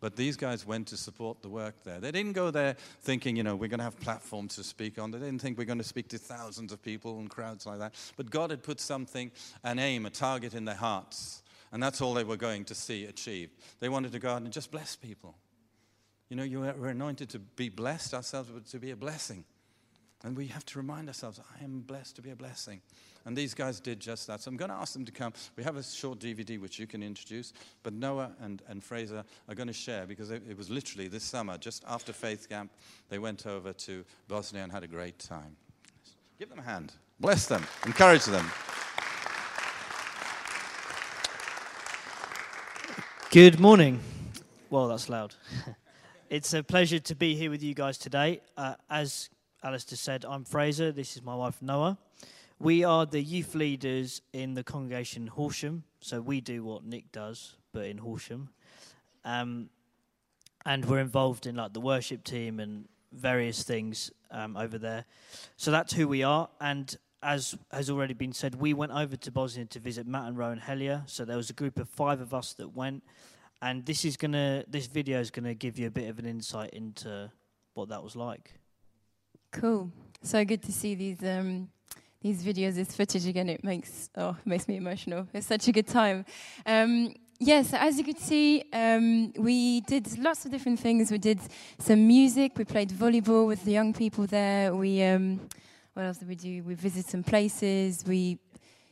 But 0.00 0.14
these 0.14 0.36
guys 0.36 0.64
went 0.64 0.88
to 0.88 0.96
support 0.96 1.42
the 1.42 1.48
work 1.48 1.82
there. 1.82 1.98
They 1.98 2.12
didn't 2.12 2.34
go 2.34 2.50
there 2.50 2.76
thinking, 3.00 3.36
you 3.36 3.42
know, 3.42 3.56
we're 3.56 3.68
going 3.68 3.78
to 3.78 3.84
have 3.84 3.98
platforms 3.98 4.54
to 4.56 4.64
speak 4.64 4.98
on. 4.98 5.10
They 5.10 5.18
didn't 5.18 5.40
think 5.40 5.58
we're 5.58 5.64
going 5.64 5.78
to 5.78 5.84
speak 5.84 6.08
to 6.10 6.18
thousands 6.18 6.72
of 6.72 6.80
people 6.82 7.18
and 7.18 7.28
crowds 7.28 7.66
like 7.66 7.80
that. 7.80 7.94
But 8.16 8.30
God 8.30 8.50
had 8.50 8.62
put 8.62 8.80
something, 8.80 9.32
an 9.64 9.78
aim, 9.78 10.06
a 10.06 10.10
target 10.10 10.54
in 10.54 10.66
their 10.66 10.76
hearts. 10.76 11.42
And 11.72 11.82
that's 11.82 12.00
all 12.00 12.14
they 12.14 12.24
were 12.24 12.36
going 12.36 12.64
to 12.66 12.74
see 12.74 13.06
achieved. 13.06 13.52
They 13.80 13.88
wanted 13.88 14.12
to 14.12 14.18
go 14.20 14.30
out 14.30 14.42
and 14.42 14.52
just 14.52 14.70
bless 14.70 14.94
people. 14.94 15.34
You 16.28 16.36
know, 16.36 16.44
you 16.44 16.60
were 16.60 16.88
anointed 16.88 17.30
to 17.30 17.38
be 17.38 17.68
blessed 17.68 18.14
ourselves, 18.14 18.50
but 18.50 18.66
to 18.66 18.78
be 18.78 18.92
a 18.92 18.96
blessing. 18.96 19.44
And 20.24 20.36
we 20.36 20.48
have 20.48 20.64
to 20.66 20.78
remind 20.78 21.08
ourselves, 21.08 21.40
I 21.60 21.64
am 21.64 21.80
blessed 21.80 22.16
to 22.16 22.22
be 22.22 22.30
a 22.30 22.36
blessing. 22.36 22.80
And 23.24 23.36
these 23.36 23.54
guys 23.54 23.78
did 23.78 24.00
just 24.00 24.26
that. 24.26 24.40
So 24.40 24.50
I'm 24.50 24.56
going 24.56 24.70
to 24.70 24.76
ask 24.76 24.92
them 24.92 25.04
to 25.04 25.12
come. 25.12 25.32
We 25.56 25.62
have 25.62 25.76
a 25.76 25.82
short 25.82 26.18
DVD 26.18 26.60
which 26.60 26.78
you 26.78 26.86
can 26.86 27.02
introduce, 27.02 27.52
but 27.82 27.92
Noah 27.92 28.32
and, 28.40 28.62
and 28.68 28.82
Fraser 28.82 29.24
are 29.48 29.54
going 29.54 29.68
to 29.68 29.72
share 29.72 30.06
because 30.06 30.30
it, 30.30 30.42
it 30.48 30.56
was 30.56 30.70
literally 30.70 31.08
this 31.08 31.22
summer, 31.22 31.56
just 31.56 31.84
after 31.86 32.12
Faith 32.12 32.48
Camp, 32.48 32.72
they 33.10 33.18
went 33.18 33.46
over 33.46 33.72
to 33.72 34.04
Bosnia 34.26 34.62
and 34.62 34.72
had 34.72 34.82
a 34.82 34.88
great 34.88 35.18
time. 35.18 35.56
Give 36.38 36.48
them 36.48 36.58
a 36.58 36.62
hand. 36.62 36.92
Bless 37.20 37.46
them. 37.46 37.64
Encourage 37.86 38.24
them. 38.24 38.50
Good 43.30 43.60
morning. 43.60 44.00
Well, 44.70 44.88
that's 44.88 45.08
loud. 45.08 45.34
it's 46.30 46.54
a 46.54 46.62
pleasure 46.62 46.98
to 46.98 47.14
be 47.14 47.34
here 47.34 47.50
with 47.50 47.62
you 47.62 47.74
guys 47.74 47.98
today. 47.98 48.40
Uh, 48.56 48.74
as 48.88 49.28
Alistair 49.62 49.96
said, 49.96 50.24
I'm 50.24 50.44
Fraser. 50.44 50.92
This 50.92 51.16
is 51.16 51.22
my 51.22 51.34
wife, 51.34 51.60
Noah. 51.60 51.98
We 52.60 52.84
are 52.84 53.04
the 53.06 53.20
youth 53.20 53.56
leaders 53.56 54.22
in 54.32 54.54
the 54.54 54.62
congregation 54.62 55.26
Horsham. 55.26 55.82
So 56.00 56.20
we 56.20 56.40
do 56.40 56.62
what 56.62 56.84
Nick 56.84 57.10
does, 57.10 57.56
but 57.72 57.86
in 57.86 57.98
Horsham. 57.98 58.50
Um, 59.24 59.68
and 60.64 60.84
we're 60.84 61.00
involved 61.00 61.46
in 61.46 61.56
like 61.56 61.72
the 61.72 61.80
worship 61.80 62.22
team 62.22 62.60
and 62.60 62.86
various 63.12 63.64
things 63.64 64.12
um, 64.30 64.56
over 64.56 64.78
there. 64.78 65.06
So 65.56 65.72
that's 65.72 65.92
who 65.92 66.06
we 66.06 66.22
are. 66.22 66.48
And 66.60 66.96
as 67.20 67.56
has 67.72 67.90
already 67.90 68.14
been 68.14 68.32
said, 68.32 68.54
we 68.54 68.74
went 68.74 68.92
over 68.92 69.16
to 69.16 69.32
Bosnia 69.32 69.64
to 69.66 69.80
visit 69.80 70.06
Matt 70.06 70.28
and 70.28 70.38
Rowan 70.38 70.60
Helia. 70.60 71.08
So 71.10 71.24
there 71.24 71.36
was 71.36 71.50
a 71.50 71.54
group 71.54 71.80
of 71.80 71.88
five 71.88 72.20
of 72.20 72.32
us 72.32 72.52
that 72.54 72.76
went, 72.76 73.02
and 73.60 73.84
this 73.84 74.04
is 74.04 74.16
gonna, 74.16 74.64
this 74.68 74.86
video 74.86 75.18
is 75.18 75.32
gonna 75.32 75.54
give 75.54 75.80
you 75.80 75.88
a 75.88 75.90
bit 75.90 76.08
of 76.08 76.20
an 76.20 76.26
insight 76.26 76.70
into 76.70 77.32
what 77.74 77.88
that 77.88 78.04
was 78.04 78.14
like. 78.14 78.57
Cool. 79.50 79.90
So 80.22 80.44
good 80.44 80.62
to 80.62 80.72
see 80.72 80.94
these 80.94 81.22
um, 81.22 81.68
these 82.20 82.42
videos, 82.42 82.74
this 82.74 82.94
footage 82.94 83.26
again. 83.26 83.48
It 83.48 83.64
makes 83.64 84.10
oh, 84.16 84.30
it 84.30 84.46
makes 84.46 84.68
me 84.68 84.76
emotional. 84.76 85.26
It's 85.32 85.46
such 85.46 85.68
a 85.68 85.72
good 85.72 85.86
time. 85.86 86.24
Um, 86.66 87.14
Yes, 87.40 87.72
as 87.72 87.98
you 87.98 88.02
could 88.02 88.18
see, 88.18 88.64
um, 88.72 89.32
we 89.36 89.80
did 89.82 90.18
lots 90.18 90.44
of 90.44 90.50
different 90.50 90.80
things. 90.80 91.12
We 91.12 91.18
did 91.18 91.38
some 91.78 92.04
music. 92.04 92.58
We 92.58 92.64
played 92.64 92.90
volleyball 92.90 93.46
with 93.46 93.64
the 93.64 93.70
young 93.70 93.94
people 93.94 94.26
there. 94.26 94.74
We 94.74 95.04
um, 95.04 95.48
what 95.94 96.04
else 96.04 96.18
did 96.18 96.26
we 96.26 96.34
do? 96.34 96.64
We 96.64 96.74
visited 96.74 97.08
some 97.08 97.22
places. 97.22 98.02
We 98.04 98.40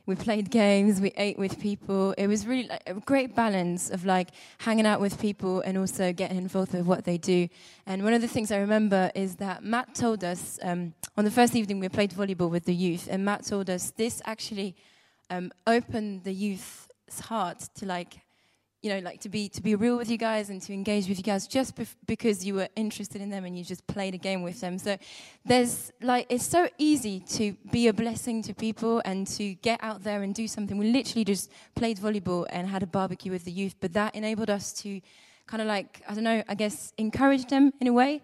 we 0.07 0.14
played 0.14 0.50
games. 0.50 1.00
We 1.00 1.12
ate 1.16 1.38
with 1.38 1.61
people. 1.61 2.12
It 2.12 2.28
was 2.28 2.46
really 2.46 2.68
like, 2.68 2.82
a 2.86 2.94
great 2.94 3.34
balance 3.34 3.90
of 3.90 4.04
like 4.04 4.28
hanging 4.59 4.86
out 4.86 5.00
with 5.00 5.20
people 5.20 5.61
and 5.62 5.76
also 5.76 6.12
getting 6.12 6.38
involved 6.38 6.72
with 6.72 6.86
what 6.86 7.04
they 7.04 7.18
do. 7.18 7.48
And 7.86 8.04
one 8.04 8.14
of 8.14 8.22
the 8.22 8.28
things 8.28 8.52
I 8.52 8.59
remember 8.59 9.11
is 9.14 9.36
that 9.36 9.64
Matt 9.64 9.94
told 9.94 10.22
us 10.22 10.59
um, 10.62 10.94
on 11.16 11.24
the 11.24 11.30
first 11.30 11.57
evening 11.57 11.80
we 11.80 11.88
played 11.88 12.12
volleyball 12.12 12.50
with 12.50 12.64
the 12.64 12.74
youth, 12.74 13.09
and 13.11 13.24
Matt 13.24 13.44
told 13.44 13.68
us 13.68 13.90
this 13.90 14.22
actually 14.24 14.76
um, 15.28 15.50
opened 15.66 16.22
the 16.22 16.32
youth's 16.32 17.20
heart 17.20 17.68
to 17.74 17.86
like 17.86 18.20
you 18.83 18.91
know, 18.91 18.99
like 19.01 19.20
to 19.22 19.29
be 19.29 19.49
to 19.49 19.62
be 19.62 19.74
real 19.74 19.97
with 19.97 20.11
you 20.11 20.16
guys 20.18 20.51
and 20.51 20.61
to 20.62 20.72
engage 20.72 21.09
with 21.09 21.18
you 21.18 21.24
guys 21.24 21.47
just 21.47 21.77
bef- 21.77 21.97
because 22.07 22.45
you 22.45 22.55
were 22.55 22.68
interested 22.77 23.20
in 23.20 23.31
them 23.31 23.45
and 23.45 23.57
you 23.59 23.64
just 23.64 23.87
played 23.87 24.14
a 24.14 24.18
game 24.18 24.43
with 24.43 24.61
them. 24.61 24.79
So 24.79 24.97
there's 25.45 25.93
like 26.01 26.27
it's 26.29 26.47
so 26.47 26.68
easy 26.79 27.20
to 27.20 27.53
be 27.72 27.89
a 27.89 27.93
blessing 27.93 28.43
to 28.43 28.55
people 28.55 29.03
and 29.05 29.27
to 29.29 29.55
get 29.55 29.83
out 29.83 30.03
there 30.03 30.22
and 30.22 30.35
do 30.35 30.47
something. 30.47 30.79
We 30.79 30.93
literally 30.93 31.24
just 31.24 31.51
played 31.74 31.99
volleyball 31.99 32.47
and 32.51 32.68
had 32.68 32.83
a 32.83 32.87
barbecue 32.87 33.33
with 33.33 33.45
the 33.45 33.53
youth, 33.53 33.74
but 33.81 33.93
that 33.95 34.14
enabled 34.14 34.51
us 34.51 34.72
to 34.83 35.01
kind 35.47 35.61
of 35.61 35.68
like 35.68 36.03
I 36.09 36.14
don't 36.14 36.24
know, 36.24 36.43
I 36.49 36.55
guess 36.55 36.93
encourage 36.99 37.47
them 37.47 37.72
in 37.81 37.89
a 37.89 37.93
way. 37.93 38.22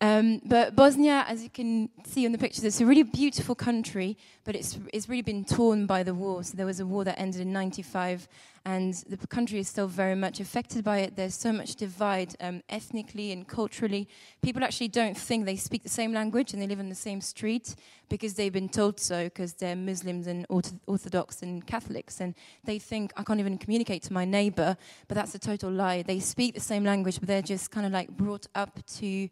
Um, 0.00 0.42
but 0.44 0.76
Bosnia, 0.76 1.24
as 1.26 1.42
you 1.42 1.48
can 1.48 1.88
see 2.04 2.26
on 2.26 2.32
the 2.32 2.38
pictures, 2.38 2.64
it's 2.64 2.80
a 2.80 2.86
really 2.86 3.02
beautiful 3.02 3.54
country, 3.54 4.18
but 4.44 4.54
it's, 4.54 4.78
it's 4.92 5.08
really 5.08 5.22
been 5.22 5.44
torn 5.44 5.86
by 5.86 6.02
the 6.02 6.12
war. 6.12 6.44
So 6.44 6.56
there 6.56 6.66
was 6.66 6.80
a 6.80 6.86
war 6.86 7.04
that 7.04 7.18
ended 7.18 7.40
in 7.40 7.52
95, 7.52 8.28
and 8.66 8.94
the 9.08 9.26
country 9.28 9.60
is 9.60 9.68
still 9.68 9.86
very 9.86 10.16
much 10.16 10.40
affected 10.40 10.82
by 10.82 10.98
it. 10.98 11.14
There's 11.14 11.36
so 11.36 11.52
much 11.52 11.76
divide 11.76 12.34
um, 12.40 12.64
ethnically 12.68 13.30
and 13.30 13.46
culturally. 13.46 14.08
People 14.42 14.64
actually 14.64 14.88
don't 14.88 15.16
think 15.16 15.44
they 15.44 15.54
speak 15.54 15.84
the 15.84 15.88
same 15.88 16.12
language 16.12 16.52
and 16.52 16.60
they 16.60 16.66
live 16.66 16.80
on 16.80 16.88
the 16.88 16.96
same 16.96 17.20
street 17.20 17.76
because 18.08 18.34
they've 18.34 18.52
been 18.52 18.68
told 18.68 18.98
so, 18.98 19.24
because 19.24 19.52
they're 19.52 19.76
Muslims 19.76 20.26
and 20.26 20.46
Orthodox 20.48 21.42
and 21.42 21.64
Catholics, 21.64 22.20
and 22.20 22.34
they 22.64 22.80
think, 22.80 23.12
I 23.16 23.22
can't 23.22 23.38
even 23.38 23.56
communicate 23.56 24.02
to 24.04 24.12
my 24.12 24.24
neighbor, 24.24 24.76
but 25.06 25.14
that's 25.14 25.36
a 25.36 25.38
total 25.38 25.70
lie. 25.70 26.02
They 26.02 26.18
speak 26.18 26.54
the 26.54 26.60
same 26.60 26.82
language, 26.82 27.20
but 27.20 27.28
they're 27.28 27.42
just 27.42 27.70
kind 27.70 27.86
of 27.86 27.92
like 27.92 28.10
brought 28.10 28.48
up 28.56 28.84
to 28.98 29.28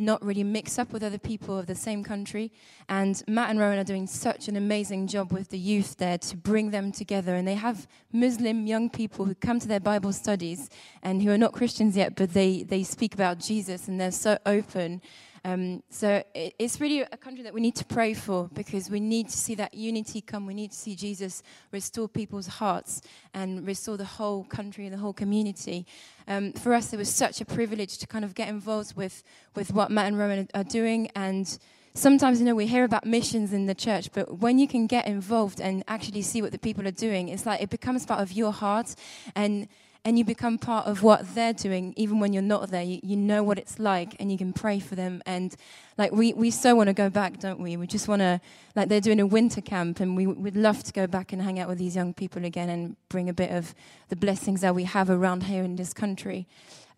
not 0.00 0.24
really 0.24 0.44
mix 0.44 0.78
up 0.78 0.92
with 0.92 1.02
other 1.02 1.18
people 1.18 1.58
of 1.58 1.66
the 1.66 1.74
same 1.74 2.02
country. 2.02 2.52
And 2.88 3.22
Matt 3.28 3.50
and 3.50 3.58
Rowan 3.58 3.78
are 3.78 3.84
doing 3.84 4.06
such 4.06 4.48
an 4.48 4.56
amazing 4.56 5.06
job 5.06 5.32
with 5.32 5.50
the 5.50 5.58
youth 5.58 5.96
there 5.98 6.18
to 6.18 6.36
bring 6.36 6.70
them 6.70 6.92
together. 6.92 7.34
And 7.34 7.46
they 7.46 7.54
have 7.54 7.86
Muslim 8.12 8.66
young 8.66 8.90
people 8.90 9.24
who 9.24 9.34
come 9.34 9.60
to 9.60 9.68
their 9.68 9.80
Bible 9.80 10.12
studies 10.12 10.70
and 11.02 11.22
who 11.22 11.30
are 11.30 11.38
not 11.38 11.52
Christians 11.52 11.96
yet, 11.96 12.16
but 12.16 12.32
they, 12.32 12.62
they 12.62 12.82
speak 12.82 13.14
about 13.14 13.38
Jesus 13.38 13.88
and 13.88 14.00
they're 14.00 14.10
so 14.10 14.38
open 14.46 15.00
um, 15.44 15.82
so 15.88 16.22
it, 16.34 16.54
it's 16.58 16.80
really 16.80 17.00
a 17.00 17.16
country 17.16 17.42
that 17.44 17.54
we 17.54 17.60
need 17.60 17.76
to 17.76 17.84
pray 17.84 18.14
for 18.14 18.48
because 18.52 18.90
we 18.90 19.00
need 19.00 19.28
to 19.28 19.36
see 19.36 19.54
that 19.56 19.74
unity 19.74 20.20
come. 20.20 20.46
We 20.46 20.54
need 20.54 20.72
to 20.72 20.76
see 20.76 20.94
Jesus 20.94 21.42
restore 21.72 22.08
people's 22.08 22.46
hearts 22.46 23.00
and 23.32 23.66
restore 23.66 23.96
the 23.96 24.04
whole 24.04 24.44
country 24.44 24.84
and 24.86 24.92
the 24.92 24.98
whole 24.98 25.12
community. 25.12 25.86
Um, 26.28 26.52
for 26.52 26.74
us, 26.74 26.92
it 26.92 26.96
was 26.96 27.08
such 27.08 27.40
a 27.40 27.44
privilege 27.44 27.98
to 27.98 28.06
kind 28.06 28.24
of 28.24 28.34
get 28.34 28.48
involved 28.48 28.96
with, 28.96 29.22
with 29.54 29.72
what 29.72 29.90
Matt 29.90 30.06
and 30.06 30.18
Rowan 30.18 30.48
are 30.54 30.64
doing. 30.64 31.10
And 31.16 31.58
sometimes, 31.94 32.38
you 32.38 32.46
know, 32.46 32.54
we 32.54 32.66
hear 32.66 32.84
about 32.84 33.06
missions 33.06 33.52
in 33.52 33.66
the 33.66 33.74
church, 33.74 34.12
but 34.12 34.38
when 34.38 34.58
you 34.58 34.68
can 34.68 34.86
get 34.86 35.06
involved 35.06 35.60
and 35.60 35.82
actually 35.88 36.22
see 36.22 36.42
what 36.42 36.52
the 36.52 36.58
people 36.58 36.86
are 36.86 36.92
doing, 36.92 37.28
it's 37.28 37.46
like 37.46 37.62
it 37.62 37.70
becomes 37.70 38.04
part 38.04 38.20
of 38.20 38.32
your 38.32 38.52
heart. 38.52 38.94
And 39.34 39.68
and 40.04 40.18
you 40.18 40.24
become 40.24 40.58
part 40.58 40.86
of 40.86 41.02
what 41.02 41.34
they're 41.34 41.52
doing 41.52 41.92
even 41.96 42.20
when 42.20 42.32
you're 42.32 42.42
not 42.42 42.70
there. 42.70 42.82
You, 42.82 43.00
you 43.02 43.16
know 43.16 43.42
what 43.42 43.58
it's 43.58 43.78
like 43.78 44.16
and 44.18 44.32
you 44.32 44.38
can 44.38 44.52
pray 44.52 44.80
for 44.80 44.94
them. 44.94 45.22
And 45.26 45.54
like 45.98 46.12
we, 46.12 46.32
we 46.32 46.50
so 46.50 46.74
want 46.74 46.88
to 46.88 46.94
go 46.94 47.10
back 47.10 47.38
don't 47.38 47.60
we? 47.60 47.76
We 47.76 47.86
just 47.86 48.08
want 48.08 48.20
to 48.20 48.40
like 48.74 48.88
they're 48.88 49.00
doing 49.00 49.20
a 49.20 49.26
winter 49.26 49.60
camp 49.60 50.00
and 50.00 50.16
we 50.16 50.26
would 50.26 50.56
love 50.56 50.82
to 50.84 50.92
go 50.92 51.06
back 51.06 51.32
and 51.32 51.42
hang 51.42 51.58
out 51.58 51.68
with 51.68 51.78
these 51.78 51.96
young 51.96 52.14
people 52.14 52.44
again 52.44 52.68
and 52.68 52.96
bring 53.08 53.28
a 53.28 53.34
bit 53.34 53.50
of 53.50 53.74
the 54.08 54.16
blessings 54.16 54.62
that 54.62 54.74
we 54.74 54.84
have 54.84 55.10
around 55.10 55.44
here 55.44 55.62
in 55.62 55.76
this 55.76 55.92
country. 55.92 56.46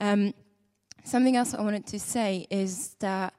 Um, 0.00 0.34
something 1.04 1.36
else 1.36 1.52
i 1.52 1.60
wanted 1.60 1.84
to 1.84 1.98
say 1.98 2.46
is 2.48 2.94
that 3.00 3.34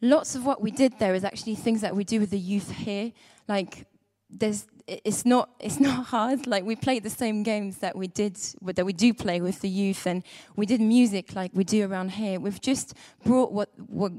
lots 0.00 0.34
of 0.34 0.46
what 0.46 0.62
we 0.62 0.70
did 0.70 0.98
there 0.98 1.14
is 1.14 1.24
actually 1.24 1.54
things 1.54 1.80
that 1.82 1.94
we 1.94 2.04
do 2.04 2.20
with 2.20 2.30
the 2.30 2.38
youth 2.38 2.70
here. 2.70 3.12
Like 3.48 3.86
there's 4.32 4.66
it's 4.86 5.24
not 5.24 5.50
it's 5.60 5.78
not 5.78 6.06
hard 6.14 6.46
like 6.46 6.64
we 6.64 6.74
played 6.74 7.02
the 7.02 7.10
same 7.10 7.42
games 7.42 7.78
that 7.78 7.96
we 7.96 8.08
did 8.08 8.36
that 8.62 8.84
we 8.84 8.92
do 8.92 9.14
play 9.14 9.40
with 9.40 9.60
the 9.60 9.68
youth 9.68 10.06
and 10.06 10.24
we 10.56 10.66
did 10.66 10.80
music 10.80 11.34
like 11.34 11.50
we 11.54 11.64
do 11.64 11.86
around 11.86 12.10
here 12.12 12.40
we've 12.40 12.60
just 12.60 12.94
brought 13.24 13.52
what 13.52 13.70
what 13.86 14.12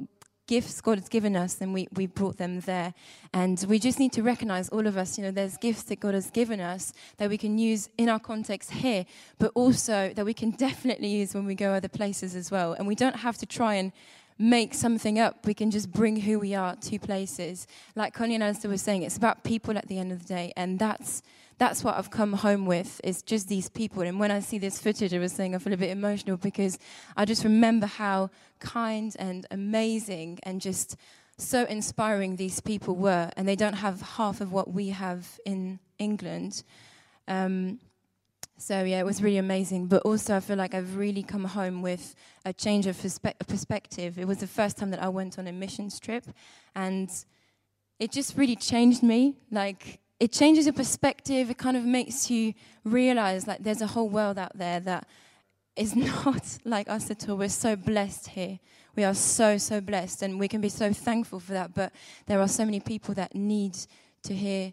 gifts 0.47 0.81
God 0.81 0.99
has 0.99 1.07
given 1.07 1.35
us 1.35 1.61
and 1.61 1.73
we, 1.73 1.87
we 1.93 2.05
brought 2.05 2.37
them 2.37 2.59
there. 2.61 2.93
And 3.33 3.63
we 3.67 3.79
just 3.79 3.99
need 3.99 4.11
to 4.13 4.23
recognize, 4.23 4.69
all 4.69 4.87
of 4.87 4.97
us, 4.97 5.17
you 5.17 5.23
know, 5.23 5.31
there's 5.31 5.57
gifts 5.57 5.83
that 5.83 5.99
God 5.99 6.13
has 6.13 6.29
given 6.29 6.59
us 6.59 6.93
that 7.17 7.29
we 7.29 7.37
can 7.37 7.57
use 7.57 7.89
in 7.97 8.09
our 8.09 8.19
context 8.19 8.71
here, 8.71 9.05
but 9.39 9.51
also 9.55 10.11
that 10.15 10.25
we 10.25 10.33
can 10.33 10.51
definitely 10.67 11.07
use 11.07 11.33
when 11.33 11.45
we 11.45 11.55
go 11.55 11.71
other 11.73 11.87
places 11.87 12.35
as 12.35 12.51
well. 12.51 12.73
And 12.73 12.87
we 12.87 12.95
don't 12.95 13.15
have 13.15 13.37
to 13.37 13.45
try 13.45 13.75
and 13.75 13.91
make 14.37 14.73
something 14.73 15.19
up. 15.19 15.45
We 15.45 15.53
can 15.53 15.71
just 15.71 15.91
bring 15.91 16.21
who 16.21 16.39
we 16.39 16.55
are 16.55 16.75
to 16.75 16.99
places. 16.99 17.67
Like 17.95 18.13
Connie 18.13 18.35
and 18.35 18.43
Alistair 18.43 18.69
were 18.71 18.77
saying, 18.77 19.03
it's 19.03 19.17
about 19.17 19.43
people 19.43 19.77
at 19.77 19.87
the 19.87 19.99
end 19.99 20.11
of 20.11 20.19
the 20.19 20.27
day, 20.27 20.53
and 20.55 20.79
that's 20.79 21.21
that's 21.59 21.83
what 21.83 21.95
I've 21.95 22.09
come 22.09 22.33
home 22.33 22.65
with. 22.65 22.99
Is 23.03 23.21
just 23.21 23.47
these 23.47 23.69
people. 23.69 24.01
And 24.01 24.19
when 24.19 24.31
I 24.31 24.39
see 24.39 24.57
this 24.57 24.79
footage, 24.79 25.13
I 25.13 25.19
was 25.19 25.31
saying 25.31 25.55
I 25.55 25.59
feel 25.59 25.73
a 25.73 25.77
bit 25.77 25.91
emotional 25.91 26.37
because 26.37 26.79
I 27.15 27.25
just 27.25 27.43
remember 27.43 27.85
how 27.85 28.29
kind 28.59 29.15
and 29.19 29.45
amazing 29.51 30.39
and 30.43 30.61
just 30.61 30.95
so 31.37 31.65
inspiring 31.65 32.35
these 32.35 32.59
people 32.59 32.95
were, 32.95 33.31
and 33.37 33.47
they 33.47 33.55
don't 33.55 33.73
have 33.73 34.01
half 34.01 34.41
of 34.41 34.51
what 34.51 34.71
we 34.71 34.89
have 34.89 35.39
in 35.45 35.79
England. 35.99 36.63
Um, 37.27 37.79
so 38.63 38.81
yeah, 38.85 38.99
it 39.01 39.05
was 39.05 39.21
really 39.21 39.39
amazing. 39.39 39.87
But 39.87 40.03
also, 40.03 40.37
I 40.37 40.39
feel 40.39 40.55
like 40.55 40.73
I've 40.73 40.95
really 40.95 41.21
come 41.21 41.43
home 41.43 41.81
with 41.81 42.15
a 42.45 42.53
change 42.53 42.87
of 42.87 42.95
perspe- 42.95 43.37
perspective. 43.45 44.17
It 44.17 44.25
was 44.25 44.37
the 44.37 44.47
first 44.47 44.77
time 44.77 44.89
that 44.91 45.03
I 45.03 45.09
went 45.09 45.37
on 45.37 45.47
a 45.47 45.51
missions 45.51 45.99
trip, 45.99 46.23
and 46.73 47.09
it 47.99 48.13
just 48.13 48.37
really 48.37 48.55
changed 48.55 49.03
me. 49.03 49.35
Like 49.51 49.99
it 50.17 50.31
changes 50.31 50.65
your 50.65 50.71
perspective. 50.71 51.49
It 51.49 51.57
kind 51.57 51.75
of 51.75 51.83
makes 51.83 52.31
you 52.31 52.53
realize 52.85 53.47
like 53.47 53.61
there's 53.61 53.81
a 53.81 53.87
whole 53.87 54.07
world 54.07 54.37
out 54.37 54.57
there 54.57 54.79
that 54.79 55.09
is 55.75 55.93
not 56.13 56.59
like 56.63 56.87
us 56.89 57.11
at 57.11 57.27
all. 57.27 57.35
We're 57.35 57.49
so 57.49 57.75
blessed 57.75 58.29
here. 58.29 58.59
We 58.95 59.03
are 59.03 59.13
so 59.13 59.57
so 59.57 59.81
blessed, 59.81 60.21
and 60.21 60.39
we 60.39 60.47
can 60.47 60.61
be 60.61 60.69
so 60.69 60.93
thankful 60.93 61.41
for 61.41 61.51
that. 61.51 61.73
But 61.73 61.91
there 62.27 62.39
are 62.39 62.47
so 62.47 62.63
many 62.63 62.79
people 62.79 63.13
that 63.15 63.35
need 63.35 63.77
to 64.23 64.33
hear 64.33 64.71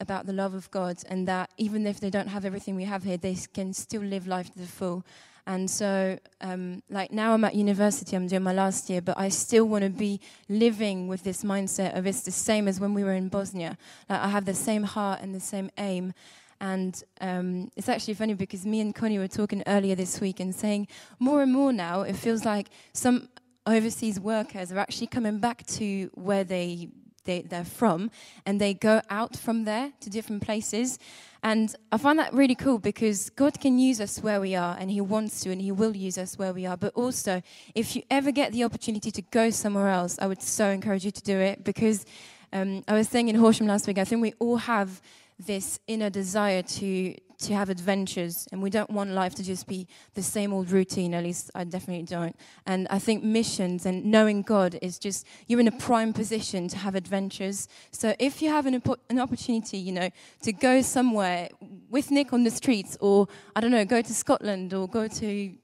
about 0.00 0.26
the 0.26 0.32
love 0.32 0.54
of 0.54 0.70
God 0.70 0.98
and 1.08 1.26
that 1.28 1.50
even 1.56 1.86
if 1.86 2.00
they 2.00 2.10
don't 2.10 2.28
have 2.28 2.44
everything 2.44 2.76
we 2.76 2.84
have 2.84 3.04
here, 3.04 3.16
they 3.16 3.36
can 3.52 3.72
still 3.72 4.02
live 4.02 4.26
life 4.26 4.52
to 4.52 4.58
the 4.58 4.66
full. 4.66 5.04
And 5.46 5.70
so, 5.70 6.18
um, 6.40 6.82
like 6.88 7.12
now 7.12 7.34
I'm 7.34 7.44
at 7.44 7.54
university, 7.54 8.16
I'm 8.16 8.26
doing 8.26 8.42
my 8.42 8.54
last 8.54 8.88
year, 8.88 9.02
but 9.02 9.18
I 9.18 9.28
still 9.28 9.66
want 9.66 9.84
to 9.84 9.90
be 9.90 10.20
living 10.48 11.06
with 11.06 11.22
this 11.22 11.44
mindset 11.44 11.96
of 11.98 12.06
it's 12.06 12.22
the 12.22 12.30
same 12.30 12.66
as 12.66 12.80
when 12.80 12.94
we 12.94 13.04
were 13.04 13.12
in 13.12 13.28
Bosnia. 13.28 13.76
Like 14.08 14.20
I 14.20 14.28
have 14.28 14.46
the 14.46 14.54
same 14.54 14.84
heart 14.84 15.20
and 15.20 15.34
the 15.34 15.40
same 15.40 15.70
aim. 15.76 16.14
And 16.60 17.02
um, 17.20 17.70
it's 17.76 17.90
actually 17.90 18.14
funny 18.14 18.32
because 18.32 18.64
me 18.64 18.80
and 18.80 18.94
Connie 18.94 19.18
were 19.18 19.28
talking 19.28 19.62
earlier 19.66 19.94
this 19.94 20.18
week 20.18 20.40
and 20.40 20.54
saying 20.54 20.88
more 21.18 21.42
and 21.42 21.52
more 21.52 21.74
now, 21.74 22.02
it 22.02 22.16
feels 22.16 22.46
like 22.46 22.70
some 22.94 23.28
overseas 23.66 24.18
workers 24.18 24.72
are 24.72 24.78
actually 24.78 25.08
coming 25.08 25.40
back 25.40 25.66
to 25.66 26.10
where 26.14 26.44
they 26.44 26.88
they, 27.24 27.42
they're 27.42 27.64
from, 27.64 28.10
and 28.46 28.60
they 28.60 28.74
go 28.74 29.00
out 29.10 29.36
from 29.36 29.64
there 29.64 29.92
to 30.00 30.10
different 30.10 30.42
places. 30.42 30.98
And 31.42 31.74
I 31.92 31.98
find 31.98 32.18
that 32.18 32.32
really 32.32 32.54
cool 32.54 32.78
because 32.78 33.28
God 33.30 33.60
can 33.60 33.78
use 33.78 34.00
us 34.00 34.20
where 34.22 34.40
we 34.40 34.54
are, 34.54 34.76
and 34.78 34.90
He 34.90 35.00
wants 35.00 35.40
to, 35.40 35.50
and 35.50 35.60
He 35.60 35.72
will 35.72 35.94
use 35.94 36.16
us 36.16 36.38
where 36.38 36.52
we 36.52 36.66
are. 36.66 36.76
But 36.76 36.94
also, 36.94 37.42
if 37.74 37.94
you 37.94 38.02
ever 38.10 38.30
get 38.30 38.52
the 38.52 38.64
opportunity 38.64 39.10
to 39.10 39.22
go 39.22 39.50
somewhere 39.50 39.88
else, 39.88 40.18
I 40.20 40.26
would 40.26 40.42
so 40.42 40.70
encourage 40.70 41.04
you 41.04 41.10
to 41.10 41.22
do 41.22 41.38
it 41.38 41.64
because 41.64 42.06
um, 42.52 42.84
I 42.86 42.94
was 42.94 43.08
saying 43.08 43.28
in 43.28 43.34
Horsham 43.34 43.66
last 43.66 43.86
week, 43.86 43.98
I 43.98 44.04
think 44.04 44.22
we 44.22 44.32
all 44.38 44.56
have 44.56 45.02
this 45.38 45.80
inner 45.86 46.10
desire 46.10 46.62
to 46.62 47.14
to 47.38 47.54
have 47.54 47.68
adventures 47.68 48.48
and 48.52 48.62
we 48.62 48.70
don't 48.70 48.90
want 48.90 49.10
life 49.10 49.34
to 49.34 49.42
just 49.42 49.66
be 49.66 49.86
the 50.14 50.22
same 50.22 50.52
old 50.52 50.70
routine 50.70 51.14
at 51.14 51.22
least 51.22 51.50
i 51.54 51.64
definitely 51.64 52.04
don't 52.04 52.36
and 52.66 52.86
i 52.90 52.98
think 52.98 53.22
missions 53.22 53.86
and 53.86 54.04
knowing 54.04 54.42
god 54.42 54.78
is 54.82 54.98
just 54.98 55.26
you're 55.46 55.60
in 55.60 55.68
a 55.68 55.78
prime 55.78 56.12
position 56.12 56.68
to 56.68 56.78
have 56.78 56.94
adventures 56.94 57.68
so 57.90 58.14
if 58.18 58.40
you 58.40 58.48
have 58.48 58.66
an, 58.66 58.82
an 59.10 59.18
opportunity 59.18 59.78
you 59.78 59.92
know 59.92 60.10
to 60.42 60.52
go 60.52 60.80
somewhere 60.80 61.48
with 61.90 62.10
nick 62.10 62.32
on 62.32 62.44
the 62.44 62.50
streets 62.50 62.96
or 63.00 63.26
i 63.56 63.60
don't 63.60 63.70
know 63.70 63.84
go 63.84 64.00
to 64.00 64.14
scotland 64.14 64.72
or 64.72 64.88
go 64.88 65.08
to 65.08 65.54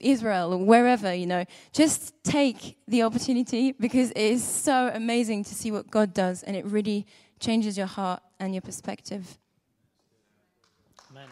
Israel 0.00 0.52
or 0.54 0.58
wherever, 0.58 1.12
you 1.12 1.26
know, 1.26 1.44
just 1.72 2.14
take 2.22 2.78
the 2.86 3.02
opportunity 3.02 3.72
because 3.72 4.10
it 4.12 4.18
is 4.18 4.44
so 4.44 4.90
amazing 4.94 5.44
to 5.44 5.54
see 5.54 5.70
what 5.70 5.90
God 5.90 6.14
does 6.14 6.42
and 6.42 6.56
it 6.56 6.64
really 6.66 7.06
changes 7.40 7.76
your 7.76 7.86
heart 7.86 8.22
and 8.38 8.54
your 8.54 8.62
perspective. 8.62 9.38
Amen. 11.10 11.28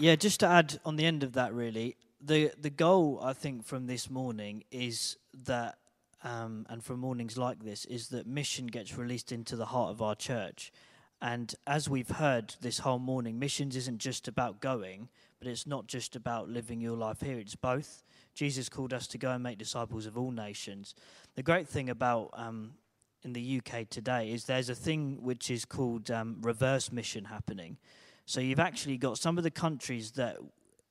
Yeah, 0.00 0.14
just 0.14 0.38
to 0.40 0.46
add 0.46 0.78
on 0.84 0.94
the 0.94 1.04
end 1.04 1.24
of 1.24 1.32
that, 1.32 1.52
really, 1.52 1.96
the 2.20 2.52
the 2.56 2.70
goal 2.70 3.18
I 3.20 3.32
think 3.32 3.64
from 3.64 3.88
this 3.88 4.08
morning 4.08 4.62
is 4.70 5.16
that, 5.44 5.78
um, 6.22 6.66
and 6.68 6.84
from 6.84 7.00
mornings 7.00 7.36
like 7.36 7.64
this, 7.64 7.84
is 7.86 8.08
that 8.10 8.24
mission 8.24 8.68
gets 8.68 8.96
released 8.96 9.32
into 9.32 9.56
the 9.56 9.66
heart 9.66 9.90
of 9.90 10.00
our 10.00 10.14
church. 10.14 10.72
And 11.20 11.52
as 11.66 11.88
we've 11.88 12.10
heard 12.10 12.54
this 12.60 12.78
whole 12.78 13.00
morning, 13.00 13.40
missions 13.40 13.74
isn't 13.74 13.98
just 13.98 14.28
about 14.28 14.60
going, 14.60 15.08
but 15.40 15.48
it's 15.48 15.66
not 15.66 15.88
just 15.88 16.14
about 16.14 16.48
living 16.48 16.80
your 16.80 16.96
life 16.96 17.20
here. 17.20 17.40
It's 17.40 17.56
both. 17.56 18.04
Jesus 18.34 18.68
called 18.68 18.92
us 18.92 19.08
to 19.08 19.18
go 19.18 19.32
and 19.32 19.42
make 19.42 19.58
disciples 19.58 20.06
of 20.06 20.16
all 20.16 20.30
nations. 20.30 20.94
The 21.34 21.42
great 21.42 21.66
thing 21.66 21.90
about 21.90 22.30
um, 22.34 22.74
in 23.24 23.32
the 23.32 23.60
UK 23.60 23.88
today 23.88 24.30
is 24.30 24.44
there's 24.44 24.68
a 24.68 24.76
thing 24.76 25.18
which 25.22 25.50
is 25.50 25.64
called 25.64 26.08
um, 26.08 26.36
reverse 26.40 26.92
mission 26.92 27.24
happening. 27.24 27.78
So 28.28 28.42
you've 28.42 28.60
actually 28.60 28.98
got 28.98 29.16
some 29.16 29.38
of 29.38 29.44
the 29.44 29.50
countries 29.50 30.10
that 30.12 30.36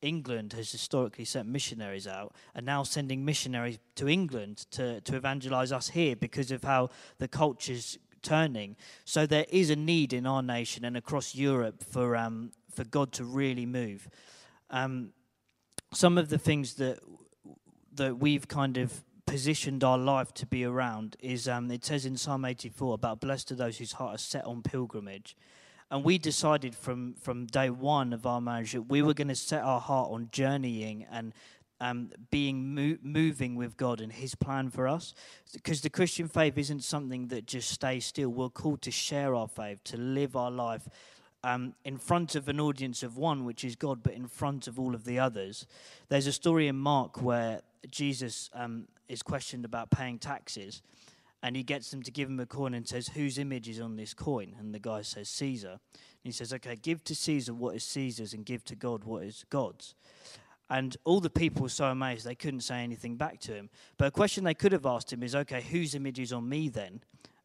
England 0.02 0.54
has 0.54 0.72
historically 0.72 1.24
sent 1.24 1.46
missionaries 1.46 2.08
out 2.08 2.34
are 2.56 2.62
now 2.62 2.82
sending 2.82 3.24
missionaries 3.24 3.78
to 3.94 4.08
England 4.08 4.66
to, 4.72 5.00
to 5.02 5.14
evangelize 5.14 5.70
us 5.70 5.90
here 5.90 6.16
because 6.16 6.50
of 6.50 6.64
how 6.64 6.90
the 7.18 7.28
culture's 7.28 7.96
turning. 8.22 8.74
So 9.04 9.24
there 9.24 9.46
is 9.50 9.70
a 9.70 9.76
need 9.76 10.12
in 10.12 10.26
our 10.26 10.42
nation 10.42 10.84
and 10.84 10.96
across 10.96 11.36
Europe 11.36 11.84
for, 11.84 12.16
um, 12.16 12.50
for 12.72 12.82
God 12.82 13.12
to 13.12 13.24
really 13.24 13.66
move. 13.66 14.08
Um, 14.70 15.12
some 15.92 16.18
of 16.18 16.30
the 16.30 16.38
things 16.38 16.74
that 16.74 16.98
that 17.94 18.18
we've 18.18 18.48
kind 18.48 18.78
of 18.78 19.04
positioned 19.26 19.84
our 19.84 19.98
life 19.98 20.34
to 20.34 20.46
be 20.46 20.64
around 20.64 21.16
is 21.20 21.46
um, 21.46 21.70
it 21.70 21.84
says 21.84 22.04
in 22.04 22.16
Psalm 22.16 22.44
84 22.44 22.94
about 22.94 23.20
blessed 23.20 23.52
are 23.52 23.56
those 23.56 23.78
whose 23.78 23.92
heart 23.92 24.16
are 24.16 24.18
set 24.18 24.44
on 24.44 24.62
pilgrimage. 24.62 25.36
And 25.90 26.04
we 26.04 26.18
decided 26.18 26.74
from, 26.74 27.14
from 27.14 27.46
day 27.46 27.70
one 27.70 28.12
of 28.12 28.26
our 28.26 28.40
marriage 28.40 28.72
that 28.72 28.82
we 28.82 29.02
were 29.02 29.14
going 29.14 29.28
to 29.28 29.34
set 29.34 29.62
our 29.62 29.80
heart 29.80 30.10
on 30.10 30.28
journeying 30.32 31.06
and 31.10 31.32
um, 31.80 32.10
being 32.30 32.74
mo- 32.74 32.98
moving 33.02 33.54
with 33.54 33.76
God 33.76 34.00
and 34.00 34.12
His 34.12 34.34
plan 34.34 34.68
for 34.70 34.86
us. 34.86 35.14
Because 35.52 35.80
the 35.80 35.90
Christian 35.90 36.28
faith 36.28 36.58
isn't 36.58 36.84
something 36.84 37.28
that 37.28 37.46
just 37.46 37.70
stays 37.70 38.04
still. 38.04 38.28
We're 38.28 38.50
called 38.50 38.82
to 38.82 38.90
share 38.90 39.34
our 39.34 39.48
faith, 39.48 39.82
to 39.84 39.96
live 39.96 40.36
our 40.36 40.50
life 40.50 40.88
um, 41.44 41.74
in 41.84 41.98
front 41.98 42.34
of 42.34 42.48
an 42.48 42.60
audience 42.60 43.02
of 43.02 43.16
one, 43.16 43.44
which 43.44 43.64
is 43.64 43.76
God, 43.76 44.02
but 44.02 44.12
in 44.12 44.26
front 44.26 44.66
of 44.66 44.78
all 44.78 44.94
of 44.94 45.04
the 45.04 45.18
others. 45.18 45.66
There's 46.08 46.26
a 46.26 46.32
story 46.32 46.68
in 46.68 46.76
Mark 46.76 47.22
where 47.22 47.60
Jesus 47.90 48.50
um, 48.54 48.88
is 49.08 49.22
questioned 49.22 49.64
about 49.64 49.90
paying 49.90 50.18
taxes, 50.18 50.82
and 51.42 51.54
he 51.54 51.62
gets 51.62 51.90
them 51.90 52.02
to 52.02 52.10
give 52.10 52.28
him 52.28 52.40
a 52.40 52.46
coin 52.46 52.74
and 52.74 52.86
says, 52.86 53.08
Whose 53.08 53.38
image 53.38 53.68
is 53.68 53.80
on 53.80 53.96
this 53.96 54.14
coin? 54.14 54.56
And 54.58 54.74
the 54.74 54.80
guy 54.80 55.02
says, 55.02 55.28
Caesar. 55.28 55.78
And 55.92 56.24
he 56.24 56.32
says, 56.32 56.52
Okay, 56.52 56.76
give 56.76 57.04
to 57.04 57.14
Caesar 57.14 57.54
what 57.54 57.76
is 57.76 57.84
Caesar's, 57.84 58.34
and 58.34 58.44
give 58.44 58.64
to 58.64 58.74
God 58.74 59.04
what 59.04 59.22
is 59.22 59.44
God's. 59.50 59.94
And 60.70 60.96
all 61.04 61.20
the 61.20 61.30
people 61.30 61.62
were 61.62 61.68
so 61.68 61.86
amazed 61.86 62.26
they 62.26 62.34
couldn't 62.34 62.60
say 62.60 62.82
anything 62.82 63.16
back 63.16 63.40
to 63.40 63.54
him. 63.54 63.70
But 63.96 64.08
a 64.08 64.10
question 64.10 64.44
they 64.44 64.54
could 64.54 64.72
have 64.72 64.86
asked 64.86 65.12
him 65.12 65.22
is, 65.22 65.34
Okay, 65.34 65.62
whose 65.62 65.94
image 65.94 66.18
is 66.18 66.32
on 66.32 66.48
me 66.48 66.68
then? 66.68 67.00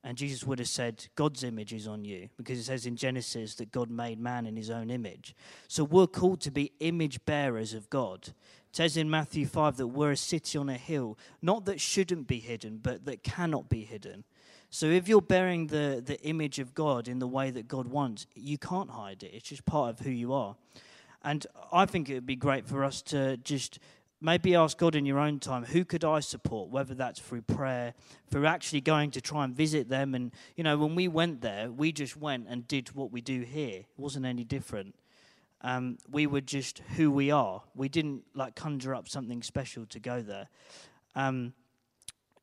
And 0.06 0.18
Jesus 0.18 0.44
would 0.46 0.60
have 0.60 0.68
said, 0.68 1.08
God's 1.16 1.46
image 1.46 1.72
is 1.72 1.88
on 1.88 2.04
you, 2.04 2.28
because 2.36 2.60
it 2.60 2.64
says 2.64 2.86
in 2.86 2.98
Genesis 2.98 3.56
that 3.56 3.72
God 3.72 3.90
made 3.90 4.20
man 4.20 4.46
in 4.46 4.58
his 4.58 4.70
own 4.70 4.90
image. 4.90 5.34
So 5.70 5.86
we're 5.86 6.08
called 6.08 6.42
to 6.42 6.52
be 6.52 6.74
image 6.82 7.24
bearers 7.24 7.74
of 7.74 7.90
God. 7.90 8.34
It 8.74 8.78
says 8.78 8.98
in 8.98 9.08
Matthew 9.08 9.46
5 9.46 9.78
that 9.78 9.86
we're 9.86 10.14
a 10.14 10.18
city 10.18 10.58
on 10.58 10.68
a 10.68 10.78
hill, 10.78 11.16
not 11.44 11.66
that 11.66 11.80
shouldn't 11.80 12.26
be 12.26 12.40
hidden, 12.40 12.80
but 12.82 13.06
that 13.06 13.22
cannot 13.22 13.70
be 13.70 13.84
hidden. 13.84 14.24
So 14.72 14.88
if 14.88 15.08
you're 15.08 15.22
bearing 15.22 15.68
the, 15.68 16.02
the 16.04 16.20
image 16.24 16.58
of 16.58 16.74
God 16.74 17.08
in 17.08 17.20
the 17.20 17.28
way 17.28 17.52
that 17.52 17.68
God 17.68 17.88
wants, 17.88 18.26
you 18.34 18.58
can't 18.58 18.90
hide 18.90 19.22
it. 19.22 19.30
It's 19.32 19.50
just 19.50 19.64
part 19.66 19.92
of 19.92 20.00
who 20.04 20.10
you 20.10 20.34
are. 20.34 20.56
And 21.24 21.46
I 21.72 21.86
think 21.86 22.10
it 22.10 22.16
would 22.16 22.26
be 22.26 22.36
great 22.36 22.66
for 22.66 22.84
us 22.84 23.04
to 23.04 23.38
just 23.38 23.78
maybe 24.20 24.56
ask 24.56 24.76
God 24.76 24.96
in 24.96 25.06
your 25.06 25.20
own 25.20 25.38
time, 25.40 25.66
who 25.66 25.86
could 25.86 26.04
I 26.04 26.22
support, 26.22 26.72
whether 26.72 26.96
that's 26.96 27.20
through 27.20 27.44
prayer, 27.44 27.94
through 28.32 28.48
actually 28.48 28.82
going 28.82 29.12
to 29.12 29.22
try 29.22 29.44
and 29.44 29.56
visit 29.56 29.88
them. 29.88 30.16
And, 30.16 30.32
you 30.56 30.64
know, 30.64 30.80
when 30.80 30.96
we 30.96 31.08
went 31.08 31.42
there, 31.42 31.72
we 31.72 31.92
just 31.92 32.18
went 32.18 32.48
and 32.50 32.68
did 32.68 32.96
what 32.96 33.12
we 33.12 33.22
do 33.22 33.42
here. 33.42 33.82
It 33.82 33.86
wasn't 33.98 34.26
any 34.26 34.44
different. 34.44 34.96
Um, 35.64 35.98
we 36.10 36.28
were 36.28 36.42
just 36.42 36.80
who 36.96 37.10
we 37.10 37.32
are. 37.32 37.62
We 37.76 37.90
didn't 37.90 38.24
like 38.34 38.56
conjure 38.56 38.94
up 38.94 39.08
something 39.08 39.42
special 39.42 39.86
to 39.88 40.00
go 40.00 40.22
there. 40.22 40.50
Um, 41.16 41.54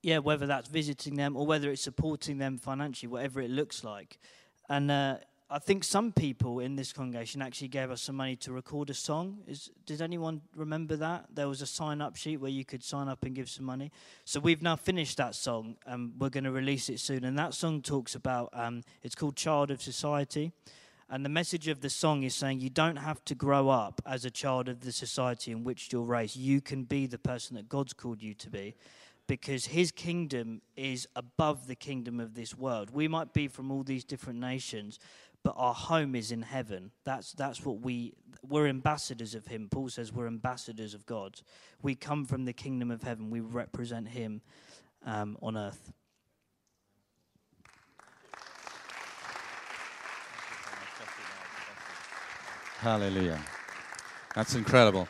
yeah, 0.03 0.19
whether 0.19 0.47
that's 0.47 0.69
visiting 0.69 1.17
them 1.17 1.37
or 1.37 1.47
whether 1.47 1.71
it's 1.71 1.83
supporting 1.83 2.39
them 2.39 2.57
financially, 2.57 3.09
whatever 3.09 3.41
it 3.41 3.51
looks 3.51 3.85
like. 3.85 4.19
And 4.69 4.91
uh, 4.91 5.17
I 5.53 5.59
think 5.59 5.85
some 5.85 6.13
people 6.13 6.61
in 6.61 6.77
this 6.77 6.93
congregation 6.93 7.43
actually 7.43 7.69
gave 7.69 7.91
us 7.91 8.01
some 8.01 8.17
money 8.17 8.37
to 8.37 8.53
record 8.53 8.89
a 8.89 8.95
song. 8.95 9.41
Is, 9.49 9.69
does 9.85 10.01
anyone 10.01 10.41
remember 10.55 10.97
that? 10.97 11.27
There 11.35 11.49
was 11.49 11.61
a 11.61 11.67
sign 11.67 12.01
up 12.01 12.17
sheet 12.17 12.37
where 12.37 12.51
you 12.51 12.65
could 12.65 12.85
sign 12.85 13.09
up 13.09 13.25
and 13.25 13.35
give 13.35 13.51
some 13.51 13.67
money. 13.67 13.91
So 14.25 14.39
we've 14.39 14.63
now 14.63 14.77
finished 14.77 15.17
that 15.17 15.35
song 15.35 15.77
and 15.85 16.13
we're 16.19 16.31
going 16.31 16.45
to 16.45 16.53
release 16.53 16.89
it 16.89 17.01
soon. 17.01 17.25
And 17.25 17.37
that 17.39 17.53
song 17.53 17.83
talks 17.83 18.15
about, 18.15 18.51
um, 18.53 18.83
it's 19.03 19.17
called 19.17 19.37
Child 19.37 19.73
of 19.73 19.83
Society. 19.83 20.53
And 21.13 21.25
the 21.25 21.29
message 21.29 21.67
of 21.67 21.81
the 21.81 21.91
song 21.91 22.23
is 22.23 22.37
saying 22.37 22.61
you 22.61 22.71
don't 22.71 22.97
have 22.97 23.25
to 23.25 23.35
grow 23.35 23.69
up 23.69 24.01
as 24.07 24.25
a 24.25 24.31
child 24.31 24.69
of 24.69 24.81
the 24.81 24.93
society 24.93 25.51
in 25.51 25.65
which 25.65 25.93
you're 25.93 26.03
raised. 26.03 26.37
You 26.37 26.61
can 26.61 26.85
be 26.85 27.07
the 27.07 27.19
person 27.19 27.57
that 27.57 27.69
God's 27.69 27.93
called 27.93 28.23
you 28.23 28.33
to 28.35 28.49
be 28.49 28.77
because 29.27 29.67
his 29.67 29.91
kingdom 29.91 30.63
is 30.77 31.09
above 31.17 31.67
the 31.67 31.75
kingdom 31.75 32.21
of 32.21 32.35
this 32.35 32.57
world. 32.57 32.91
We 32.91 33.09
might 33.09 33.33
be 33.33 33.49
from 33.49 33.73
all 33.73 33.83
these 33.83 34.05
different 34.05 34.39
nations, 34.39 35.01
but 35.43 35.55
our 35.57 35.75
home 35.75 36.15
is 36.15 36.31
in 36.31 36.43
heaven. 36.43 36.93
That's, 37.05 37.33
that's 37.33 37.65
what 37.65 37.81
we, 37.81 38.15
we're 38.49 38.69
ambassadors 38.69 39.35
of 39.35 39.47
Him. 39.47 39.69
Paul 39.71 39.89
says 39.89 40.13
we're 40.13 40.27
ambassadors 40.27 40.95
of 40.95 41.07
God. 41.07 41.41
We 41.83 41.95
come 41.95 42.25
from 42.25 42.45
the 42.45 42.53
kingdom 42.53 42.91
of 42.91 43.03
heaven, 43.03 43.31
we 43.31 43.41
represent 43.41 44.09
Him 44.09 44.43
um, 45.05 45.39
on 45.43 45.57
earth. 45.57 45.93
Hallelujah. 52.81 53.39
That's 54.35 54.55
incredible. 54.55 55.07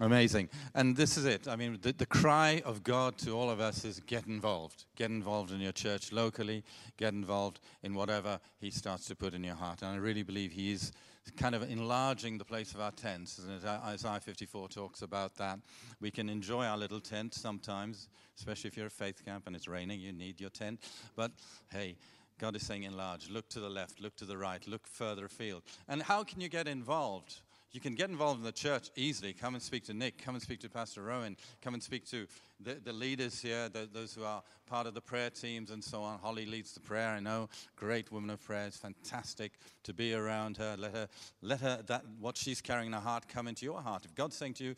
Amazing. 0.00 0.48
And 0.74 0.96
this 0.96 1.16
is 1.16 1.26
it. 1.26 1.46
I 1.46 1.54
mean, 1.54 1.78
the, 1.80 1.92
the 1.92 2.06
cry 2.06 2.60
of 2.64 2.82
God 2.82 3.16
to 3.18 3.30
all 3.30 3.50
of 3.50 3.60
us 3.60 3.84
is 3.84 4.00
get 4.00 4.26
involved. 4.26 4.86
Get 4.96 5.10
involved 5.10 5.52
in 5.52 5.60
your 5.60 5.70
church 5.70 6.10
locally. 6.10 6.64
Get 6.96 7.12
involved 7.12 7.60
in 7.84 7.94
whatever 7.94 8.40
He 8.58 8.72
starts 8.72 9.06
to 9.06 9.14
put 9.14 9.32
in 9.32 9.44
your 9.44 9.54
heart. 9.54 9.82
And 9.82 9.92
I 9.92 9.96
really 9.98 10.24
believe 10.24 10.50
He 10.50 10.72
is 10.72 10.90
kind 11.36 11.54
of 11.54 11.62
enlarging 11.70 12.36
the 12.36 12.44
place 12.44 12.74
of 12.74 12.80
our 12.80 12.90
tents. 12.90 13.38
And 13.38 13.64
Isaiah 13.64 14.18
54 14.18 14.68
talks 14.70 15.02
about 15.02 15.36
that, 15.36 15.60
we 16.00 16.10
can 16.10 16.28
enjoy 16.28 16.64
our 16.64 16.76
little 16.76 17.00
tent 17.00 17.32
sometimes, 17.32 18.08
especially 18.36 18.66
if 18.66 18.76
you're 18.76 18.88
a 18.88 18.90
faith 18.90 19.24
camp 19.24 19.44
and 19.46 19.54
it's 19.54 19.68
raining, 19.68 20.00
you 20.00 20.12
need 20.12 20.40
your 20.40 20.50
tent. 20.50 20.80
But 21.14 21.30
hey, 21.70 21.94
God 22.38 22.56
is 22.56 22.66
saying 22.66 22.82
enlarge. 22.82 23.30
Look 23.30 23.48
to 23.50 23.60
the 23.60 23.68
left, 23.68 24.00
look 24.00 24.16
to 24.16 24.24
the 24.24 24.36
right, 24.36 24.66
look 24.66 24.86
further 24.86 25.26
afield. 25.26 25.62
And 25.88 26.02
how 26.02 26.24
can 26.24 26.40
you 26.40 26.48
get 26.48 26.66
involved? 26.68 27.40
You 27.74 27.80
can 27.80 27.96
get 27.96 28.08
involved 28.08 28.38
in 28.38 28.44
the 28.44 28.52
church 28.52 28.90
easily. 28.94 29.32
Come 29.32 29.54
and 29.54 29.62
speak 29.62 29.84
to 29.86 29.94
Nick. 29.94 30.24
Come 30.24 30.36
and 30.36 30.42
speak 30.42 30.60
to 30.60 30.68
Pastor 30.68 31.02
Rowan. 31.02 31.36
Come 31.60 31.74
and 31.74 31.82
speak 31.82 32.08
to 32.10 32.28
the, 32.60 32.74
the 32.74 32.92
leaders 32.92 33.42
here, 33.42 33.68
the, 33.68 33.88
those 33.92 34.14
who 34.14 34.22
are 34.22 34.44
part 34.66 34.86
of 34.86 34.94
the 34.94 35.00
prayer 35.00 35.28
teams 35.28 35.72
and 35.72 35.82
so 35.82 36.00
on. 36.00 36.20
Holly 36.20 36.46
leads 36.46 36.72
the 36.72 36.78
prayer, 36.78 37.08
I 37.08 37.18
know. 37.18 37.48
Great 37.74 38.12
woman 38.12 38.30
of 38.30 38.40
prayer. 38.40 38.68
It's 38.68 38.76
fantastic 38.76 39.54
to 39.82 39.92
be 39.92 40.14
around 40.14 40.56
her. 40.58 40.76
Let 40.78 40.92
her, 40.92 41.08
let 41.42 41.60
her 41.62 41.80
that, 41.88 42.04
what 42.20 42.36
she's 42.36 42.60
carrying 42.60 42.86
in 42.86 42.92
her 42.92 43.00
heart 43.00 43.26
come 43.26 43.48
into 43.48 43.64
your 43.66 43.80
heart. 43.80 44.04
If 44.04 44.14
God's 44.14 44.36
saying 44.36 44.54
to 44.54 44.64
you, 44.64 44.76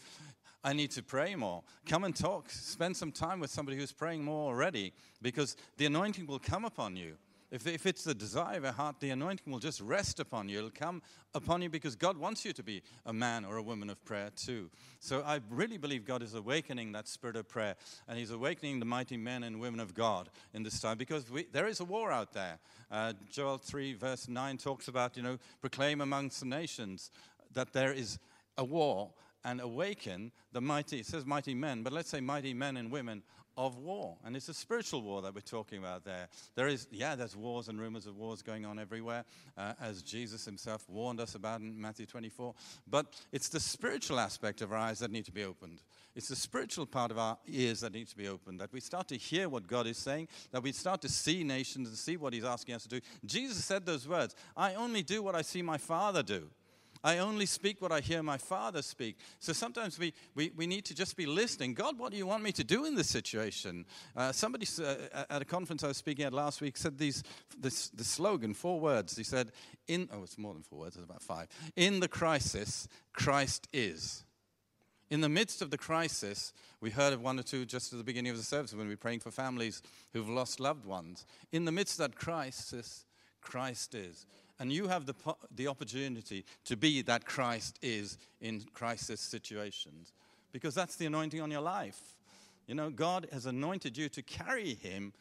I 0.65 0.73
need 0.73 0.91
to 0.93 1.03
pray 1.03 1.35
more. 1.35 1.65
Come 1.85 2.05
and 2.05 2.17
talk. 2.17 2.49
Spend 2.49 2.97
some 2.97 3.13
time 3.13 3.41
with 3.41 3.51
somebody 3.51 3.77
who's 3.77 3.93
praying 3.93 4.25
more 4.25 4.49
already 4.49 4.95
because 5.21 5.55
the 5.77 5.85
anointing 5.85 6.27
will 6.27 6.39
come 6.39 6.65
upon 6.65 6.97
you. 6.97 7.19
If, 7.51 7.67
if 7.67 7.87
it's 7.87 8.03
the 8.03 8.15
desire 8.15 8.57
of 8.57 8.65
your 8.65 8.73
heart, 8.73 8.97
the 9.01 9.11
anointing 9.11 9.53
will 9.53 9.61
just 9.61 9.81
rest 9.81 10.19
upon 10.19 10.49
you. 10.49 10.59
It'll 10.59 10.71
come 10.71 11.03
upon 11.35 11.63
you 11.63 11.71
because 11.71 11.95
God 11.95 12.17
wants 12.17 12.45
you 12.45 12.53
to 12.53 12.63
be 12.63 12.83
a 13.05 13.13
man 13.13 13.45
or 13.45 13.57
a 13.57 13.63
woman 13.63 13.89
of 13.89 14.05
prayer 14.05 14.31
too. 14.35 14.71
So 14.99 15.23
I 15.25 15.41
really 15.51 15.79
believe 15.79 16.05
God 16.05 16.23
is 16.23 16.35
awakening 16.35 16.93
that 16.93 17.07
spirit 17.07 17.37
of 17.37 17.49
prayer 17.49 17.77
and 18.09 18.19
He's 18.19 18.31
awakening 18.33 18.81
the 18.81 18.85
mighty 18.85 19.17
men 19.17 19.45
and 19.45 19.61
women 19.61 19.81
of 19.81 19.95
God 19.95 20.29
in 20.55 20.63
this 20.63 20.81
time 20.81 20.99
because 20.99 21.31
we, 21.31 21.47
there 21.53 21.69
is 21.69 21.81
a 21.81 21.85
war 21.85 22.11
out 22.11 22.33
there. 22.33 22.59
Uh, 22.91 23.13
Joel 23.31 23.59
3, 23.59 23.95
verse 23.95 24.29
9 24.29 24.59
talks 24.59 24.89
about, 24.89 25.17
you 25.17 25.23
know, 25.23 25.39
proclaim 25.61 26.01
amongst 26.01 26.41
the 26.41 26.47
nations 26.47 27.11
that 27.55 27.73
there 27.73 27.93
is 27.93 28.19
a 28.59 28.65
war 28.65 29.11
and 29.45 29.61
awaken 29.61 30.33
the 30.53 30.61
mighty, 30.61 30.99
it 30.99 31.07
says 31.07 31.25
mighty 31.25 31.55
men, 31.55 31.85
but 31.85 31.93
let's 31.93 32.11
say 32.11 32.21
mighty 32.21 32.53
men 32.53 32.77
and 32.77 32.91
women 32.91 33.23
of 33.57 33.79
war. 33.79 34.17
And 34.25 34.37
it's 34.37 34.49
a 34.49 34.55
spiritual 34.55 35.03
war 35.03 35.23
that 35.23 35.35
we're 35.35 35.41
talking 35.41 35.79
about 35.79 36.05
there. 36.05 36.29
There 36.55 36.69
is, 36.69 36.87
yeah, 36.91 37.15
there's 37.15 37.37
wars 37.37 37.69
and 37.69 37.81
rumors 37.81 38.07
of 38.07 38.17
wars 38.17 38.43
going 38.43 38.65
on 38.65 38.79
everywhere, 38.79 39.25
uh, 39.57 39.73
as 39.81 40.03
Jesus 40.03 40.45
himself 40.45 40.85
warned 40.89 41.21
us 41.21 41.35
about 41.35 41.61
in 41.61 41.81
Matthew 41.81 42.07
24. 42.07 42.55
But 42.89 43.07
it's 43.33 43.49
the 43.49 43.61
spiritual 43.61 44.21
aspect 44.21 44.61
of 44.63 44.73
our 44.73 44.79
eyes 44.79 44.99
that 44.99 45.11
need 45.11 45.25
to 45.27 45.33
be 45.33 45.45
opened. 45.45 45.83
It's 46.15 46.29
the 46.29 46.37
spiritual 46.37 46.87
part 46.87 47.11
of 47.11 47.19
our 47.19 47.39
ears 47.47 47.81
that 47.81 47.93
need 47.93 48.09
to 48.09 48.17
be 48.17 48.29
opened, 48.29 48.61
that 48.61 48.73
we 48.73 48.81
start 48.81 49.09
to 49.09 49.17
hear 49.17 49.49
what 49.49 49.67
God 49.67 49.87
is 49.87 49.99
saying, 49.99 50.29
that 50.51 50.63
we 50.63 50.73
start 50.73 51.03
to 51.03 51.09
see 51.09 51.45
nations 51.45 51.89
and 51.89 51.97
see 51.97 52.17
what 52.17 52.33
he's 52.33 52.45
asking 52.45 52.75
us 52.75 52.83
to 52.85 52.89
do. 52.89 53.01
Jesus 53.25 53.65
said 53.65 53.85
those 53.85 54.09
words 54.09 54.35
I 54.57 54.75
only 54.75 55.03
do 55.03 55.23
what 55.23 55.35
I 55.35 55.43
see 55.43 55.63
my 55.63 55.79
Father 55.79 56.23
do. 56.23 56.49
I 57.07 57.19
only 57.19 57.47
speak 57.47 57.81
what 57.81 57.93
I 57.93 58.01
hear 58.01 58.21
my 58.21 58.37
Father 58.37 58.83
speak. 58.83 59.19
So 59.39 59.53
sometimes 59.53 59.97
we, 59.97 60.13
we, 60.35 60.51
we 60.57 60.67
need 60.67 60.85
to 60.87 60.95
just 60.95 61.17
be 61.17 61.25
listening. 61.25 61.73
God, 61.73 62.01
what 62.01 62.11
do 62.11 62.19
you 62.19 62.27
want 62.27 62.43
me 62.43 62.51
to 62.51 62.65
do 62.65 62.85
in 62.85 62.97
this 62.97 63.09
situation? 63.09 63.87
Uh, 64.17 64.33
somebody 64.33 64.67
uh, 64.85 65.23
at 65.31 65.41
a 65.41 65.45
conference 65.45 65.85
I 65.85 65.87
was 65.87 65.99
speaking 65.99 66.25
at 66.25 66.33
last 66.33 66.61
week 66.61 66.77
said 66.77 66.99
these, 66.99 67.23
this, 67.57 67.91
the 67.91 68.03
slogan, 68.03 68.55
four 68.55 68.81
words. 68.81 69.17
He 69.17 69.23
said, 69.23 69.53
in, 69.87 70.09
oh, 70.13 70.25
it's 70.25 70.37
more 70.37 70.53
than 70.53 70.65
four 70.65 70.81
words, 70.81 70.97
it's 70.97 71.05
about 71.05 71.23
five. 71.23 71.47
In 71.77 72.01
the 72.01 72.09
crisis, 72.09 72.89
Christ 73.13 73.69
is. 73.73 74.25
In 75.09 75.21
the 75.21 75.29
midst 75.29 75.63
of 75.63 75.71
the 75.71 75.79
crisis, 75.79 76.53
we 76.81 76.91
heard 76.91 77.13
of 77.13 77.23
one 77.23 77.39
or 77.39 77.45
two 77.45 77.67
just 77.67 77.93
at 77.93 77.99
the 78.01 78.05
beginning 78.05 78.33
of 78.33 78.37
the 78.37 78.43
service 78.43 78.75
when 78.75 78.89
we 78.89 78.95
were 78.95 78.99
praying 78.99 79.21
for 79.21 79.31
families 79.31 79.81
who've 80.13 80.29
lost 80.29 80.59
loved 80.59 80.85
ones. 80.85 81.25
In 81.53 81.67
the 81.67 81.73
midst 81.73 82.01
of 82.01 82.11
that 82.11 82.19
crisis, 82.19 83.07
Christ 83.41 83.95
is. 83.95 84.27
And 84.59 84.73
you 84.73 84.89
have 84.89 85.07
the, 85.07 85.15
the 85.55 85.69
opportunity 85.69 86.45
to 86.65 86.77
be 86.77 87.03
that 87.03 87.27
Christ 87.27 87.79
is 87.83 88.17
in 88.41 88.65
crisis 88.73 89.21
situations 89.21 90.13
because 90.53 90.75
that's 90.75 90.97
the 90.97 91.07
anointing 91.07 91.41
on 91.41 91.51
your 91.51 91.61
life. 91.61 92.15
You 92.67 92.75
know, 92.75 92.91
God 92.91 93.29
has 93.33 93.47
anointed 93.47 93.97
you 93.97 94.09
to 94.09 94.23
carry 94.23 94.75
Him, 94.75 95.13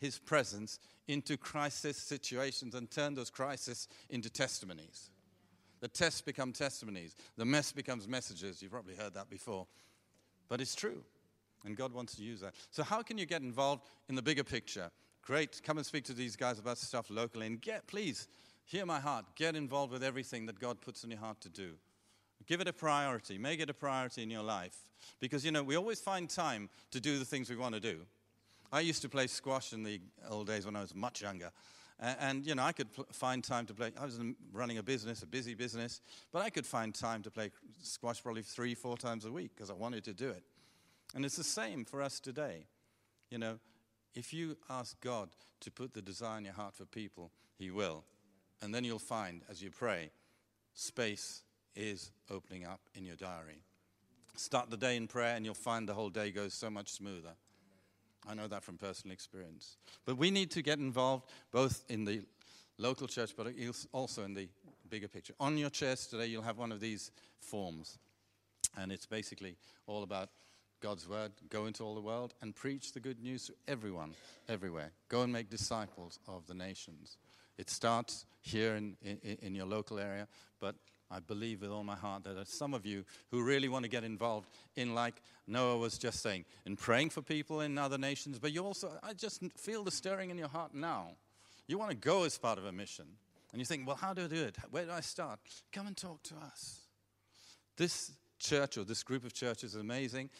His 0.00 0.18
presence, 0.18 0.78
into 1.06 1.36
crisis 1.36 1.96
situations 1.96 2.74
and 2.74 2.90
turn 2.90 3.14
those 3.14 3.30
crises 3.30 3.88
into 4.08 4.30
testimonies. 4.30 5.10
The 5.80 5.88
tests 5.88 6.20
become 6.20 6.52
testimonies, 6.52 7.16
the 7.36 7.44
mess 7.44 7.72
becomes 7.72 8.06
messages. 8.08 8.62
You've 8.62 8.72
probably 8.72 8.94
heard 8.94 9.14
that 9.14 9.28
before. 9.28 9.66
But 10.48 10.60
it's 10.60 10.74
true. 10.74 11.02
And 11.64 11.76
God 11.76 11.92
wants 11.92 12.16
to 12.16 12.22
use 12.22 12.40
that. 12.40 12.54
So, 12.70 12.82
how 12.82 13.02
can 13.02 13.18
you 13.18 13.26
get 13.26 13.42
involved 13.42 13.82
in 14.08 14.14
the 14.14 14.22
bigger 14.22 14.44
picture? 14.44 14.90
Great. 15.22 15.60
Come 15.64 15.76
and 15.76 15.86
speak 15.86 16.04
to 16.04 16.12
these 16.12 16.34
guys 16.34 16.58
about 16.58 16.78
stuff 16.78 17.10
locally. 17.10 17.46
And 17.46 17.60
get, 17.60 17.86
please, 17.86 18.26
Hear 18.64 18.86
my 18.86 19.00
heart. 19.00 19.24
Get 19.34 19.56
involved 19.56 19.92
with 19.92 20.02
everything 20.02 20.46
that 20.46 20.58
God 20.58 20.80
puts 20.80 21.04
in 21.04 21.10
your 21.10 21.20
heart 21.20 21.40
to 21.42 21.48
do. 21.48 21.72
Give 22.46 22.60
it 22.60 22.68
a 22.68 22.72
priority. 22.72 23.38
Make 23.38 23.60
it 23.60 23.70
a 23.70 23.74
priority 23.74 24.22
in 24.22 24.30
your 24.30 24.42
life. 24.42 24.76
Because, 25.20 25.44
you 25.44 25.50
know, 25.50 25.62
we 25.62 25.76
always 25.76 26.00
find 26.00 26.28
time 26.28 26.68
to 26.90 27.00
do 27.00 27.18
the 27.18 27.24
things 27.24 27.50
we 27.50 27.56
want 27.56 27.74
to 27.74 27.80
do. 27.80 28.00
I 28.72 28.80
used 28.80 29.02
to 29.02 29.08
play 29.08 29.26
squash 29.26 29.72
in 29.72 29.82
the 29.82 30.00
old 30.28 30.46
days 30.46 30.64
when 30.64 30.76
I 30.76 30.80
was 30.80 30.94
much 30.94 31.22
younger. 31.22 31.50
And, 32.00 32.44
you 32.44 32.54
know, 32.54 32.62
I 32.62 32.72
could 32.72 32.88
find 33.12 33.44
time 33.44 33.66
to 33.66 33.74
play. 33.74 33.92
I 34.00 34.04
was 34.04 34.18
running 34.52 34.78
a 34.78 34.82
business, 34.82 35.22
a 35.22 35.26
busy 35.26 35.54
business, 35.54 36.00
but 36.32 36.42
I 36.42 36.50
could 36.50 36.66
find 36.66 36.92
time 36.92 37.22
to 37.22 37.30
play 37.30 37.50
squash 37.80 38.22
probably 38.22 38.42
three, 38.42 38.74
four 38.74 38.96
times 38.96 39.24
a 39.24 39.30
week 39.30 39.52
because 39.54 39.70
I 39.70 39.74
wanted 39.74 40.02
to 40.04 40.14
do 40.14 40.30
it. 40.30 40.42
And 41.14 41.24
it's 41.24 41.36
the 41.36 41.44
same 41.44 41.84
for 41.84 42.02
us 42.02 42.18
today. 42.18 42.66
You 43.30 43.38
know, 43.38 43.58
if 44.14 44.32
you 44.32 44.56
ask 44.68 45.00
God 45.00 45.28
to 45.60 45.70
put 45.70 45.94
the 45.94 46.02
desire 46.02 46.38
in 46.38 46.44
your 46.44 46.54
heart 46.54 46.74
for 46.74 46.86
people, 46.86 47.30
He 47.56 47.70
will. 47.70 48.04
And 48.62 48.74
then 48.74 48.84
you'll 48.84 48.98
find, 48.98 49.42
as 49.50 49.60
you 49.60 49.70
pray, 49.70 50.10
space 50.74 51.42
is 51.74 52.12
opening 52.30 52.64
up 52.64 52.80
in 52.94 53.04
your 53.04 53.16
diary. 53.16 53.62
Start 54.36 54.70
the 54.70 54.76
day 54.76 54.96
in 54.96 55.08
prayer, 55.08 55.34
and 55.36 55.44
you'll 55.44 55.54
find 55.54 55.88
the 55.88 55.94
whole 55.94 56.10
day 56.10 56.30
goes 56.30 56.54
so 56.54 56.70
much 56.70 56.92
smoother. 56.92 57.34
I 58.26 58.34
know 58.34 58.46
that 58.46 58.62
from 58.62 58.78
personal 58.78 59.12
experience. 59.12 59.76
But 60.06 60.16
we 60.16 60.30
need 60.30 60.50
to 60.52 60.62
get 60.62 60.78
involved 60.78 61.28
both 61.50 61.84
in 61.88 62.04
the 62.04 62.22
local 62.78 63.08
church, 63.08 63.32
but 63.36 63.48
also 63.92 64.22
in 64.22 64.34
the 64.34 64.48
bigger 64.88 65.08
picture. 65.08 65.34
On 65.40 65.58
your 65.58 65.70
chairs 65.70 66.06
today, 66.06 66.26
you'll 66.26 66.42
have 66.42 66.58
one 66.58 66.72
of 66.72 66.80
these 66.80 67.10
forms. 67.40 67.98
And 68.78 68.92
it's 68.92 69.06
basically 69.06 69.56
all 69.86 70.02
about 70.02 70.30
God's 70.80 71.08
word. 71.08 71.32
Go 71.50 71.66
into 71.66 71.82
all 71.82 71.94
the 71.94 72.00
world 72.00 72.34
and 72.40 72.54
preach 72.54 72.92
the 72.92 73.00
good 73.00 73.20
news 73.20 73.46
to 73.46 73.54
everyone, 73.68 74.14
everywhere. 74.48 74.92
Go 75.08 75.22
and 75.22 75.32
make 75.32 75.50
disciples 75.50 76.18
of 76.28 76.46
the 76.46 76.54
nations. 76.54 77.16
It 77.58 77.70
starts 77.70 78.26
here 78.40 78.74
in, 78.76 78.96
in, 79.02 79.38
in 79.42 79.54
your 79.54 79.66
local 79.66 79.98
area, 79.98 80.26
but 80.60 80.74
I 81.10 81.20
believe 81.20 81.60
with 81.60 81.70
all 81.70 81.84
my 81.84 81.94
heart 81.94 82.24
that 82.24 82.48
some 82.48 82.72
of 82.72 82.86
you 82.86 83.04
who 83.30 83.42
really 83.42 83.68
want 83.68 83.84
to 83.84 83.90
get 83.90 84.02
involved 84.02 84.48
in, 84.76 84.94
like 84.94 85.22
Noah 85.46 85.76
was 85.76 85.98
just 85.98 86.22
saying, 86.22 86.46
in 86.64 86.76
praying 86.76 87.10
for 87.10 87.20
people 87.20 87.60
in 87.60 87.76
other 87.76 87.98
nations, 87.98 88.38
but 88.38 88.52
you 88.52 88.64
also, 88.64 88.98
I 89.02 89.12
just 89.12 89.42
feel 89.58 89.84
the 89.84 89.90
stirring 89.90 90.30
in 90.30 90.38
your 90.38 90.48
heart 90.48 90.74
now. 90.74 91.16
You 91.68 91.78
want 91.78 91.90
to 91.90 91.96
go 91.96 92.24
as 92.24 92.38
part 92.38 92.58
of 92.58 92.64
a 92.64 92.72
mission. 92.72 93.06
And 93.52 93.60
you 93.60 93.66
think, 93.66 93.86
well, 93.86 93.96
how 93.96 94.14
do 94.14 94.24
I 94.24 94.28
do 94.28 94.42
it? 94.42 94.56
Where 94.70 94.86
do 94.86 94.92
I 94.92 95.00
start? 95.00 95.38
Come 95.72 95.86
and 95.86 95.96
talk 95.96 96.22
to 96.24 96.34
us. 96.36 96.80
This 97.76 98.12
church 98.38 98.78
or 98.78 98.84
this 98.84 99.02
group 99.02 99.24
of 99.24 99.34
churches 99.34 99.74
is 99.74 99.80
amazing. 99.80 100.30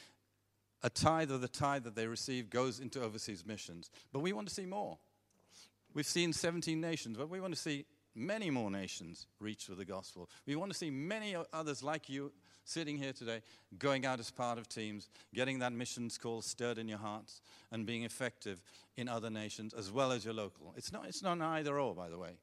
A 0.83 0.89
tithe 0.89 1.31
of 1.31 1.43
the 1.43 1.49
tithe 1.49 1.85
that 1.85 1.95
they 1.95 2.07
receive 2.07 2.49
goes 2.49 2.81
into 2.81 3.03
overseas 3.03 3.45
missions. 3.47 3.91
But 4.13 4.21
we 4.21 4.33
want 4.33 4.49
to 4.49 4.55
see 4.55 4.67
more. 4.67 4.99
We've 5.95 6.07
seen 6.07 6.33
17 6.33 6.81
nations, 6.81 7.17
but 7.17 7.29
we 7.29 7.41
want 7.41 7.55
to 7.55 7.61
see 7.61 7.85
many 8.15 8.51
more 8.51 8.71
nations 8.71 9.27
reached 9.41 9.69
with 9.69 9.79
the 9.79 9.85
gospel. 9.85 10.29
We 10.47 10.57
want 10.57 10.73
to 10.73 10.79
see 10.79 10.91
many 10.91 11.37
others 11.53 11.83
like 11.83 12.09
you 12.09 12.33
sitting 12.65 12.97
here 12.97 13.13
today 13.13 13.43
going 13.79 14.07
out 14.07 14.21
as 14.21 14.31
part 14.31 14.59
of 14.59 14.69
teams, 14.69 15.09
getting 15.35 15.59
that 15.61 15.73
missions 15.73 16.19
call 16.19 16.43
stirred 16.43 16.79
in 16.79 16.89
your 16.89 16.99
hearts, 16.99 17.41
and 17.71 17.87
being 17.87 18.05
effective 18.05 18.63
in 18.97 19.09
other 19.09 19.31
nations 19.31 19.75
as 19.75 19.91
well 19.91 20.13
as 20.13 20.25
your 20.25 20.35
local. 20.35 20.75
It's 20.77 20.93
not, 20.93 21.07
it's 21.07 21.23
not 21.23 21.33
an 21.39 21.43
either 21.43 21.79
or, 21.79 21.95
by 21.95 22.09
the 22.09 22.19
way, 22.19 22.37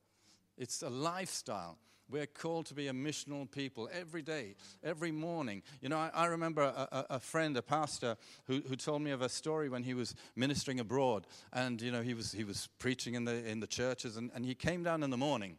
it's 0.58 0.82
a 0.82 0.89
lifestyle. 0.89 1.78
We're 2.10 2.26
called 2.26 2.66
to 2.68 2.74
be 2.74 2.88
a 2.88 2.91
missional 2.91 3.49
people 3.49 3.88
every 3.93 4.22
day, 4.22 4.55
every 4.84 5.12
morning. 5.12 5.62
You 5.82 5.89
know, 5.89 5.97
I, 5.97 6.10
I 6.14 6.26
remember 6.26 6.64
a, 6.64 7.05
a, 7.12 7.20
friend, 7.20 7.55
a 7.55 7.62
pastor, 7.62 8.18
who, 8.45 8.62
who 8.68 8.76
told 8.76 9.01
me 9.03 9.12
of 9.12 9.22
a 9.22 9.30
story 9.30 9.70
when 9.70 9.84
he 9.84 9.93
was 9.93 10.16
ministering 10.36 10.80
abroad. 10.80 11.28
And, 11.53 11.82
you 11.82 11.91
know, 11.91 12.01
he 12.01 12.16
was, 12.16 12.32
he 12.32 12.43
was 12.43 12.68
preaching 12.80 13.14
in 13.14 13.26
the, 13.26 13.47
in 13.47 13.60
the 13.60 13.68
churches, 13.68 14.18
and, 14.18 14.32
and 14.34 14.43
he 14.43 14.55
came 14.55 14.82
down 14.82 15.03
in 15.03 15.12
the 15.12 15.18
morning 15.18 15.57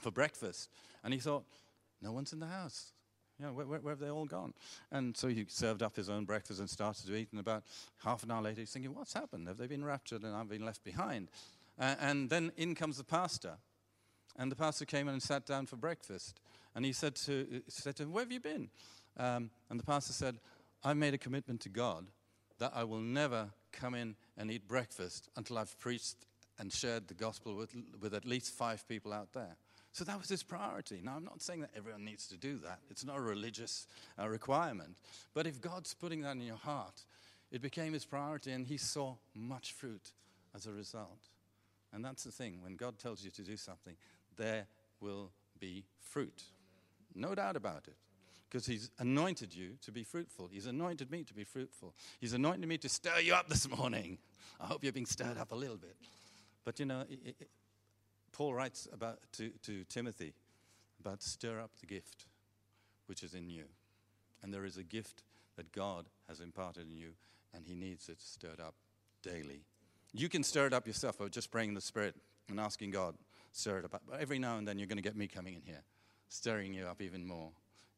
for 0.00 0.10
breakfast. 0.10 0.68
And 1.02 1.14
he 1.14 1.20
thought, 1.20 1.44
no 2.02 2.12
one's 2.12 2.32
in 2.32 2.40
the 2.40 2.46
house. 2.46 2.92
You 3.38 3.46
know, 3.46 3.52
where, 3.52 3.66
where, 3.66 3.80
where, 3.80 3.92
have 3.92 4.00
they 4.00 4.10
all 4.10 4.26
gone? 4.26 4.52
And 4.92 5.16
so 5.16 5.28
he 5.28 5.46
served 5.48 5.82
up 5.82 5.96
his 5.96 6.10
own 6.10 6.26
breakfast 6.26 6.60
and 6.60 6.68
started 6.68 7.06
to 7.06 7.16
eat. 7.16 7.28
And 7.30 7.40
about 7.40 7.62
half 8.04 8.22
an 8.22 8.30
hour 8.30 8.42
later, 8.42 8.60
he's 8.60 8.70
thinking, 8.70 8.94
what's 8.94 9.14
happened? 9.14 9.48
Have 9.48 9.56
they 9.56 9.66
been 9.66 9.84
raptured 9.84 10.24
and 10.24 10.36
I've 10.36 10.50
been 10.50 10.64
left 10.64 10.84
behind? 10.84 11.30
Uh, 11.78 11.94
and 12.00 12.28
then 12.28 12.52
in 12.58 12.74
comes 12.74 12.98
the 12.98 13.04
pastor. 13.04 13.54
And 14.38 14.50
the 14.50 14.56
pastor 14.56 14.84
came 14.84 15.08
in 15.08 15.14
and 15.14 15.22
sat 15.22 15.46
down 15.46 15.66
for 15.66 15.76
breakfast. 15.76 16.40
And 16.74 16.84
he 16.84 16.92
said 16.92 17.14
to, 17.16 17.62
said 17.68 17.96
to 17.96 18.04
him, 18.04 18.12
Where 18.12 18.24
have 18.24 18.32
you 18.32 18.40
been? 18.40 18.70
Um, 19.16 19.50
and 19.68 19.78
the 19.78 19.84
pastor 19.84 20.12
said, 20.12 20.38
I've 20.84 20.96
made 20.96 21.14
a 21.14 21.18
commitment 21.18 21.60
to 21.62 21.68
God 21.68 22.06
that 22.58 22.72
I 22.74 22.84
will 22.84 23.00
never 23.00 23.50
come 23.72 23.94
in 23.94 24.16
and 24.36 24.50
eat 24.50 24.68
breakfast 24.68 25.28
until 25.36 25.58
I've 25.58 25.78
preached 25.78 26.26
and 26.58 26.72
shared 26.72 27.08
the 27.08 27.14
gospel 27.14 27.56
with, 27.56 27.74
with 28.00 28.14
at 28.14 28.24
least 28.24 28.54
five 28.54 28.86
people 28.86 29.12
out 29.12 29.32
there. 29.32 29.56
So 29.92 30.04
that 30.04 30.18
was 30.18 30.28
his 30.28 30.42
priority. 30.42 31.00
Now, 31.02 31.16
I'm 31.16 31.24
not 31.24 31.42
saying 31.42 31.62
that 31.62 31.70
everyone 31.76 32.04
needs 32.04 32.28
to 32.28 32.36
do 32.36 32.58
that, 32.58 32.78
it's 32.90 33.04
not 33.04 33.16
a 33.16 33.20
religious 33.20 33.86
uh, 34.18 34.28
requirement. 34.28 34.96
But 35.34 35.46
if 35.46 35.60
God's 35.60 35.94
putting 35.94 36.20
that 36.22 36.36
in 36.36 36.42
your 36.42 36.56
heart, 36.56 37.02
it 37.50 37.60
became 37.60 37.92
his 37.92 38.04
priority, 38.04 38.52
and 38.52 38.66
he 38.66 38.76
saw 38.76 39.16
much 39.34 39.72
fruit 39.72 40.12
as 40.54 40.66
a 40.66 40.72
result. 40.72 41.28
And 41.92 42.04
that's 42.04 42.22
the 42.22 42.30
thing 42.30 42.60
when 42.62 42.76
God 42.76 42.98
tells 42.98 43.24
you 43.24 43.30
to 43.32 43.42
do 43.42 43.56
something, 43.56 43.96
there 44.40 44.66
will 45.00 45.30
be 45.60 45.84
fruit. 46.00 46.42
No 47.14 47.34
doubt 47.34 47.56
about 47.56 47.86
it. 47.86 47.96
Because 48.48 48.66
he's 48.66 48.90
anointed 48.98 49.54
you 49.54 49.76
to 49.82 49.92
be 49.92 50.02
fruitful. 50.02 50.48
He's 50.50 50.66
anointed 50.66 51.10
me 51.10 51.22
to 51.22 51.34
be 51.34 51.44
fruitful. 51.44 51.94
He's 52.20 52.32
anointed 52.32 52.68
me 52.68 52.78
to 52.78 52.88
stir 52.88 53.20
you 53.20 53.34
up 53.34 53.48
this 53.48 53.68
morning. 53.68 54.18
I 54.60 54.66
hope 54.66 54.82
you're 54.82 54.92
being 54.92 55.06
stirred 55.06 55.38
up 55.38 55.52
a 55.52 55.54
little 55.54 55.76
bit. 55.76 55.94
But 56.64 56.80
you 56.80 56.86
know, 56.86 57.04
it, 57.08 57.36
it, 57.40 57.48
Paul 58.32 58.54
writes 58.54 58.88
about 58.92 59.18
to, 59.34 59.50
to 59.62 59.84
Timothy 59.84 60.34
about 60.98 61.22
stir 61.22 61.60
up 61.60 61.70
the 61.80 61.86
gift 61.86 62.26
which 63.06 63.22
is 63.22 63.34
in 63.34 63.50
you. 63.50 63.64
And 64.42 64.54
there 64.54 64.64
is 64.64 64.76
a 64.76 64.84
gift 64.84 65.24
that 65.56 65.72
God 65.72 66.06
has 66.28 66.40
imparted 66.40 66.86
in 66.88 66.96
you, 66.96 67.10
and 67.52 67.66
He 67.66 67.74
needs 67.74 68.08
it 68.08 68.20
stirred 68.20 68.60
up 68.60 68.74
daily. 69.22 69.64
You 70.12 70.28
can 70.28 70.42
stir 70.44 70.66
it 70.66 70.72
up 70.72 70.86
yourself 70.86 71.18
by 71.18 71.26
just 71.26 71.50
praying 71.50 71.70
in 71.70 71.74
the 71.74 71.80
Spirit 71.80 72.14
and 72.48 72.60
asking 72.60 72.92
God, 72.92 73.16
stir 73.52 73.78
it 73.78 73.84
up. 73.84 74.02
But 74.08 74.20
every 74.20 74.38
now 74.38 74.58
and 74.58 74.66
then 74.66 74.78
you're 74.78 74.86
going 74.86 74.96
to 74.96 75.02
get 75.02 75.16
me 75.16 75.26
coming 75.26 75.54
in 75.54 75.62
here, 75.62 75.82
stirring 76.28 76.74
you 76.74 76.86
up 76.86 77.02
even 77.02 77.26
more 77.26 77.50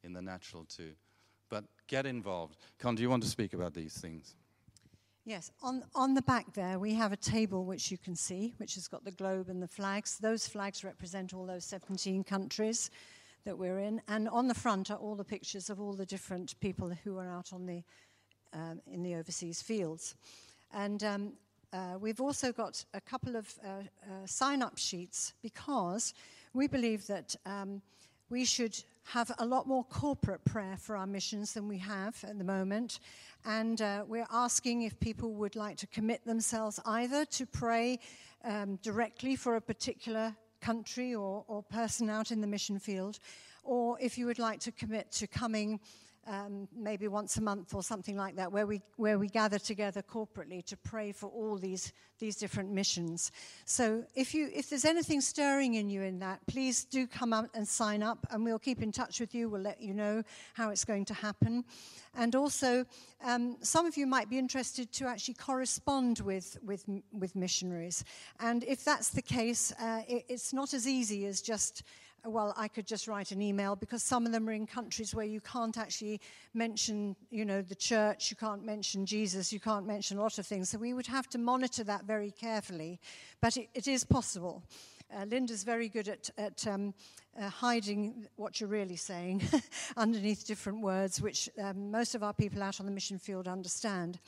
in 0.03 0.13
the 0.13 0.21
natural 0.21 0.65
too. 0.65 0.91
But 1.49 1.65
get 1.87 2.05
involved. 2.05 2.57
Con, 2.79 2.95
do 2.95 3.01
you 3.01 3.09
want 3.09 3.23
to 3.23 3.29
speak 3.29 3.53
about 3.53 3.73
these 3.73 3.93
things? 3.93 4.35
Yes, 5.25 5.51
on, 5.61 5.83
on 5.95 6.15
the 6.15 6.21
back 6.21 6.53
there, 6.53 6.77
we 6.79 6.93
have 6.95 7.13
a 7.13 7.17
table 7.17 7.63
which 7.63 7.89
you 7.89 7.97
can 7.97 8.13
see, 8.13 8.53
which 8.57 8.75
has 8.75 8.89
got 8.89 9.05
the 9.05 9.11
globe 9.11 9.47
and 9.47 9.63
the 9.63 9.67
flags. 9.67 10.17
Those 10.17 10.47
flags 10.47 10.83
represent 10.83 11.33
all 11.33 11.45
those 11.45 11.63
17 11.63 12.25
countries 12.25 12.91
that 13.45 13.57
we're 13.57 13.79
in. 13.79 14.01
And 14.09 14.27
on 14.27 14.49
the 14.49 14.53
front 14.53 14.91
are 14.91 14.97
all 14.97 15.15
the 15.15 15.23
pictures 15.23 15.69
of 15.69 15.79
all 15.79 15.93
the 15.93 16.05
different 16.05 16.59
people 16.59 16.91
who 17.03 17.17
are 17.17 17.29
out 17.29 17.53
on 17.53 17.65
the, 17.65 17.83
um, 18.51 18.81
in 18.85 19.01
the 19.01 19.15
overseas 19.15 19.61
fields. 19.61 20.15
And 20.73 21.01
um, 21.05 21.33
uh, 21.73 21.97
we've 21.99 22.21
also 22.21 22.51
got 22.51 22.85
a 22.93 23.01
couple 23.01 23.35
of 23.35 23.53
uh, 23.63 23.67
uh, 23.67 24.25
sign 24.25 24.61
up 24.61 24.77
sheets 24.77 25.33
because 25.41 26.13
we 26.53 26.67
believe 26.67 27.07
that 27.07 27.35
um, 27.45 27.81
we 28.29 28.45
should 28.45 28.77
have 29.05 29.31
a 29.39 29.45
lot 29.45 29.67
more 29.67 29.83
corporate 29.85 30.45
prayer 30.45 30.77
for 30.77 30.95
our 30.95 31.07
missions 31.07 31.53
than 31.53 31.67
we 31.67 31.79
have 31.79 32.23
at 32.27 32.37
the 32.37 32.43
moment. 32.43 32.99
And 33.43 33.81
uh, 33.81 34.05
we're 34.07 34.27
asking 34.31 34.83
if 34.83 34.99
people 34.99 35.33
would 35.33 35.55
like 35.55 35.77
to 35.77 35.87
commit 35.87 36.23
themselves 36.25 36.79
either 36.85 37.25
to 37.25 37.45
pray 37.45 37.99
um, 38.43 38.77
directly 38.83 39.35
for 39.35 39.55
a 39.55 39.61
particular 39.61 40.35
country 40.61 41.15
or, 41.15 41.43
or 41.47 41.63
person 41.63 42.09
out 42.09 42.31
in 42.31 42.39
the 42.39 42.47
mission 42.47 42.79
field, 42.79 43.19
or 43.63 43.97
if 43.99 44.17
you 44.17 44.25
would 44.25 44.39
like 44.39 44.59
to 44.61 44.71
commit 44.71 45.11
to 45.11 45.27
coming 45.27 45.79
um, 46.27 46.67
maybe 46.75 47.07
once 47.07 47.37
a 47.37 47.41
month 47.41 47.73
or 47.73 47.83
something 47.83 48.15
like 48.15 48.35
that, 48.35 48.51
where 48.51 48.65
we, 48.65 48.81
where 48.97 49.19
we 49.19 49.27
gather 49.27 49.59
together 49.59 50.01
corporately 50.01 50.63
to 50.65 50.77
pray 50.77 51.11
for 51.11 51.27
all 51.27 51.57
these, 51.57 51.93
these 52.19 52.35
different 52.35 52.71
missions. 52.71 53.31
So 53.65 54.05
if, 54.15 54.33
you, 54.33 54.49
if 54.53 54.69
there's 54.69 54.85
anything 54.85 55.21
stirring 55.21 55.75
in 55.75 55.89
you 55.89 56.01
in 56.01 56.19
that, 56.19 56.39
please 56.47 56.85
do 56.85 57.07
come 57.07 57.33
out 57.33 57.49
and 57.53 57.67
sign 57.67 58.03
up, 58.03 58.25
and 58.31 58.43
we'll 58.43 58.59
keep 58.59 58.81
in 58.81 58.91
touch 58.91 59.19
with 59.19 59.35
you. 59.35 59.49
We'll 59.49 59.61
let 59.61 59.81
you 59.81 59.93
know 59.93 60.23
how 60.53 60.69
it's 60.69 60.85
going 60.85 61.05
to 61.05 61.13
happen. 61.13 61.65
And 62.15 62.35
also, 62.35 62.85
um, 63.23 63.57
some 63.61 63.85
of 63.85 63.97
you 63.97 64.05
might 64.05 64.29
be 64.29 64.37
interested 64.37 64.91
to 64.93 65.07
actually 65.07 65.33
correspond 65.35 66.19
with, 66.19 66.57
with, 66.63 66.85
with 67.11 67.35
missionaries. 67.35 68.03
And 68.39 68.63
if 68.63 68.83
that's 68.85 69.09
the 69.09 69.21
case, 69.21 69.73
uh, 69.79 70.01
it, 70.07 70.25
it's 70.29 70.53
not 70.53 70.73
as 70.73 70.87
easy 70.87 71.25
as 71.25 71.41
just 71.41 71.83
well, 72.25 72.53
I 72.55 72.67
could 72.67 72.87
just 72.87 73.07
write 73.07 73.31
an 73.31 73.41
email 73.41 73.75
because 73.75 74.01
some 74.01 74.25
of 74.25 74.31
them 74.31 74.47
are 74.47 74.53
in 74.53 74.65
countries 74.65 75.13
where 75.13 75.25
you 75.25 75.41
can't 75.41 75.77
actually 75.77 76.21
mention, 76.53 77.15
you 77.31 77.45
know, 77.45 77.61
the 77.61 77.75
church, 77.75 78.29
you 78.29 78.37
can't 78.37 78.63
mention 78.63 79.05
Jesus, 79.05 79.51
you 79.51 79.59
can't 79.59 79.85
mention 79.85 80.17
a 80.17 80.21
lot 80.21 80.37
of 80.37 80.47
things. 80.47 80.69
So 80.69 80.77
we 80.77 80.93
would 80.93 81.07
have 81.07 81.29
to 81.31 81.37
monitor 81.37 81.83
that 81.83 82.05
very 82.05 82.31
carefully. 82.31 82.99
But 83.41 83.57
it, 83.57 83.69
it 83.73 83.87
is 83.87 84.03
possible. 84.03 84.63
Uh, 85.13 85.25
Linda's 85.25 85.63
very 85.63 85.89
good 85.89 86.07
at, 86.07 86.29
at 86.37 86.65
um, 86.65 86.93
uh, 87.39 87.49
hiding 87.49 88.27
what 88.35 88.59
you're 88.59 88.69
really 88.69 88.95
saying 88.95 89.41
underneath 89.97 90.47
different 90.47 90.81
words, 90.81 91.21
which 91.21 91.49
um, 91.61 91.91
most 91.91 92.15
of 92.15 92.23
our 92.23 92.33
people 92.33 92.63
out 92.63 92.79
on 92.79 92.85
the 92.85 92.91
mission 92.91 93.19
field 93.19 93.47
understand. 93.47 94.19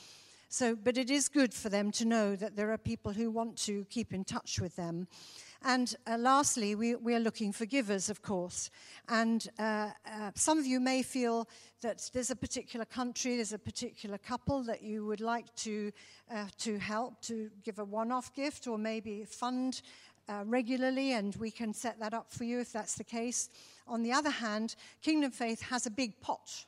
So, 0.49 0.75
but 0.75 0.97
it 0.97 1.09
is 1.09 1.27
good 1.27 1.53
for 1.53 1.69
them 1.69 1.91
to 1.93 2.05
know 2.05 2.35
that 2.35 2.55
there 2.55 2.71
are 2.71 2.77
people 2.77 3.11
who 3.11 3.31
want 3.31 3.57
to 3.63 3.85
keep 3.89 4.13
in 4.13 4.23
touch 4.23 4.59
with 4.59 4.75
them. 4.75 5.07
And 5.67 5.95
uh, 6.05 6.17
lastly, 6.19 6.75
we, 6.75 6.93
we, 6.93 7.15
are 7.15 7.19
looking 7.19 7.51
for 7.51 7.65
givers, 7.65 8.11
of 8.11 8.21
course. 8.21 8.69
And 9.09 9.47
uh, 9.57 9.89
uh, 10.05 10.29
some 10.35 10.59
of 10.59 10.67
you 10.67 10.79
may 10.79 11.01
feel 11.01 11.49
that 11.81 12.07
there's 12.13 12.29
a 12.29 12.35
particular 12.35 12.85
country, 12.85 13.37
there's 13.37 13.51
a 13.51 13.57
particular 13.57 14.19
couple 14.19 14.61
that 14.65 14.83
you 14.83 15.07
would 15.07 15.21
like 15.21 15.53
to, 15.55 15.91
uh, 16.31 16.45
to 16.59 16.77
help, 16.77 17.19
to 17.23 17.49
give 17.63 17.79
a 17.79 17.83
one 17.83 18.11
off 18.11 18.31
gift, 18.35 18.67
or 18.67 18.77
maybe 18.77 19.25
fund 19.25 19.81
uh, 20.29 20.43
regularly, 20.45 21.13
and 21.13 21.35
we 21.37 21.49
can 21.49 21.73
set 21.73 21.99
that 21.99 22.13
up 22.13 22.31
for 22.31 22.43
you 22.43 22.59
if 22.59 22.71
that's 22.71 22.93
the 22.93 23.03
case. 23.03 23.49
On 23.87 24.03
the 24.03 24.11
other 24.11 24.29
hand, 24.29 24.75
Kingdom 25.01 25.31
Faith 25.31 25.63
has 25.63 25.87
a 25.87 25.91
big 25.91 26.21
pot. 26.21 26.63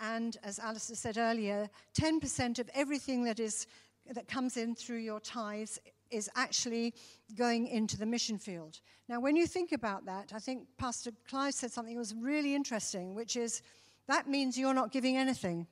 And 0.00 0.38
as 0.42 0.58
Alistair 0.58 0.96
said 0.96 1.18
earlier, 1.18 1.68
10% 2.00 2.58
of 2.58 2.70
everything 2.74 3.24
that, 3.24 3.38
is, 3.38 3.66
that 4.10 4.28
comes 4.28 4.56
in 4.56 4.74
through 4.74 5.00
your 5.00 5.20
tithes 5.20 5.78
is 6.14 6.30
actually 6.36 6.94
going 7.36 7.66
into 7.66 7.96
the 7.98 8.06
mission 8.06 8.38
field. 8.38 8.80
Now, 9.08 9.20
when 9.20 9.36
you 9.36 9.46
think 9.46 9.72
about 9.72 10.06
that, 10.06 10.32
I 10.34 10.38
think 10.38 10.66
Pastor 10.78 11.10
Clive 11.28 11.54
said 11.54 11.72
something 11.72 11.94
that 11.94 11.98
was 11.98 12.14
really 12.14 12.54
interesting, 12.54 13.14
which 13.14 13.36
is 13.36 13.62
that 14.06 14.28
means 14.28 14.58
you're 14.58 14.74
not 14.74 14.92
giving 14.92 15.16
anything 15.16 15.66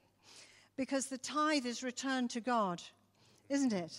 because 0.77 1.07
the 1.07 1.19
tithe 1.19 1.67
is 1.67 1.83
returned 1.83 2.31
to 2.31 2.41
God, 2.41 2.83
isn't 3.49 3.73
it? 3.73 3.97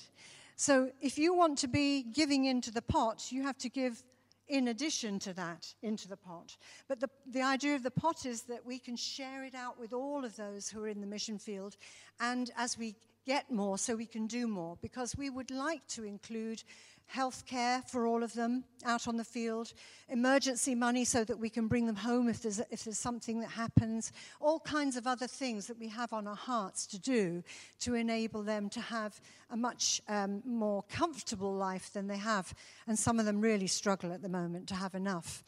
So 0.56 0.92
if 1.02 1.18
you 1.18 1.34
want 1.34 1.58
to 1.60 1.68
be 1.68 2.04
giving 2.04 2.46
into 2.46 2.72
the 2.72 2.82
pot, 2.82 3.32
you 3.32 3.44
have 3.44 3.58
to 3.60 3.70
give 3.70 4.04
in 4.48 4.68
addition 4.68 5.20
to 5.20 5.34
that 5.34 5.74
into 5.82 6.08
the 6.08 6.18
pot. 6.18 6.58
But 6.88 7.00
the, 7.00 7.10
the 7.26 7.42
idea 7.42 7.76
of 7.76 7.84
the 7.84 7.92
pot 7.92 8.26
is 8.26 8.44
that 8.44 8.66
we 8.66 8.78
can 8.78 8.96
share 8.96 9.46
it 9.46 9.56
out 9.56 9.80
with 9.80 9.94
all 9.94 10.26
of 10.26 10.36
those 10.36 10.70
who 10.70 10.84
are 10.84 10.90
in 10.90 11.02
the 11.02 11.08
mission 11.08 11.40
field. 11.40 11.78
And 12.20 12.52
as 12.58 12.78
we 12.78 12.96
get 13.26 13.52
more 13.52 13.78
so 13.78 13.96
we 13.96 14.06
can 14.06 14.28
do 14.28 14.48
more 14.48 14.78
because 14.82 15.16
we 15.16 15.30
would 15.30 15.52
like 15.52 15.86
to 15.88 16.04
include 16.04 16.64
health 17.08 17.46
care 17.46 17.82
for 17.88 18.08
all 18.08 18.24
of 18.24 18.34
them 18.34 18.64
out 18.86 19.08
on 19.08 19.18
the 19.18 19.24
field, 19.24 19.74
emergency 20.10 20.74
money 20.74 21.06
so 21.06 21.24
that 21.24 21.38
we 21.38 21.50
can 21.50 21.68
bring 21.68 21.86
them 21.86 21.96
home 21.96 22.28
if 22.28 22.42
there's, 22.42 22.60
if 22.72 22.84
there's 22.84 22.98
something 22.98 23.40
that 23.40 23.52
happens, 23.52 24.12
all 24.42 24.60
kinds 24.60 24.96
of 24.96 25.06
other 25.06 25.28
things 25.28 25.68
that 25.68 25.78
we 25.78 25.88
have 25.88 26.12
on 26.14 26.28
our 26.28 26.36
hearts 26.36 26.88
to 26.88 27.00
do 27.00 27.44
to 27.80 27.94
enable 27.94 28.42
them 28.42 28.70
to 28.70 28.82
have 28.82 29.20
a 29.52 29.58
much 29.58 30.02
um, 30.08 30.42
more 30.46 30.84
comfortable 30.90 31.54
life 31.54 31.92
than 31.94 32.08
they 32.08 32.18
have. 32.18 32.54
And 32.88 32.98
some 32.98 33.20
of 33.20 33.26
them 33.26 33.42
really 33.42 33.68
struggle 33.68 34.12
at 34.12 34.22
the 34.22 34.30
moment 34.30 34.68
to 34.70 34.76
have 34.76 34.96
enough. 34.96 35.44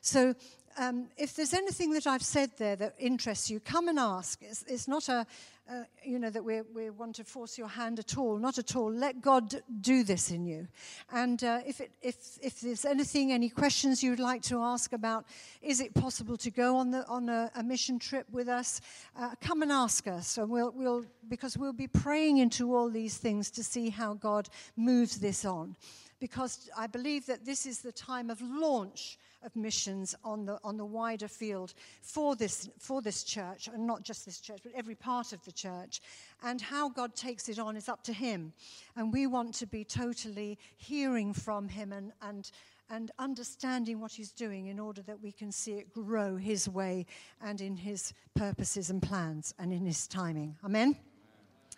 So 0.00 0.34
um, 0.78 1.08
if 1.16 1.34
there's 1.34 1.54
anything 1.54 1.92
that 1.92 2.06
I've 2.06 2.22
said 2.22 2.50
there 2.56 2.76
that 2.76 2.94
interests 2.98 3.50
you, 3.50 3.60
come 3.60 3.88
and 3.88 3.98
ask. 3.98 4.40
It's, 4.42 4.62
it's 4.68 4.86
not 4.86 5.08
a, 5.08 5.26
uh, 5.68 5.82
you 6.02 6.18
know, 6.18 6.30
that 6.30 6.44
we 6.44 6.62
we 6.74 6.88
want 6.90 7.16
to 7.16 7.24
force 7.24 7.58
your 7.58 7.68
hand 7.68 7.98
at 7.98 8.16
all. 8.16 8.38
Not 8.38 8.58
at 8.58 8.74
all. 8.76 8.90
Let 8.90 9.20
God 9.20 9.62
do 9.80 10.04
this 10.04 10.30
in 10.30 10.46
you. 10.46 10.68
And 11.12 11.42
uh, 11.42 11.60
if, 11.66 11.80
it, 11.80 11.90
if, 12.00 12.16
if 12.40 12.60
there's 12.60 12.84
anything, 12.84 13.32
any 13.32 13.48
questions 13.48 14.02
you 14.02 14.10
would 14.10 14.20
like 14.20 14.42
to 14.42 14.60
ask 14.60 14.92
about, 14.92 15.26
is 15.60 15.80
it 15.80 15.92
possible 15.94 16.36
to 16.38 16.50
go 16.50 16.76
on, 16.76 16.90
the, 16.90 17.06
on 17.06 17.28
a, 17.28 17.50
a 17.54 17.62
mission 17.62 17.98
trip 17.98 18.26
with 18.30 18.48
us? 18.48 18.80
Uh, 19.18 19.34
come 19.40 19.62
and 19.62 19.72
ask 19.72 20.06
us. 20.06 20.38
And 20.38 20.48
we'll, 20.48 20.72
we'll, 20.74 21.04
because 21.28 21.58
we'll 21.58 21.72
be 21.72 21.88
praying 21.88 22.38
into 22.38 22.74
all 22.74 22.88
these 22.88 23.18
things 23.18 23.50
to 23.50 23.64
see 23.64 23.90
how 23.90 24.14
God 24.14 24.48
moves 24.76 25.18
this 25.18 25.44
on. 25.44 25.76
Because 26.20 26.70
I 26.76 26.86
believe 26.86 27.26
that 27.26 27.44
this 27.44 27.66
is 27.66 27.80
the 27.80 27.92
time 27.92 28.30
of 28.30 28.40
launch 28.40 29.18
of 29.42 29.54
missions 29.54 30.14
on 30.24 30.46
the, 30.46 30.58
on 30.64 30.76
the 30.76 30.84
wider 30.84 31.28
field 31.28 31.74
for 32.02 32.36
this, 32.36 32.68
for 32.78 33.00
this 33.00 33.22
church, 33.22 33.68
and 33.68 33.86
not 33.86 34.02
just 34.02 34.24
this 34.24 34.40
church, 34.40 34.60
but 34.62 34.72
every 34.74 34.94
part 34.94 35.32
of 35.32 35.44
the 35.44 35.52
church. 35.52 36.00
And 36.42 36.60
how 36.60 36.88
God 36.88 37.14
takes 37.14 37.48
it 37.48 37.58
on 37.58 37.76
is 37.76 37.88
up 37.88 38.02
to 38.04 38.12
Him. 38.12 38.52
And 38.96 39.12
we 39.12 39.26
want 39.26 39.54
to 39.56 39.66
be 39.66 39.84
totally 39.84 40.58
hearing 40.76 41.32
from 41.32 41.68
Him 41.68 41.92
and, 41.92 42.12
and, 42.22 42.50
and 42.90 43.10
understanding 43.18 44.00
what 44.00 44.12
He's 44.12 44.32
doing 44.32 44.66
in 44.66 44.78
order 44.78 45.02
that 45.02 45.22
we 45.22 45.32
can 45.32 45.52
see 45.52 45.72
it 45.72 45.92
grow 45.92 46.36
His 46.36 46.68
way 46.68 47.06
and 47.40 47.60
in 47.60 47.76
His 47.76 48.12
purposes 48.34 48.90
and 48.90 49.02
plans 49.02 49.54
and 49.58 49.72
in 49.72 49.86
His 49.86 50.06
timing. 50.06 50.56
Amen? 50.64 50.96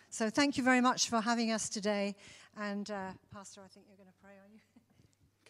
So 0.09 0.29
thank 0.29 0.57
you 0.57 0.63
very 0.63 0.81
much 0.81 1.09
for 1.09 1.21
having 1.21 1.51
us 1.51 1.69
today. 1.69 2.15
And 2.57 2.89
uh, 2.91 3.11
Pastor, 3.33 3.61
I 3.63 3.67
think 3.69 3.85
you're 3.87 3.97
going 3.97 4.09
to 4.09 4.21
pray, 4.21 4.31
are 4.31 4.49
you? 4.51 4.59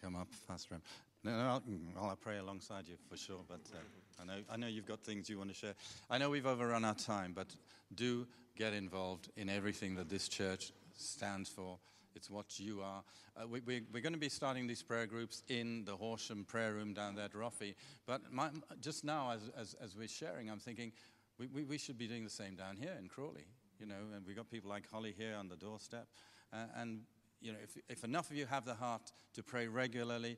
Come 0.00 0.16
up, 0.16 0.28
Pastor. 0.48 0.80
No, 1.24 1.30
no, 1.30 1.38
I'll, 1.38 1.60
mm, 1.60 1.78
I'll 1.96 2.16
pray 2.16 2.38
alongside 2.38 2.88
you 2.88 2.96
for 3.08 3.16
sure, 3.16 3.40
but 3.48 3.60
uh, 3.72 3.78
I, 4.20 4.24
know, 4.24 4.42
I 4.50 4.56
know 4.56 4.66
you've 4.66 4.86
got 4.86 5.00
things 5.04 5.30
you 5.30 5.38
want 5.38 5.50
to 5.50 5.54
share. 5.54 5.74
I 6.10 6.18
know 6.18 6.30
we've 6.30 6.46
overrun 6.46 6.84
our 6.84 6.94
time, 6.94 7.32
but 7.34 7.54
do 7.94 8.26
get 8.56 8.72
involved 8.72 9.30
in 9.36 9.48
everything 9.48 9.94
that 9.96 10.08
this 10.08 10.28
church 10.28 10.72
stands 10.96 11.48
for. 11.48 11.78
It's 12.14 12.28
what 12.28 12.58
you 12.58 12.82
are. 12.82 13.04
Uh, 13.36 13.46
we, 13.46 13.60
we, 13.60 13.82
we're 13.92 14.02
going 14.02 14.12
to 14.12 14.18
be 14.18 14.28
starting 14.28 14.66
these 14.66 14.82
prayer 14.82 15.06
groups 15.06 15.42
in 15.48 15.84
the 15.84 15.96
Horsham 15.96 16.44
prayer 16.44 16.74
room 16.74 16.92
down 16.92 17.14
there 17.14 17.24
at 17.26 17.32
Roffey. 17.32 17.74
But 18.06 18.32
my, 18.32 18.50
just 18.80 19.04
now, 19.04 19.30
as, 19.30 19.50
as, 19.56 19.74
as, 19.82 19.96
we're 19.96 20.08
sharing, 20.08 20.50
I'm 20.50 20.58
thinking 20.58 20.92
we, 21.38 21.46
we, 21.46 21.64
we, 21.64 21.78
should 21.78 21.96
be 21.96 22.06
doing 22.06 22.24
the 22.24 22.30
same 22.30 22.54
down 22.54 22.76
here 22.76 22.94
in 23.00 23.08
Crawley. 23.08 23.46
You 23.80 23.86
know, 23.86 23.94
and 24.14 24.26
we've 24.26 24.36
got 24.36 24.50
people 24.50 24.68
like 24.68 24.90
Holly 24.90 25.14
here 25.16 25.34
on 25.38 25.48
the 25.48 25.56
doorstep. 25.56 26.06
Uh, 26.52 26.66
and, 26.76 27.00
you 27.40 27.52
know, 27.52 27.58
if, 27.62 27.78
if 27.88 28.04
enough 28.04 28.30
of 28.30 28.36
you 28.36 28.44
have 28.46 28.66
the 28.66 28.74
heart 28.74 29.10
to 29.34 29.42
pray 29.42 29.66
regularly, 29.66 30.36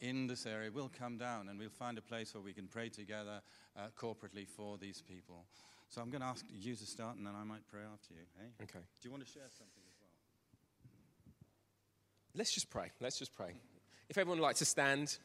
in 0.00 0.26
this 0.26 0.46
area, 0.46 0.70
we'll 0.72 0.90
come 0.98 1.18
down 1.18 1.48
and 1.48 1.58
we'll 1.58 1.68
find 1.68 1.98
a 1.98 2.02
place 2.02 2.34
where 2.34 2.42
we 2.42 2.52
can 2.52 2.66
pray 2.66 2.88
together 2.88 3.40
uh, 3.76 3.88
corporately 3.98 4.46
for 4.46 4.78
these 4.78 5.02
people. 5.02 5.44
So 5.88 6.00
I'm 6.00 6.10
going 6.10 6.20
to 6.20 6.26
ask 6.26 6.44
you 6.50 6.74
to 6.74 6.86
start, 6.86 7.16
and 7.16 7.26
then 7.26 7.34
I 7.34 7.44
might 7.44 7.66
pray 7.70 7.82
after 7.82 8.14
you. 8.14 8.20
Hey? 8.38 8.64
Okay. 8.64 8.84
Do 9.00 9.08
you 9.08 9.10
want 9.10 9.24
to 9.24 9.30
share 9.30 9.48
something 9.56 9.82
as 9.88 9.94
well? 10.00 10.10
Let's 12.34 12.52
just 12.52 12.70
pray. 12.70 12.90
Let's 13.00 13.18
just 13.18 13.34
pray. 13.34 13.54
If 14.08 14.18
everyone 14.18 14.38
would 14.38 14.44
like 14.44 14.56
to 14.56 14.64
stand. 14.64 15.18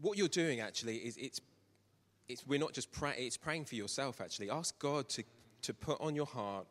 What 0.00 0.16
you're 0.16 0.28
doing 0.28 0.60
actually 0.60 0.96
is 0.96 1.16
it's, 1.18 1.40
it's 2.26 2.46
we're 2.46 2.58
not 2.58 2.72
just 2.72 2.90
praying, 2.90 3.16
it's 3.18 3.36
praying 3.36 3.66
for 3.66 3.74
yourself 3.74 4.20
actually. 4.20 4.50
Ask 4.50 4.78
God 4.78 5.08
to, 5.10 5.24
to 5.62 5.74
put 5.74 6.00
on 6.00 6.14
your 6.14 6.26
heart 6.26 6.66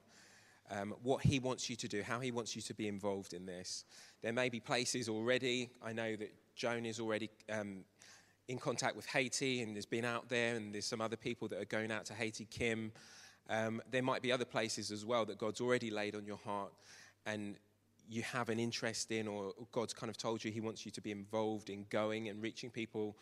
um, 0.71 0.93
what 1.03 1.23
He 1.23 1.39
wants 1.39 1.69
you 1.69 1.75
to 1.77 1.87
do, 1.87 2.03
how 2.03 2.19
He 2.19 2.31
wants 2.31 2.55
you 2.55 2.61
to 2.63 2.73
be 2.73 2.87
involved 2.87 3.33
in 3.33 3.45
this. 3.45 3.85
There 4.21 4.33
may 4.33 4.49
be 4.49 4.59
places 4.59 5.09
already. 5.09 5.69
I 5.83 5.93
know 5.93 6.15
that 6.15 6.33
Joan 6.55 6.85
is 6.85 6.99
already 6.99 7.29
um, 7.51 7.85
in 8.47 8.57
contact 8.57 8.95
with 8.95 9.05
Haiti 9.05 9.61
and 9.61 9.75
has 9.75 9.85
been 9.85 10.05
out 10.05 10.29
there, 10.29 10.55
and 10.55 10.73
there's 10.73 10.85
some 10.85 11.01
other 11.01 11.15
people 11.15 11.47
that 11.49 11.61
are 11.61 11.65
going 11.65 11.91
out 11.91 12.05
to 12.05 12.13
Haiti, 12.13 12.47
Kim. 12.49 12.91
Um, 13.49 13.81
there 13.89 14.03
might 14.03 14.21
be 14.21 14.31
other 14.31 14.45
places 14.45 14.91
as 14.91 15.05
well 15.05 15.25
that 15.25 15.37
God's 15.37 15.61
already 15.61 15.89
laid 15.89 16.15
on 16.15 16.25
your 16.25 16.37
heart, 16.37 16.71
and 17.25 17.55
you 18.07 18.21
have 18.23 18.49
an 18.49 18.59
interest 18.59 19.11
in, 19.11 19.27
or 19.27 19.53
God's 19.71 19.93
kind 19.93 20.09
of 20.09 20.17
told 20.17 20.43
you 20.43 20.51
He 20.51 20.61
wants 20.61 20.85
you 20.85 20.91
to 20.91 21.01
be 21.01 21.11
involved 21.11 21.69
in 21.69 21.85
going 21.89 22.29
and 22.29 22.41
reaching 22.41 22.69
people 22.69 23.15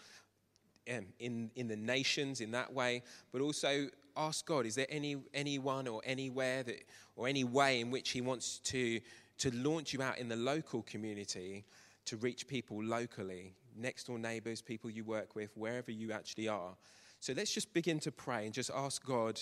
Um, 0.90 1.08
in, 1.20 1.52
in 1.56 1.68
the 1.68 1.76
nations 1.76 2.40
in 2.40 2.52
that 2.52 2.74
way, 2.74 3.04
but 3.34 3.42
also 3.42 3.88
ask 4.16 4.46
God, 4.46 4.66
is 4.66 4.76
there 4.76 4.88
any, 4.90 5.18
anyone 5.34 5.88
or 5.88 6.02
anywhere 6.06 6.64
that, 6.64 6.84
or 7.16 7.28
any 7.28 7.44
way 7.44 7.82
in 7.82 7.92
which 7.92 8.12
He 8.12 8.22
wants 8.22 8.60
to, 8.60 9.02
to 9.40 9.52
launch 9.52 9.94
you 9.94 10.02
out 10.02 10.18
in 10.18 10.30
the 10.30 10.36
local 10.36 10.82
community 10.84 11.66
to 12.06 12.16
reach 12.18 12.48
people 12.48 12.82
locally, 12.84 13.54
next 13.76 14.06
door 14.06 14.18
neighbors, 14.18 14.62
people 14.62 14.90
you 14.90 15.04
work 15.04 15.36
with, 15.36 15.52
wherever 15.58 15.92
you 15.92 16.12
actually 16.12 16.48
are? 16.48 16.76
So 17.20 17.34
let's 17.34 17.54
just 17.54 17.74
begin 17.74 18.00
to 18.02 18.12
pray 18.12 18.46
and 18.46 18.54
just 18.54 18.72
ask 18.74 19.06
God 19.06 19.42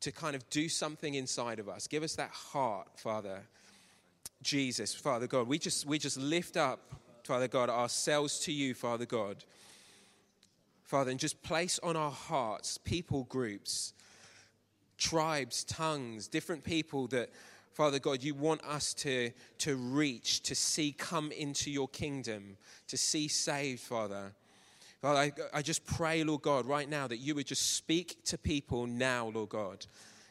to 0.00 0.12
kind 0.12 0.34
of 0.34 0.48
do 0.50 0.68
something 0.68 1.14
inside 1.14 1.58
of 1.58 1.68
us. 1.68 1.86
Give 1.86 2.02
us 2.02 2.16
that 2.16 2.30
heart, 2.30 2.88
Father. 2.96 3.42
Jesus, 4.42 4.94
Father 4.94 5.26
God, 5.26 5.48
we 5.48 5.58
just, 5.58 5.86
we 5.86 5.98
just 5.98 6.16
lift 6.16 6.56
up, 6.56 6.80
Father 7.24 7.48
God, 7.48 7.68
ourselves 7.68 8.40
to 8.40 8.52
you, 8.52 8.74
Father 8.74 9.04
God. 9.04 9.44
Father, 10.90 11.12
and 11.12 11.20
just 11.20 11.40
place 11.44 11.78
on 11.84 11.94
our 11.94 12.10
hearts 12.10 12.76
people 12.76 13.22
groups, 13.28 13.92
tribes, 14.98 15.62
tongues, 15.62 16.26
different 16.26 16.64
people 16.64 17.06
that, 17.06 17.30
Father 17.74 18.00
God, 18.00 18.24
you 18.24 18.34
want 18.34 18.60
us 18.64 18.92
to, 18.94 19.30
to 19.58 19.76
reach, 19.76 20.42
to 20.42 20.56
see 20.56 20.90
come 20.90 21.30
into 21.30 21.70
your 21.70 21.86
kingdom, 21.86 22.56
to 22.88 22.96
see 22.96 23.28
saved, 23.28 23.82
Father. 23.82 24.32
Father, 25.00 25.32
I, 25.54 25.58
I 25.58 25.62
just 25.62 25.86
pray, 25.86 26.24
Lord 26.24 26.42
God, 26.42 26.66
right 26.66 26.88
now 26.88 27.06
that 27.06 27.18
you 27.18 27.36
would 27.36 27.46
just 27.46 27.76
speak 27.76 28.24
to 28.24 28.36
people 28.36 28.88
now, 28.88 29.30
Lord 29.32 29.50
God. 29.50 29.86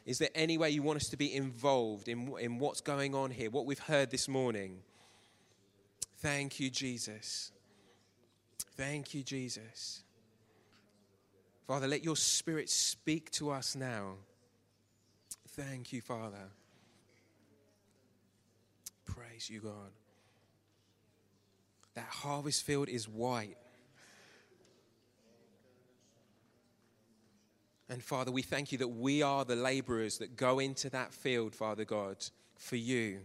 Is 0.06 0.20
there 0.20 0.28
any 0.36 0.58
way 0.58 0.72
you 0.72 0.84
want 0.84 0.98
us 0.98 1.08
to 1.08 1.18
be 1.18 1.34
involved 1.34 2.10
in, 2.10 2.34
in 2.38 2.60
what's 2.60 2.82
going 2.82 3.16
on 3.16 3.32
here, 3.32 3.50
what 3.50 3.66
we've 3.66 3.80
heard 3.80 4.12
this 4.12 4.28
morning? 4.28 4.80
Thank 6.18 6.60
you, 6.60 6.70
Jesus. 6.70 7.54
Thank 8.76 9.14
you, 9.14 9.24
Jesus. 9.24 10.04
Father, 11.70 11.88
let 11.88 12.04
your 12.04 12.16
spirit 12.16 12.68
speak 12.68 13.30
to 13.30 13.52
us 13.52 13.76
now. 13.76 14.16
Thank 15.50 15.94
you, 15.94 16.02
Father. 16.02 16.50
Praise 19.06 19.52
you, 19.52 19.60
God. 19.60 19.92
That 21.94 22.06
harvest 22.06 22.64
field 22.64 22.90
is 22.90 23.08
white. 23.08 23.56
And 27.88 28.02
Father, 28.02 28.32
we 28.32 28.42
thank 28.42 28.72
you 28.72 28.80
that 28.80 28.88
we 28.88 29.22
are 29.22 29.46
the 29.46 29.56
laborers 29.56 30.18
that 30.18 30.36
go 30.36 30.58
into 30.58 30.90
that 30.90 31.14
field, 31.14 31.54
Father 31.54 31.86
God, 31.86 32.18
for 32.58 32.78
you 32.78 33.20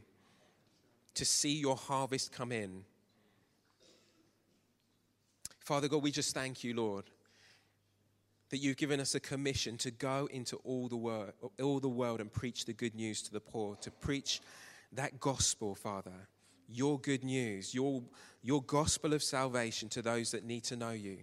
to 1.15 1.25
see 1.25 1.55
your 1.55 1.77
harvest 1.77 2.31
come 2.31 2.53
in. 2.53 2.85
Father 5.61 5.89
God, 5.89 6.03
we 6.03 6.11
just 6.11 6.35
thank 6.35 6.63
you, 6.63 6.75
Lord, 6.75 7.05
that 8.55 8.61
you've 8.61 8.77
given 8.77 9.01
us 9.01 9.17
a 9.17 9.21
commission 9.21 9.77
to 9.77 9.91
go 9.91 10.29
into 10.31 10.55
all 10.59 10.87
the 10.87 10.97
world, 10.97 11.33
all 11.61 11.81
the 11.81 11.89
world 11.89 12.21
and 12.21 12.33
preach 12.33 12.67
the 12.67 12.73
good 12.73 12.95
news 12.95 13.21
to 13.21 13.33
the 13.33 13.41
poor, 13.41 13.75
to 13.75 13.91
preach 13.91 14.41
that 14.93 15.19
gospel, 15.19 15.75
Father, 15.75 16.29
your 16.69 17.01
good 17.01 17.25
news, 17.25 17.75
your, 17.75 18.01
your 18.45 18.63
gospel 18.63 19.13
of 19.13 19.25
salvation 19.25 19.89
to 19.89 20.03
those 20.03 20.31
that 20.31 20.45
need 20.45 20.63
to 20.63 20.77
know 20.77 20.93
you. 20.93 21.19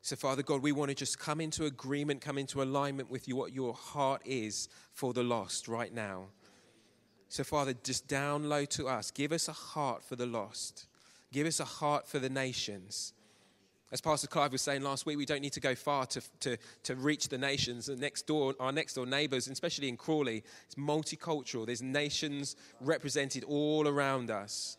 So, 0.00 0.16
Father 0.16 0.42
God, 0.42 0.62
we 0.62 0.72
want 0.72 0.88
to 0.88 0.94
just 0.94 1.18
come 1.18 1.38
into 1.38 1.66
agreement, 1.66 2.22
come 2.22 2.38
into 2.38 2.62
alignment 2.62 3.10
with 3.10 3.28
you, 3.28 3.36
what 3.36 3.52
your 3.52 3.74
heart 3.74 4.22
is 4.24 4.70
for 4.94 5.12
the 5.12 5.22
lost 5.22 5.68
right 5.68 5.92
now. 5.92 6.28
So, 7.28 7.44
Father, 7.44 7.74
just 7.82 8.08
download 8.08 8.70
to 8.70 8.88
us. 8.88 9.10
Give 9.10 9.32
us 9.32 9.48
a 9.48 9.52
heart 9.52 10.02
for 10.02 10.16
the 10.16 10.24
lost. 10.24 10.86
Give 11.30 11.46
us 11.46 11.60
a 11.60 11.66
heart 11.66 12.08
for 12.08 12.18
the 12.18 12.30
nations. 12.30 13.12
As 13.90 14.02
Pastor 14.02 14.26
Clive 14.26 14.52
was 14.52 14.60
saying 14.60 14.82
last 14.82 15.06
week, 15.06 15.16
we 15.16 15.24
don't 15.24 15.40
need 15.40 15.54
to 15.54 15.60
go 15.60 15.74
far 15.74 16.04
to, 16.06 16.20
to, 16.40 16.58
to 16.82 16.94
reach 16.94 17.28
the 17.28 17.38
nations. 17.38 17.86
The 17.86 17.96
next 17.96 18.26
door, 18.26 18.54
our 18.60 18.70
next 18.70 18.94
door 18.94 19.06
neighbours, 19.06 19.48
especially 19.48 19.88
in 19.88 19.96
Crawley, 19.96 20.44
it's 20.66 20.74
multicultural. 20.74 21.64
There's 21.64 21.80
nations 21.80 22.54
represented 22.80 23.44
all 23.44 23.88
around 23.88 24.30
us. 24.30 24.76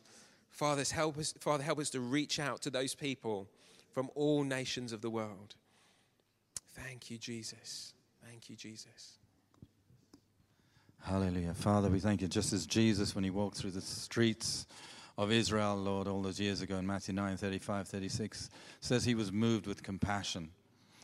Father, 0.52 0.84
help 0.94 1.18
us, 1.18 1.34
Father, 1.40 1.64
help 1.64 1.80
us 1.80 1.90
to 1.92 2.00
reach 2.00 2.40
out 2.40 2.62
to 2.62 2.70
those 2.70 2.94
people 2.94 3.48
from 3.94 4.12
all 4.14 4.44
nations 4.44 4.94
of 4.94 5.02
the 5.02 5.10
world. 5.10 5.56
Thank 6.74 7.10
you, 7.10 7.18
Jesus. 7.18 7.94
Thank 8.24 8.50
you, 8.50 8.56
Jesus. 8.56 9.18
Hallelujah. 11.02 11.54
Father, 11.54 11.90
we 11.90 12.00
thank 12.00 12.22
you 12.22 12.28
just 12.28 12.54
as 12.54 12.66
Jesus, 12.68 13.16
when 13.16 13.24
he 13.24 13.30
walked 13.30 13.58
through 13.58 13.72
the 13.72 13.82
streets, 13.82 14.68
of 15.20 15.34
Israel, 15.34 15.76
Lord, 15.76 16.08
all 16.08 16.22
those 16.22 16.40
years 16.40 16.62
ago 16.62 16.78
in 16.78 16.88
Matthew 16.88 17.14
9 17.14 17.36
35, 17.36 17.90
36, 17.90 18.50
says 18.80 19.04
he 19.04 19.16
was 19.16 19.34
moved 19.34 19.68
with 19.68 19.84
compassion 19.84 20.52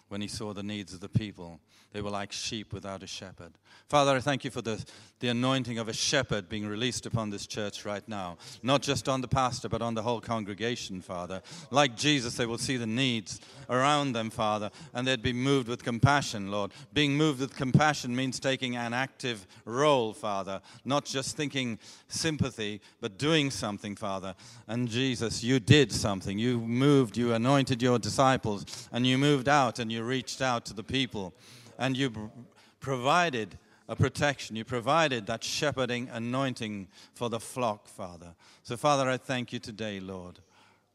when 0.07 0.21
he 0.21 0.27
saw 0.29 0.53
the 0.53 0.63
needs 0.63 0.93
of 0.93 1.01
the 1.01 1.09
people. 1.09 1.59
They 1.95 2.01
were 2.01 2.09
like 2.09 2.33
sheep 2.33 2.73
without 2.73 3.03
a 3.03 3.07
shepherd. 3.07 3.53
Father, 3.87 4.17
I 4.17 4.19
thank 4.19 4.43
you 4.43 4.51
for 4.51 4.61
the, 4.61 4.83
the 5.21 5.29
anointing 5.29 5.79
of 5.79 5.87
a 5.87 5.93
shepherd 5.93 6.49
being 6.49 6.67
released 6.67 7.05
upon 7.05 7.29
this 7.29 7.47
church 7.47 7.85
right 7.85 8.05
now. 8.05 8.37
Not 8.61 8.81
just 8.81 9.07
on 9.07 9.21
the 9.21 9.29
pastor, 9.29 9.69
but 9.69 9.81
on 9.81 9.93
the 9.93 10.01
whole 10.01 10.19
congregation, 10.19 10.99
Father. 10.99 11.41
Like 11.71 11.95
Jesus, 11.95 12.35
they 12.35 12.45
will 12.45 12.57
see 12.57 12.75
the 12.75 12.85
needs 12.85 13.39
around 13.69 14.11
them, 14.11 14.29
Father, 14.29 14.71
and 14.93 15.07
they'd 15.07 15.21
be 15.21 15.31
moved 15.31 15.69
with 15.69 15.85
compassion, 15.85 16.51
Lord. 16.51 16.73
Being 16.91 17.15
moved 17.15 17.39
with 17.39 17.55
compassion 17.55 18.13
means 18.13 18.41
taking 18.41 18.75
an 18.75 18.93
active 18.93 19.47
role, 19.63 20.11
Father. 20.11 20.59
Not 20.83 21.05
just 21.05 21.37
thinking 21.37 21.79
sympathy, 22.09 22.81
but 22.99 23.17
doing 23.17 23.49
something, 23.49 23.95
Father. 23.95 24.35
And 24.67 24.89
Jesus, 24.89 25.45
you 25.45 25.61
did 25.61 25.93
something. 25.93 26.37
You 26.37 26.59
moved, 26.59 27.15
you 27.15 27.31
anointed 27.31 27.81
your 27.81 27.99
disciples, 27.99 28.65
and 28.91 29.07
you 29.07 29.17
moved 29.17 29.47
out 29.47 29.79
and 29.79 29.89
you 29.89 30.03
reached 30.03 30.41
out 30.41 30.65
to 30.65 30.73
the 30.73 30.83
people 30.83 31.33
and 31.77 31.97
you 31.97 32.31
provided 32.79 33.57
a 33.87 33.95
protection. 33.95 34.55
You 34.55 34.65
provided 34.65 35.27
that 35.27 35.43
shepherding 35.43 36.09
anointing 36.11 36.87
for 37.13 37.29
the 37.29 37.39
flock, 37.39 37.87
Father. 37.87 38.35
So, 38.63 38.77
Father, 38.77 39.09
I 39.09 39.17
thank 39.17 39.53
you 39.53 39.59
today, 39.59 39.99
Lord. 39.99 40.39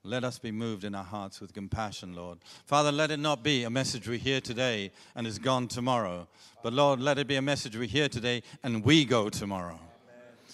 Let 0.03 0.25
us 0.25 0.39
be 0.39 0.51
moved 0.51 0.85
in 0.85 0.95
our 0.95 1.05
hearts 1.05 1.41
with 1.41 1.53
compassion, 1.53 2.15
Lord. 2.15 2.39
Father, 2.65 2.91
let 2.91 3.11
it 3.11 3.19
not 3.19 3.43
be 3.43 3.65
a 3.65 3.71
message 3.71 4.09
we 4.09 4.19
hear 4.19 4.41
today 4.41 4.93
and 5.15 5.27
is 5.27 5.39
gone 5.39 5.69
tomorrow. 5.69 6.27
But, 6.63 6.73
Lord, 6.73 7.01
let 7.01 7.19
it 7.19 7.27
be 7.27 7.37
a 7.37 7.43
message 7.43 7.77
we 7.77 7.87
hear 7.87 8.09
today 8.09 8.43
and 8.63 8.83
we 8.83 9.05
go 9.05 9.29
tomorrow. 9.29 9.79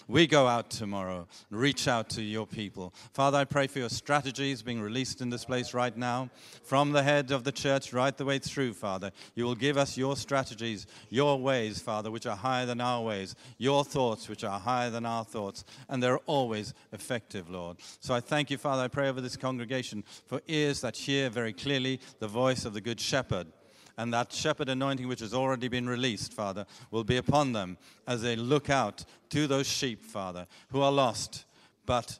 We 0.09 0.26
go 0.26 0.46
out 0.46 0.70
tomorrow 0.70 1.26
and 1.50 1.61
reach 1.61 1.88
out 1.88 2.09
to 2.11 2.22
your 2.22 2.46
people. 2.46 2.94
Father, 3.12 3.38
I 3.38 3.44
pray 3.44 3.66
for 3.66 3.78
your 3.80 3.88
strategies 3.88 4.62
being 4.62 4.80
released 4.80 5.20
in 5.20 5.30
this 5.30 5.44
place 5.44 5.74
right 5.74 5.96
now, 5.96 6.30
from 6.62 6.92
the 6.92 7.02
head 7.02 7.30
of 7.30 7.44
the 7.44 7.52
church 7.52 7.92
right 7.92 8.16
the 8.16 8.24
way 8.24 8.38
through, 8.38 8.74
Father. 8.74 9.11
You 9.34 9.44
will 9.44 9.54
give 9.54 9.76
us 9.76 9.96
your 9.96 10.16
strategies, 10.16 10.86
your 11.11 11.38
ways, 11.38 11.80
Father, 11.80 12.11
which 12.11 12.26
are 12.26 12.36
higher 12.36 12.66
than 12.66 12.80
our 12.80 13.02
ways, 13.02 13.34
your 13.59 13.84
thoughts, 13.84 14.28
which 14.28 14.44
are 14.44 14.61
higher 14.61 14.90
than 14.90 15.07
our 15.07 15.24
thoughts, 15.24 15.64
and 15.88 16.02
they're 16.02 16.18
always 16.26 16.74
effective, 16.92 17.50
Lord. 17.50 17.78
So 18.00 18.14
I 18.14 18.20
thank 18.20 18.50
you, 18.50 18.59
Father. 18.59 18.82
I 18.82 18.88
pray 18.88 19.09
over 19.09 19.20
this 19.20 19.36
congregation 19.36 20.04
for 20.26 20.40
ears 20.46 20.80
that 20.82 20.96
hear 20.96 21.30
very 21.30 21.52
clearly 21.52 22.00
the 22.20 22.28
voice 22.28 22.64
of 22.64 22.74
the 22.74 22.80
Good 22.80 23.00
Shepherd 23.00 23.48
and 23.97 24.12
that 24.12 24.32
shepherd 24.32 24.68
anointing 24.68 25.09
which 25.09 25.20
has 25.20 25.34
already 25.34 25.68
been 25.68 25.88
released, 25.88 26.32
Father, 26.32 26.66
will 26.90 27.05
be 27.05 27.16
upon 27.16 27.53
them 27.53 27.78
as 28.07 28.22
they 28.22 28.36
look 28.36 28.70
out 28.70 29.05
to 29.30 29.47
those 29.47 29.66
sheep, 29.66 30.05
Father, 30.05 30.47
who 30.70 30.82
are 30.82 30.92
lost 30.92 31.44
but 31.86 32.18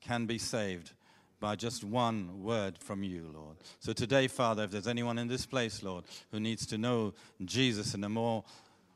can 0.00 0.26
be 0.26 0.38
saved 0.38 0.92
by 1.40 1.54
just 1.54 1.84
one 1.84 2.42
word 2.42 2.78
from 2.78 3.02
you, 3.02 3.30
Lord. 3.32 3.56
So 3.78 3.92
today, 3.92 4.26
Father, 4.26 4.64
if 4.64 4.70
there's 4.70 4.88
anyone 4.88 5.18
in 5.18 5.28
this 5.28 5.46
place, 5.46 5.82
Lord, 5.82 6.04
who 6.32 6.40
needs 6.40 6.66
to 6.66 6.78
know 6.78 7.14
Jesus 7.44 7.94
in 7.94 8.02
a 8.02 8.08
more 8.08 8.44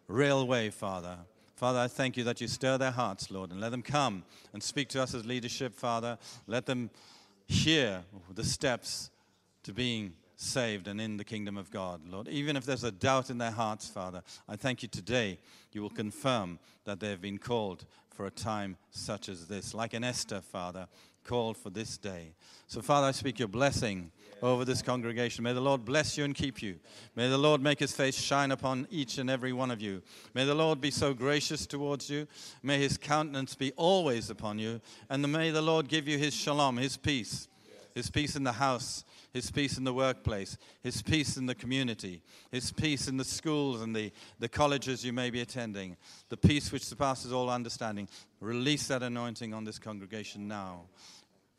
real 0.08 0.46
way, 0.46 0.70
Father, 0.70 1.18
Father, 1.54 1.78
I 1.78 1.86
thank 1.86 2.16
you 2.16 2.24
that 2.24 2.40
you 2.40 2.48
stir 2.48 2.78
their 2.78 2.90
hearts, 2.90 3.30
Lord, 3.30 3.52
and 3.52 3.60
let 3.60 3.70
them 3.70 3.82
come 3.82 4.24
and 4.52 4.60
speak 4.60 4.88
to 4.88 5.02
us 5.02 5.14
as 5.14 5.24
leadership, 5.24 5.74
Father. 5.74 6.18
Let 6.48 6.66
them 6.66 6.90
hear 7.46 8.02
the 8.34 8.42
steps 8.42 9.10
to 9.62 9.72
being 9.72 10.14
saved 10.42 10.88
and 10.88 11.00
in 11.00 11.16
the 11.16 11.24
kingdom 11.24 11.56
of 11.56 11.70
God, 11.70 12.00
Lord. 12.08 12.28
Even 12.28 12.56
if 12.56 12.66
there's 12.66 12.84
a 12.84 12.90
doubt 12.90 13.30
in 13.30 13.38
their 13.38 13.50
hearts, 13.50 13.88
Father, 13.88 14.22
I 14.48 14.56
thank 14.56 14.82
you 14.82 14.88
today 14.88 15.38
you 15.72 15.82
will 15.82 15.90
confirm 15.90 16.58
that 16.84 17.00
they 17.00 17.10
have 17.10 17.20
been 17.20 17.38
called 17.38 17.84
for 18.10 18.26
a 18.26 18.30
time 18.30 18.76
such 18.90 19.28
as 19.28 19.46
this, 19.46 19.72
like 19.74 19.94
an 19.94 20.04
Esther, 20.04 20.40
Father, 20.40 20.86
called 21.24 21.56
for 21.56 21.70
this 21.70 21.96
day. 21.96 22.34
So, 22.66 22.82
Father, 22.82 23.06
I 23.06 23.12
speak 23.12 23.38
your 23.38 23.48
blessing 23.48 24.10
over 24.42 24.64
this 24.64 24.82
congregation. 24.82 25.44
May 25.44 25.52
the 25.52 25.60
Lord 25.60 25.84
bless 25.84 26.18
you 26.18 26.24
and 26.24 26.34
keep 26.34 26.62
you. 26.62 26.76
May 27.14 27.28
the 27.28 27.38
Lord 27.38 27.62
make 27.62 27.78
his 27.78 27.92
face 27.92 28.16
shine 28.16 28.50
upon 28.50 28.88
each 28.90 29.18
and 29.18 29.30
every 29.30 29.52
one 29.52 29.70
of 29.70 29.80
you. 29.80 30.02
May 30.34 30.44
the 30.44 30.54
Lord 30.54 30.80
be 30.80 30.90
so 30.90 31.14
gracious 31.14 31.64
towards 31.64 32.10
you. 32.10 32.26
May 32.62 32.78
his 32.78 32.98
countenance 32.98 33.54
be 33.54 33.72
always 33.76 34.30
upon 34.30 34.58
you. 34.58 34.80
And 35.08 35.30
may 35.30 35.50
the 35.50 35.62
Lord 35.62 35.88
give 35.88 36.08
you 36.08 36.18
his 36.18 36.34
shalom, 36.34 36.76
his 36.76 36.96
peace, 36.96 37.46
his 37.94 38.10
peace 38.10 38.34
in 38.34 38.42
the 38.42 38.52
house 38.52 39.04
his 39.32 39.50
peace 39.50 39.78
in 39.78 39.84
the 39.84 39.94
workplace, 39.94 40.58
His 40.82 41.00
peace 41.00 41.36
in 41.36 41.46
the 41.46 41.54
community, 41.54 42.22
His 42.50 42.70
peace 42.70 43.08
in 43.08 43.16
the 43.16 43.24
schools 43.24 43.80
and 43.80 43.96
the, 43.96 44.12
the 44.38 44.48
colleges 44.48 45.04
you 45.04 45.12
may 45.12 45.30
be 45.30 45.40
attending, 45.40 45.96
the 46.28 46.36
peace 46.36 46.70
which 46.70 46.84
surpasses 46.84 47.32
all 47.32 47.48
understanding. 47.48 48.08
Release 48.40 48.88
that 48.88 49.02
anointing 49.02 49.54
on 49.54 49.64
this 49.64 49.78
congregation 49.78 50.48
now 50.48 50.82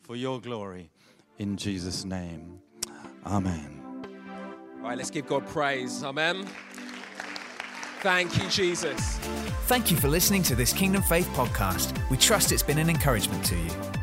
for 0.04 0.16
your 0.16 0.40
glory 0.40 0.92
in 1.40 1.58
Jesus' 1.58 2.06
name. 2.06 2.60
Amen. 3.26 3.82
All 4.78 4.90
right, 4.90 4.98
let's 4.98 5.10
give 5.10 5.26
God 5.26 5.48
praise. 5.48 6.04
Amen. 6.04 6.46
Thank 8.02 8.38
you, 8.38 8.48
Jesus. 8.50 9.18
Thank 9.66 9.90
you 9.90 9.98
for 9.98 10.10
listening 10.10 10.44
to 10.44 10.56
this 10.56 10.74
Kingdom 10.74 11.02
Faith 11.02 11.30
podcast. 11.30 11.98
We 12.10 12.18
trust 12.18 12.52
it's 12.52 12.62
been 12.62 12.78
an 12.78 12.90
encouragement 12.90 13.46
to 13.46 13.56
you. 13.56 14.03